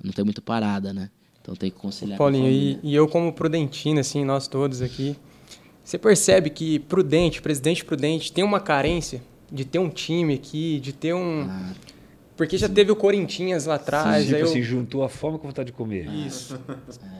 [0.00, 1.10] não tem muito parada, né?
[1.46, 4.82] Então tem que conciliar Paulinho, com a e, e eu como prudentino, assim, nós todos
[4.82, 5.14] aqui,
[5.84, 10.92] você percebe que Prudente, presidente Prudente, tem uma carência de ter um time aqui, de
[10.92, 11.46] ter um...
[11.48, 11.70] Ah,
[12.36, 15.46] Porque já teve o Corinthians lá atrás, tipo aí eu- assim, juntou a fome com
[15.46, 16.08] a vontade de comer.
[16.26, 16.58] Isso.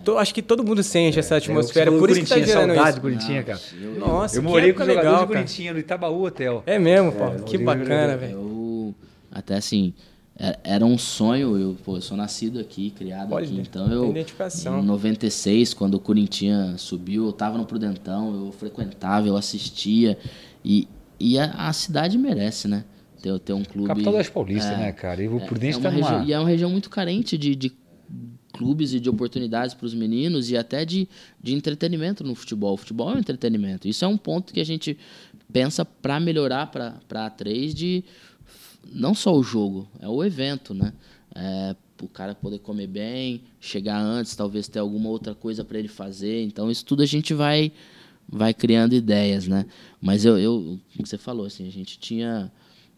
[0.04, 2.88] Tô- acho que todo mundo sente essa É, atmosfera, por isso que tá gerando saudade
[2.88, 2.98] isso.
[2.98, 3.60] do Corinthians, cara.
[3.80, 5.40] eu, Nossa, Eu que morei com jogadores legal, do cara.
[5.44, 6.62] Corinthians no Itabaú Hotel.
[6.66, 7.44] É mesmo, Paulo.
[7.44, 8.92] que morei- bacana, velho.
[9.30, 10.15] até assim, é-
[10.62, 14.84] era um sonho, eu, pô, eu sou nascido aqui, criado Olha, aqui, então eu em
[14.84, 20.18] 96, quando o Corinthians subiu, eu tava no Prudentão, eu frequentava, eu assistia
[20.62, 20.86] e,
[21.18, 22.84] e a, a cidade merece, né?
[23.22, 25.22] Ter, ter um clube Capital das Paulista, é, né, cara?
[25.22, 26.10] E o Prudente é tá uma numa...
[26.10, 27.72] região, e é uma região muito carente de, de
[28.52, 31.08] clubes e de oportunidades para os meninos e até de,
[31.42, 32.74] de entretenimento no futebol.
[32.74, 33.88] O futebol é um entretenimento.
[33.88, 34.98] Isso é um ponto que a gente
[35.50, 38.04] pensa para melhorar para a A3 de
[38.92, 40.92] não só o jogo, é o evento, né?
[41.34, 45.88] É, o cara poder comer bem, chegar antes, talvez ter alguma outra coisa para ele
[45.88, 46.42] fazer.
[46.42, 47.72] Então, isso tudo a gente vai
[48.28, 49.66] vai criando ideias, né?
[50.00, 52.50] Mas eu, eu você falou, assim, a gente tinha,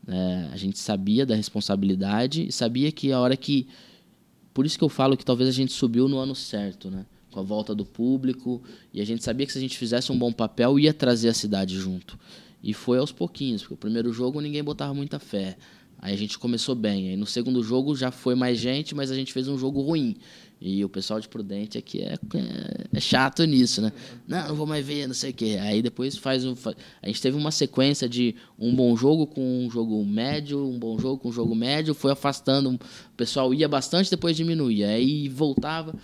[0.06, 3.66] é, a gente sabia da responsabilidade e sabia que a hora que,
[4.54, 7.04] por isso que eu falo que talvez a gente subiu no ano certo, né?
[7.30, 8.62] Com a volta do público
[8.92, 11.34] e a gente sabia que se a gente fizesse um bom papel ia trazer a
[11.34, 12.18] cidade junto.
[12.62, 15.56] E foi aos pouquinhos, porque o primeiro jogo ninguém botava muita fé.
[16.00, 17.10] Aí a gente começou bem.
[17.10, 20.16] Aí no segundo jogo já foi mais gente, mas a gente fez um jogo ruim.
[20.60, 23.92] E o pessoal de Prudente aqui é, é, é chato nisso, né?
[24.26, 25.56] Não, não vou mais ver, não sei o quê.
[25.60, 26.54] Aí depois faz um.
[27.00, 30.98] A gente teve uma sequência de um bom jogo com um jogo médio, um bom
[30.98, 32.70] jogo com um jogo médio, foi afastando.
[32.70, 34.88] O pessoal ia bastante, depois diminuía.
[34.88, 35.94] Aí voltava.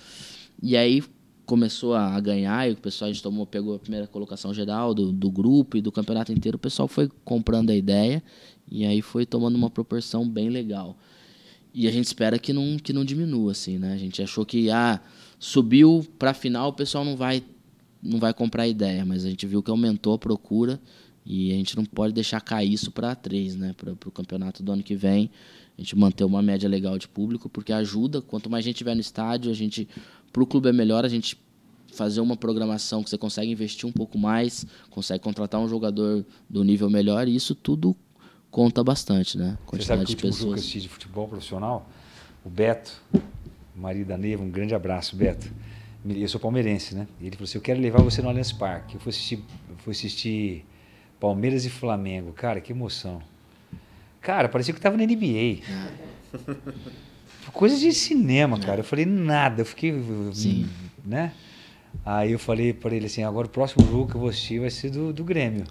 [0.62, 1.02] E aí
[1.44, 5.12] começou a ganhar, e o pessoal a gente tomou, pegou a primeira colocação geral do,
[5.12, 6.56] do grupo e do campeonato inteiro.
[6.56, 8.22] O pessoal foi comprando a ideia
[8.74, 10.98] e aí foi tomando uma proporção bem legal.
[11.72, 13.92] E a gente espera que não, que não diminua, assim, né?
[13.92, 15.00] A gente achou que, ah,
[15.38, 17.40] subiu pra final, o pessoal não vai,
[18.02, 20.80] não vai comprar a ideia, mas a gente viu que aumentou a procura
[21.24, 23.76] e a gente não pode deixar cair isso para três, né?
[23.76, 25.30] Para o campeonato do ano que vem,
[25.78, 29.00] a gente manter uma média legal de público, porque ajuda, quanto mais gente tiver no
[29.00, 29.88] estádio, a gente,
[30.32, 31.38] pro clube é melhor a gente
[31.92, 36.64] fazer uma programação que você consegue investir um pouco mais, consegue contratar um jogador do
[36.64, 37.96] nível melhor, e isso tudo
[38.54, 39.58] conta bastante, né?
[39.66, 41.88] Você sabe Quantidade que o de último jogo que eu assisti de futebol profissional,
[42.44, 43.02] o Beto,
[43.74, 45.50] marido da Neiva, um grande abraço, Beto.
[46.08, 47.08] Eu sou palmeirense, né?
[47.20, 48.94] E ele falou assim: Eu quero levar você no Allianz Parque.
[48.94, 49.42] Eu fui assistir,
[49.78, 50.64] fui assistir
[51.18, 52.32] Palmeiras e Flamengo.
[52.32, 53.20] Cara, que emoção.
[54.20, 55.64] Cara, parecia que eu tava na NBA.
[57.52, 58.80] Coisa de cinema, cara.
[58.80, 59.92] Eu falei nada, eu fiquei.
[60.32, 60.68] Sim.
[61.04, 61.32] Né?
[62.06, 64.70] Aí eu falei para ele assim: agora o próximo jogo que eu vou assistir vai
[64.70, 65.64] ser do, do Grêmio.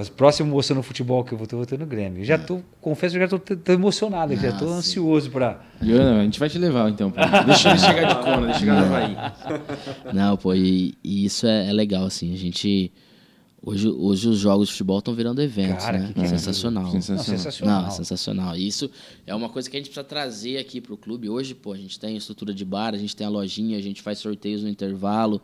[0.00, 2.20] O próximo moça no futebol que eu vou ter, eu vou ter no Grêmio.
[2.20, 4.74] Eu já tô, confesso que eu já tô, tô emocionado, já tô Ah, sim.
[4.78, 5.60] ansioso para.
[5.80, 7.10] A gente vai te levar então.
[7.10, 7.20] pô.
[7.46, 9.16] Deixa ele chegar de cona, deixa ele chegar no Havaí.
[10.14, 12.32] Não, pô, e, e isso é, é legal, assim.
[12.32, 12.92] A gente.
[13.62, 16.12] Hoje, hoje os jogos de futebol estão virando eventos, Cara, né?
[16.14, 16.84] que é sensacional.
[16.84, 17.24] Não, Sensacional.
[17.38, 17.80] sensacional.
[17.82, 18.56] Não, é sensacional.
[18.56, 18.88] Isso
[19.26, 21.28] é uma coisa que a gente precisa trazer aqui pro clube.
[21.28, 24.02] Hoje, pô, a gente tem estrutura de bar, a gente tem a lojinha, a gente
[24.02, 25.42] faz sorteios no intervalo.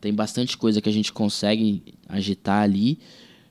[0.00, 2.98] Tem bastante coisa que a gente consegue agitar ali,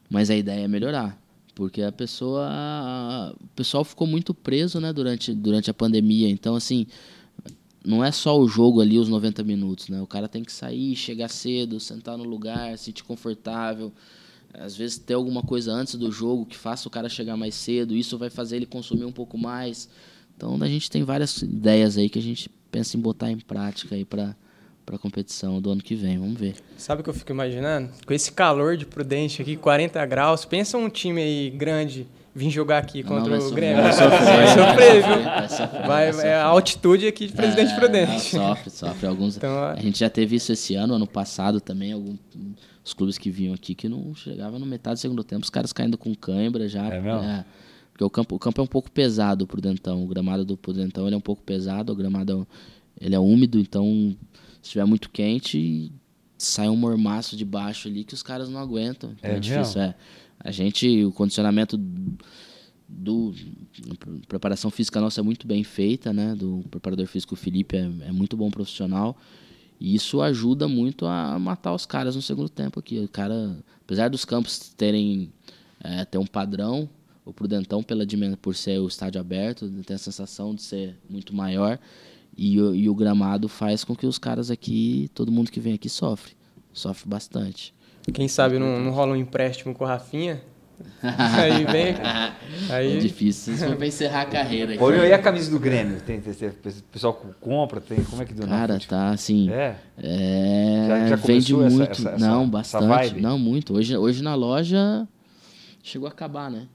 [0.09, 1.21] mas a ideia é melhorar.
[1.55, 3.35] Porque a pessoa.
[3.41, 6.29] O pessoal ficou muito preso, né, durante, durante a pandemia.
[6.29, 6.85] Então, assim,
[7.83, 10.01] não é só o jogo ali, os 90 minutos, né?
[10.01, 13.91] O cara tem que sair, chegar cedo, sentar no lugar, se sentir confortável.
[14.53, 17.95] Às vezes ter alguma coisa antes do jogo que faça o cara chegar mais cedo,
[17.95, 19.89] isso vai fazer ele consumir um pouco mais.
[20.35, 23.95] Então a gente tem várias ideias aí que a gente pensa em botar em prática
[23.95, 24.35] aí para
[24.87, 26.17] para a competição do ano que vem.
[26.17, 26.55] Vamos ver.
[26.77, 27.89] Sabe o que eu fico imaginando?
[28.05, 32.77] Com esse calor de Prudente aqui, 40 graus, pensa um time aí grande vir jogar
[32.77, 33.83] aqui Não, contra vai o Grêmio.
[33.83, 35.23] vai sofrer, Vai sofrer, viu?
[35.25, 38.21] vai sofrer, Vai, vai é a altitude aqui de Presidente É, Prudente.
[38.21, 39.07] Sofre, sofre.
[39.07, 42.17] Alguns, Então, a gente já teve isso esse ano, ano passado também, alguns
[42.85, 45.73] os clubes que vinham aqui que não chegavam no metade do segundo tempo, os caras
[45.73, 46.87] caindo com cãibra já.
[46.87, 47.43] É mesmo?
[47.91, 50.01] porque o campo, o campo é um pouco pesado pro Dentão.
[50.05, 52.47] O gramado do Prudentão ele é um pouco pesado, o gramado
[53.01, 54.15] ele é úmido, então
[54.67, 55.91] estiver muito quente,
[56.37, 59.15] sai um mormaço de baixo ali que os caras não aguentam.
[59.21, 59.81] É é, difícil.
[59.81, 59.95] É.
[60.39, 61.77] A gente, o condicionamento
[62.87, 63.33] do
[63.91, 66.33] a preparação física nossa é muito bem feita, né?
[66.35, 69.17] Do preparador físico Felipe é, é muito bom profissional
[69.79, 72.99] E isso ajuda muito a matar os caras no segundo tempo aqui.
[72.99, 75.33] O cara, apesar dos campos terem
[75.83, 76.89] é, ter um padrão,
[77.25, 78.05] o Prudentão, pela
[78.41, 81.77] por ser o estádio aberto, tem a sensação de ser muito maior.
[82.37, 85.73] E, o- e o gramado faz com que os caras aqui, todo mundo que vem
[85.73, 86.33] aqui sofre.
[86.71, 87.73] Sofre bastante.
[88.13, 90.41] Quem sabe não, não rola um empréstimo com o Rafinha?
[91.01, 91.87] aí vem.
[91.87, 92.33] É
[92.69, 93.55] Aí difícil.
[93.55, 94.83] Isso foi pra encerrar a carreira aqui.
[94.83, 95.99] Olha aí a camisa do Grêmio.
[96.01, 98.03] Tem, tem, tem- o pessoal compra, tem.
[98.03, 98.47] Como é que deu?
[98.47, 99.49] Cara, tá assim.
[99.49, 99.75] É.
[99.97, 101.81] É, Já- já vende muito.
[101.91, 103.19] essa- essa- não, essa bastante.
[103.21, 103.73] Não, muito.
[103.73, 105.07] Hoje, hoje na loja
[105.81, 106.67] chegou a acabar, né?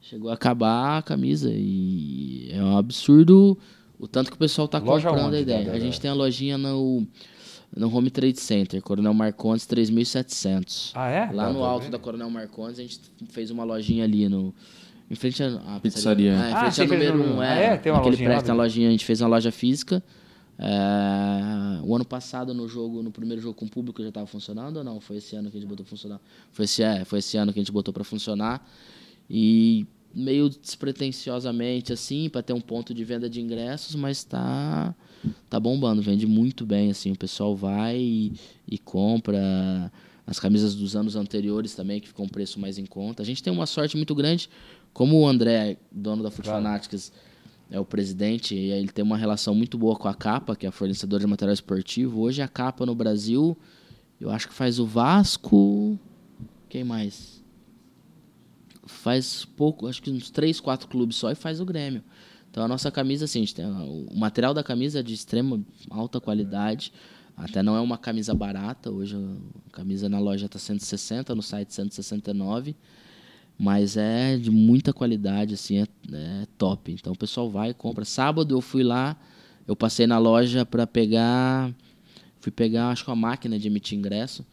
[0.00, 1.50] Chegou a acabar a camisa.
[1.52, 3.58] E é um absurdo
[4.04, 5.36] o tanto que o pessoal tá Loja comprando onde?
[5.36, 5.64] a ideia.
[5.66, 7.06] Da- A gente tem a lojinha no,
[7.76, 10.92] no Home Trade Center, Coronel Marcondes 3700.
[10.94, 11.30] Ah, é?
[11.32, 11.92] Lá Tá, no tá alto vendo?
[11.92, 13.00] da Coronel Marcondes, a gente
[13.30, 14.54] fez uma lojinha ali no.
[15.10, 16.32] Em frente à à Pizzaria.
[16.32, 17.40] É, em Ah, frente ao fez número no- 1.
[17.40, 17.76] Ah, é, é?
[17.76, 20.02] Tem uma lojinha prédio, tem do- a lojinha, a gente fez uma loja física.
[20.58, 24.78] É, o ano passado, no jogo, no primeiro jogo com o público, já estava funcionando
[24.78, 25.00] ou não?
[25.00, 26.20] Foi esse ano que a gente botou pra funcionar?
[26.52, 28.66] Foi esse, é, foi esse ano que a gente botou para funcionar.
[29.28, 34.94] E meio despretensiosamente, assim, para ter um ponto de venda de ingressos, mas tá,
[35.50, 38.32] tá bombando, vende muito bem, assim, o pessoal vai e,
[38.68, 39.90] e compra
[40.26, 43.22] as camisas dos anos anteriores também, que ficam um preço mais em conta.
[43.22, 44.48] A gente tem uma sorte muito grande,
[44.92, 46.62] como o André, dono da Claro.
[46.62, 47.12] Fanatics,
[47.70, 50.68] é o presidente, e ele tem uma relação muito boa com a Capa, que é
[50.68, 52.20] a fornecedora de material esportivo.
[52.20, 53.56] Hoje a Capa no Brasil,
[54.20, 55.98] eu acho que faz o Vasco,
[56.68, 57.43] quem mais?
[58.86, 62.02] Faz pouco, acho que uns três, quatro clubes só e faz o Grêmio.
[62.50, 66.20] Então a nossa camisa, assim, a tem, o material da camisa é de extrema alta
[66.20, 66.92] qualidade.
[67.36, 68.92] Até não é uma camisa barata.
[68.92, 72.76] Hoje a camisa na loja está 160, no site 169.
[73.58, 76.92] Mas é de muita qualidade, assim, é, é top.
[76.92, 78.04] Então o pessoal vai e compra.
[78.04, 79.16] Sábado eu fui lá,
[79.66, 81.74] eu passei na loja para pegar.
[82.38, 84.46] Fui pegar, acho que uma máquina de emitir ingresso.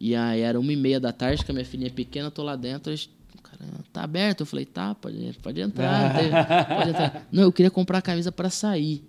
[0.00, 2.42] E aí era uma e meia da tarde, que a minha filhinha é pequena, tô
[2.42, 2.94] lá dentro.
[3.42, 4.40] Cara, tá aberto?
[4.40, 6.14] Eu falei, tá, pode, pode entrar.
[6.14, 7.26] pode entrar.
[7.32, 9.04] Não, eu queria comprar a camisa para sair.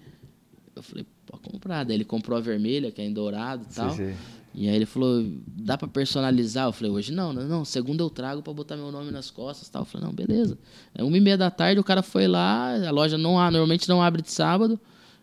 [0.76, 1.84] Eu falei, pode comprar.
[1.84, 3.92] Daí ele comprou a vermelha, que é em dourado e tal.
[3.92, 4.14] sim.
[4.54, 6.68] E aí ele falou, dá pra personalizar?
[6.68, 9.70] Eu falei, hoje não, não, não, segunda eu trago pra botar meu nome nas costas
[9.70, 9.84] e tal.
[9.84, 10.58] Eu falei, não, beleza.
[10.94, 13.88] É uma e meia da tarde, o cara foi lá, a loja não, a- normalmente
[13.88, 14.78] não abre de sábado.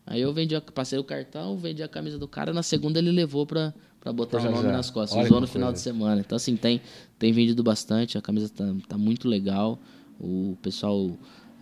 [0.07, 3.45] Aí eu vendi, passei o cartão, vendi a camisa do cara, na segunda ele levou
[3.45, 3.75] pra,
[4.09, 4.77] pra botar o nome Personalizar.
[4.77, 5.19] nas costas.
[5.19, 6.21] Olha Usou no final de semana.
[6.21, 6.81] Então, assim, tem,
[7.19, 9.79] tem vendido bastante, a camisa tá, tá muito legal.
[10.19, 11.11] O pessoal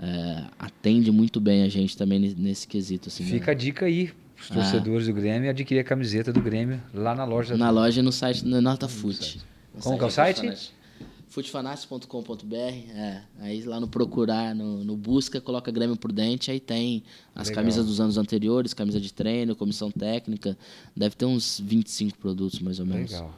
[0.00, 3.08] é, atende muito bem a gente também nesse, quesito.
[3.08, 4.10] Assim, Fica a dica aí,
[4.40, 7.56] os torcedores do Grêmio, adquirir a camiseta do Grêmio lá na loja.
[7.56, 9.40] Na loja e no site da Nota Foot.
[9.82, 10.72] Como que é o site?
[11.36, 13.20] Footfanatics.com.br, é.
[13.40, 17.02] Aí lá no procurar, no, no busca, coloca Grêmio Prudente, aí tem
[17.34, 17.62] as Legal.
[17.62, 20.56] camisas dos anos anteriores, camisa de treino, comissão técnica.
[20.96, 23.12] Deve ter uns 25 produtos, mais ou menos.
[23.12, 23.34] Legal.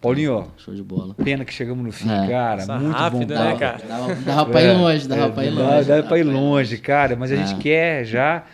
[0.00, 1.14] Paulinho, Show de bola.
[1.14, 2.28] pena que chegamos no fim, É.
[2.28, 2.78] cara.
[2.78, 3.34] Muito rápido, bom.
[3.34, 3.58] né, papo.
[3.58, 3.78] cara?
[3.88, 5.88] Dava, dava pra ir longe, dava É, pra ir longe.
[5.88, 7.16] Dá pra ir longe, cara.
[7.16, 7.46] Mas a É.
[7.46, 8.44] gente quer já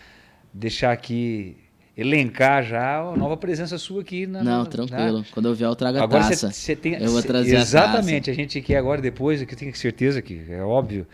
[0.53, 1.57] deixar aqui,
[1.97, 4.27] elencar já a nova presença sua aqui.
[4.27, 5.25] Na, Não, na- tranquilo.
[5.33, 6.51] Quando eu vier, eu trago a Agora taça.
[6.51, 6.95] você tem.
[6.95, 8.31] Eu vou cê- trazer a Exatamente.
[8.31, 11.07] A, gente quer agora, depois, que eu tenho certeza que é óbvio,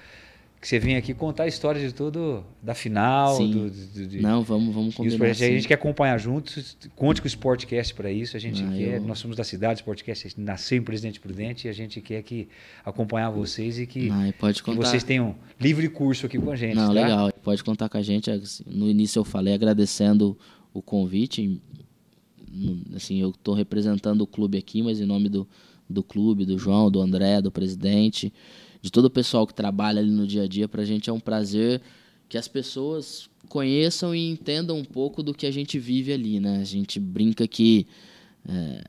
[0.61, 3.35] que você vem aqui contar a história de todo, da final.
[3.37, 3.51] Sim.
[3.51, 5.17] Do, do- de- Não, vamos, vamos os combinar.
[5.17, 5.43] projetos.
[5.43, 6.77] A gente quer acompanhar juntos.
[6.97, 8.37] Conte com o Sportcast para isso.
[8.37, 8.97] A gente Ah, quer.
[8.97, 12.23] eu- Nós somos da cidade, o Sportcast nasceu em Presidente Prudente e a gente quer
[12.23, 12.47] que
[12.85, 16.57] acompanhar vocês e que, Não, e pode que vocês tenham livre curso aqui com a
[16.57, 16.75] gente.
[16.75, 16.93] Não, tá?
[16.93, 17.33] legal.
[17.43, 18.31] Pode contar com a gente.
[18.31, 20.37] Assim, No início eu falei agradecendo
[20.73, 21.61] o convite.
[22.95, 25.47] Assim, eu estou representando o clube aqui, mas em nome do,
[25.89, 28.33] do clube, do João, do André, do presidente,
[28.83, 31.13] de todo o pessoal que trabalha ali no dia a dia, para a gente é
[31.13, 31.81] um prazer
[32.29, 36.59] que as pessoas conheçam e entendam um pouco do que a gente vive ali, né?
[36.61, 37.87] A gente brinca que
[38.49, 38.85] é,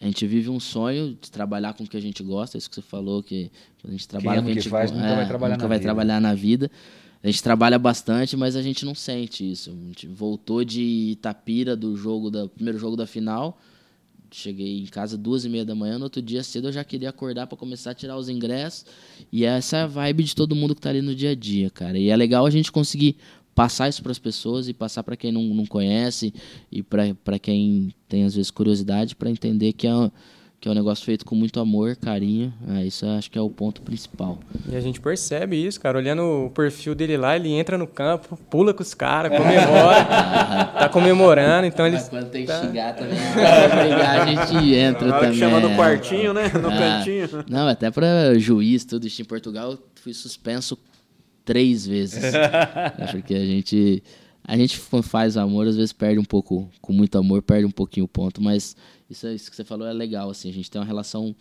[0.00, 2.74] a gente vive um sonho de trabalhar com o que a gente gosta, isso que
[2.76, 3.50] você falou, que
[3.86, 5.68] a gente trabalha com o a que gente faz, go- nunca vai trabalhar nunca na
[5.68, 5.86] vai vida.
[5.86, 6.70] trabalhar na vida.
[7.24, 9.70] A gente trabalha bastante, mas a gente não sente isso.
[9.70, 10.82] A gente voltou de
[11.12, 13.58] Itapira do jogo da primeiro jogo da final.
[14.30, 15.96] Cheguei em casa duas e meia da manhã.
[15.96, 18.84] No outro dia cedo eu já queria acordar para começar a tirar os ingressos.
[19.32, 21.70] E essa é a vibe de todo mundo que tá ali no dia a dia,
[21.70, 21.98] cara.
[21.98, 23.16] E é legal a gente conseguir
[23.54, 26.34] passar isso para as pessoas e passar para quem não, não conhece
[26.70, 30.10] e para quem tem às vezes curiosidade para entender que é,
[30.64, 32.50] que é um negócio feito com muito amor, carinho.
[32.70, 34.38] É, isso acho que é o ponto principal.
[34.66, 35.98] E a gente percebe isso, cara.
[35.98, 40.04] Olhando o perfil dele lá, ele entra no campo, pula com os caras, comemora,
[40.72, 42.00] tá comemorando, então eles.
[42.00, 45.38] Mas quando tem que tá- xingar também, pra brigar, a gente entra Na hora que
[45.38, 45.50] também.
[45.50, 45.76] chama no é.
[45.76, 46.50] quartinho, né?
[46.54, 47.28] No Ah, cantinho.
[47.46, 50.78] Não, até pra juiz, tudo isso em Portugal, eu fui suspenso
[51.44, 52.24] três vezes.
[52.34, 54.02] É, Porque a gente
[54.46, 58.04] a gente faz amor, às vezes perde um pouco, com muito amor, perde um pouquinho
[58.04, 58.76] o ponto, mas
[59.08, 61.34] isso, isso que você falou é legal, assim, a gente tem uma relação,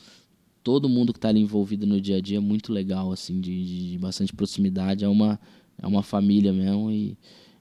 [0.64, 3.92] todo mundo que está ali envolvido no dia a dia é muito legal, assim, de,
[3.92, 5.38] de bastante proximidade, é uma,
[5.78, 7.18] é uma família mesmo e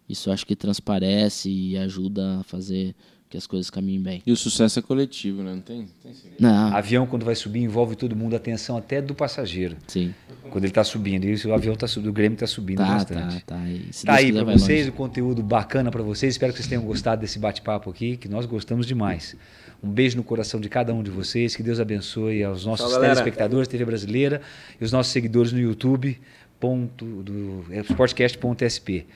[0.09, 2.95] isso acho que transparece e ajuda a fazer
[3.33, 4.23] que as coisas caminhem bem.
[4.27, 5.55] E o sucesso é coletivo, né?
[5.55, 6.37] Não tem, tem segredo.
[6.39, 9.77] Não, Avião, quando vai subir, envolve todo mundo, a atenção até do passageiro.
[9.89, 10.15] sim.
[10.51, 11.25] Quando ele está subindo.
[11.25, 13.43] E o avião tá subindo, o Grêmio está subindo Tá, bastante.
[13.45, 13.69] tá, tá.
[13.69, 14.91] E se Tá aí para vocês longe.
[14.91, 16.35] o conteúdo bacana para vocês.
[16.35, 19.35] Espero que vocês tenham gostado desse bate-papo aqui, que nós gostamos demais.
[19.83, 21.57] Um beijo no coração de cada um de vocês.
[21.57, 24.43] Que Deus abençoe aos nossos telespectadores TV Brasileira
[24.79, 26.21] e os nossos seguidores no YouTube
[26.61, 29.07] ponto do é, sportcast.sp.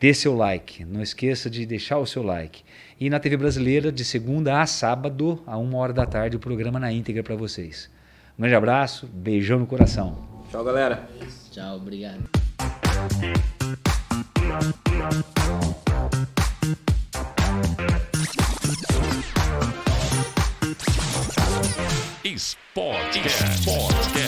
[0.00, 2.62] Dê seu like, não esqueça de deixar o seu like.
[3.02, 6.78] E na TV Brasileira, de segunda a sábado, a uma hora da tarde, o programa
[6.78, 7.90] na íntegra para vocês.
[8.38, 10.16] Um grande abraço, beijão no coração.
[10.52, 11.08] Tchau, galera.
[11.50, 12.22] Tchau, obrigado.
[22.22, 23.62] Sportcast.
[23.62, 24.21] Sportcast.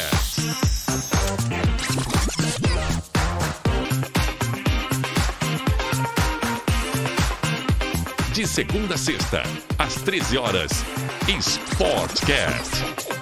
[8.47, 9.43] Segunda a sexta,
[9.79, 10.85] às 13 horas.
[11.41, 13.14] Sportcast.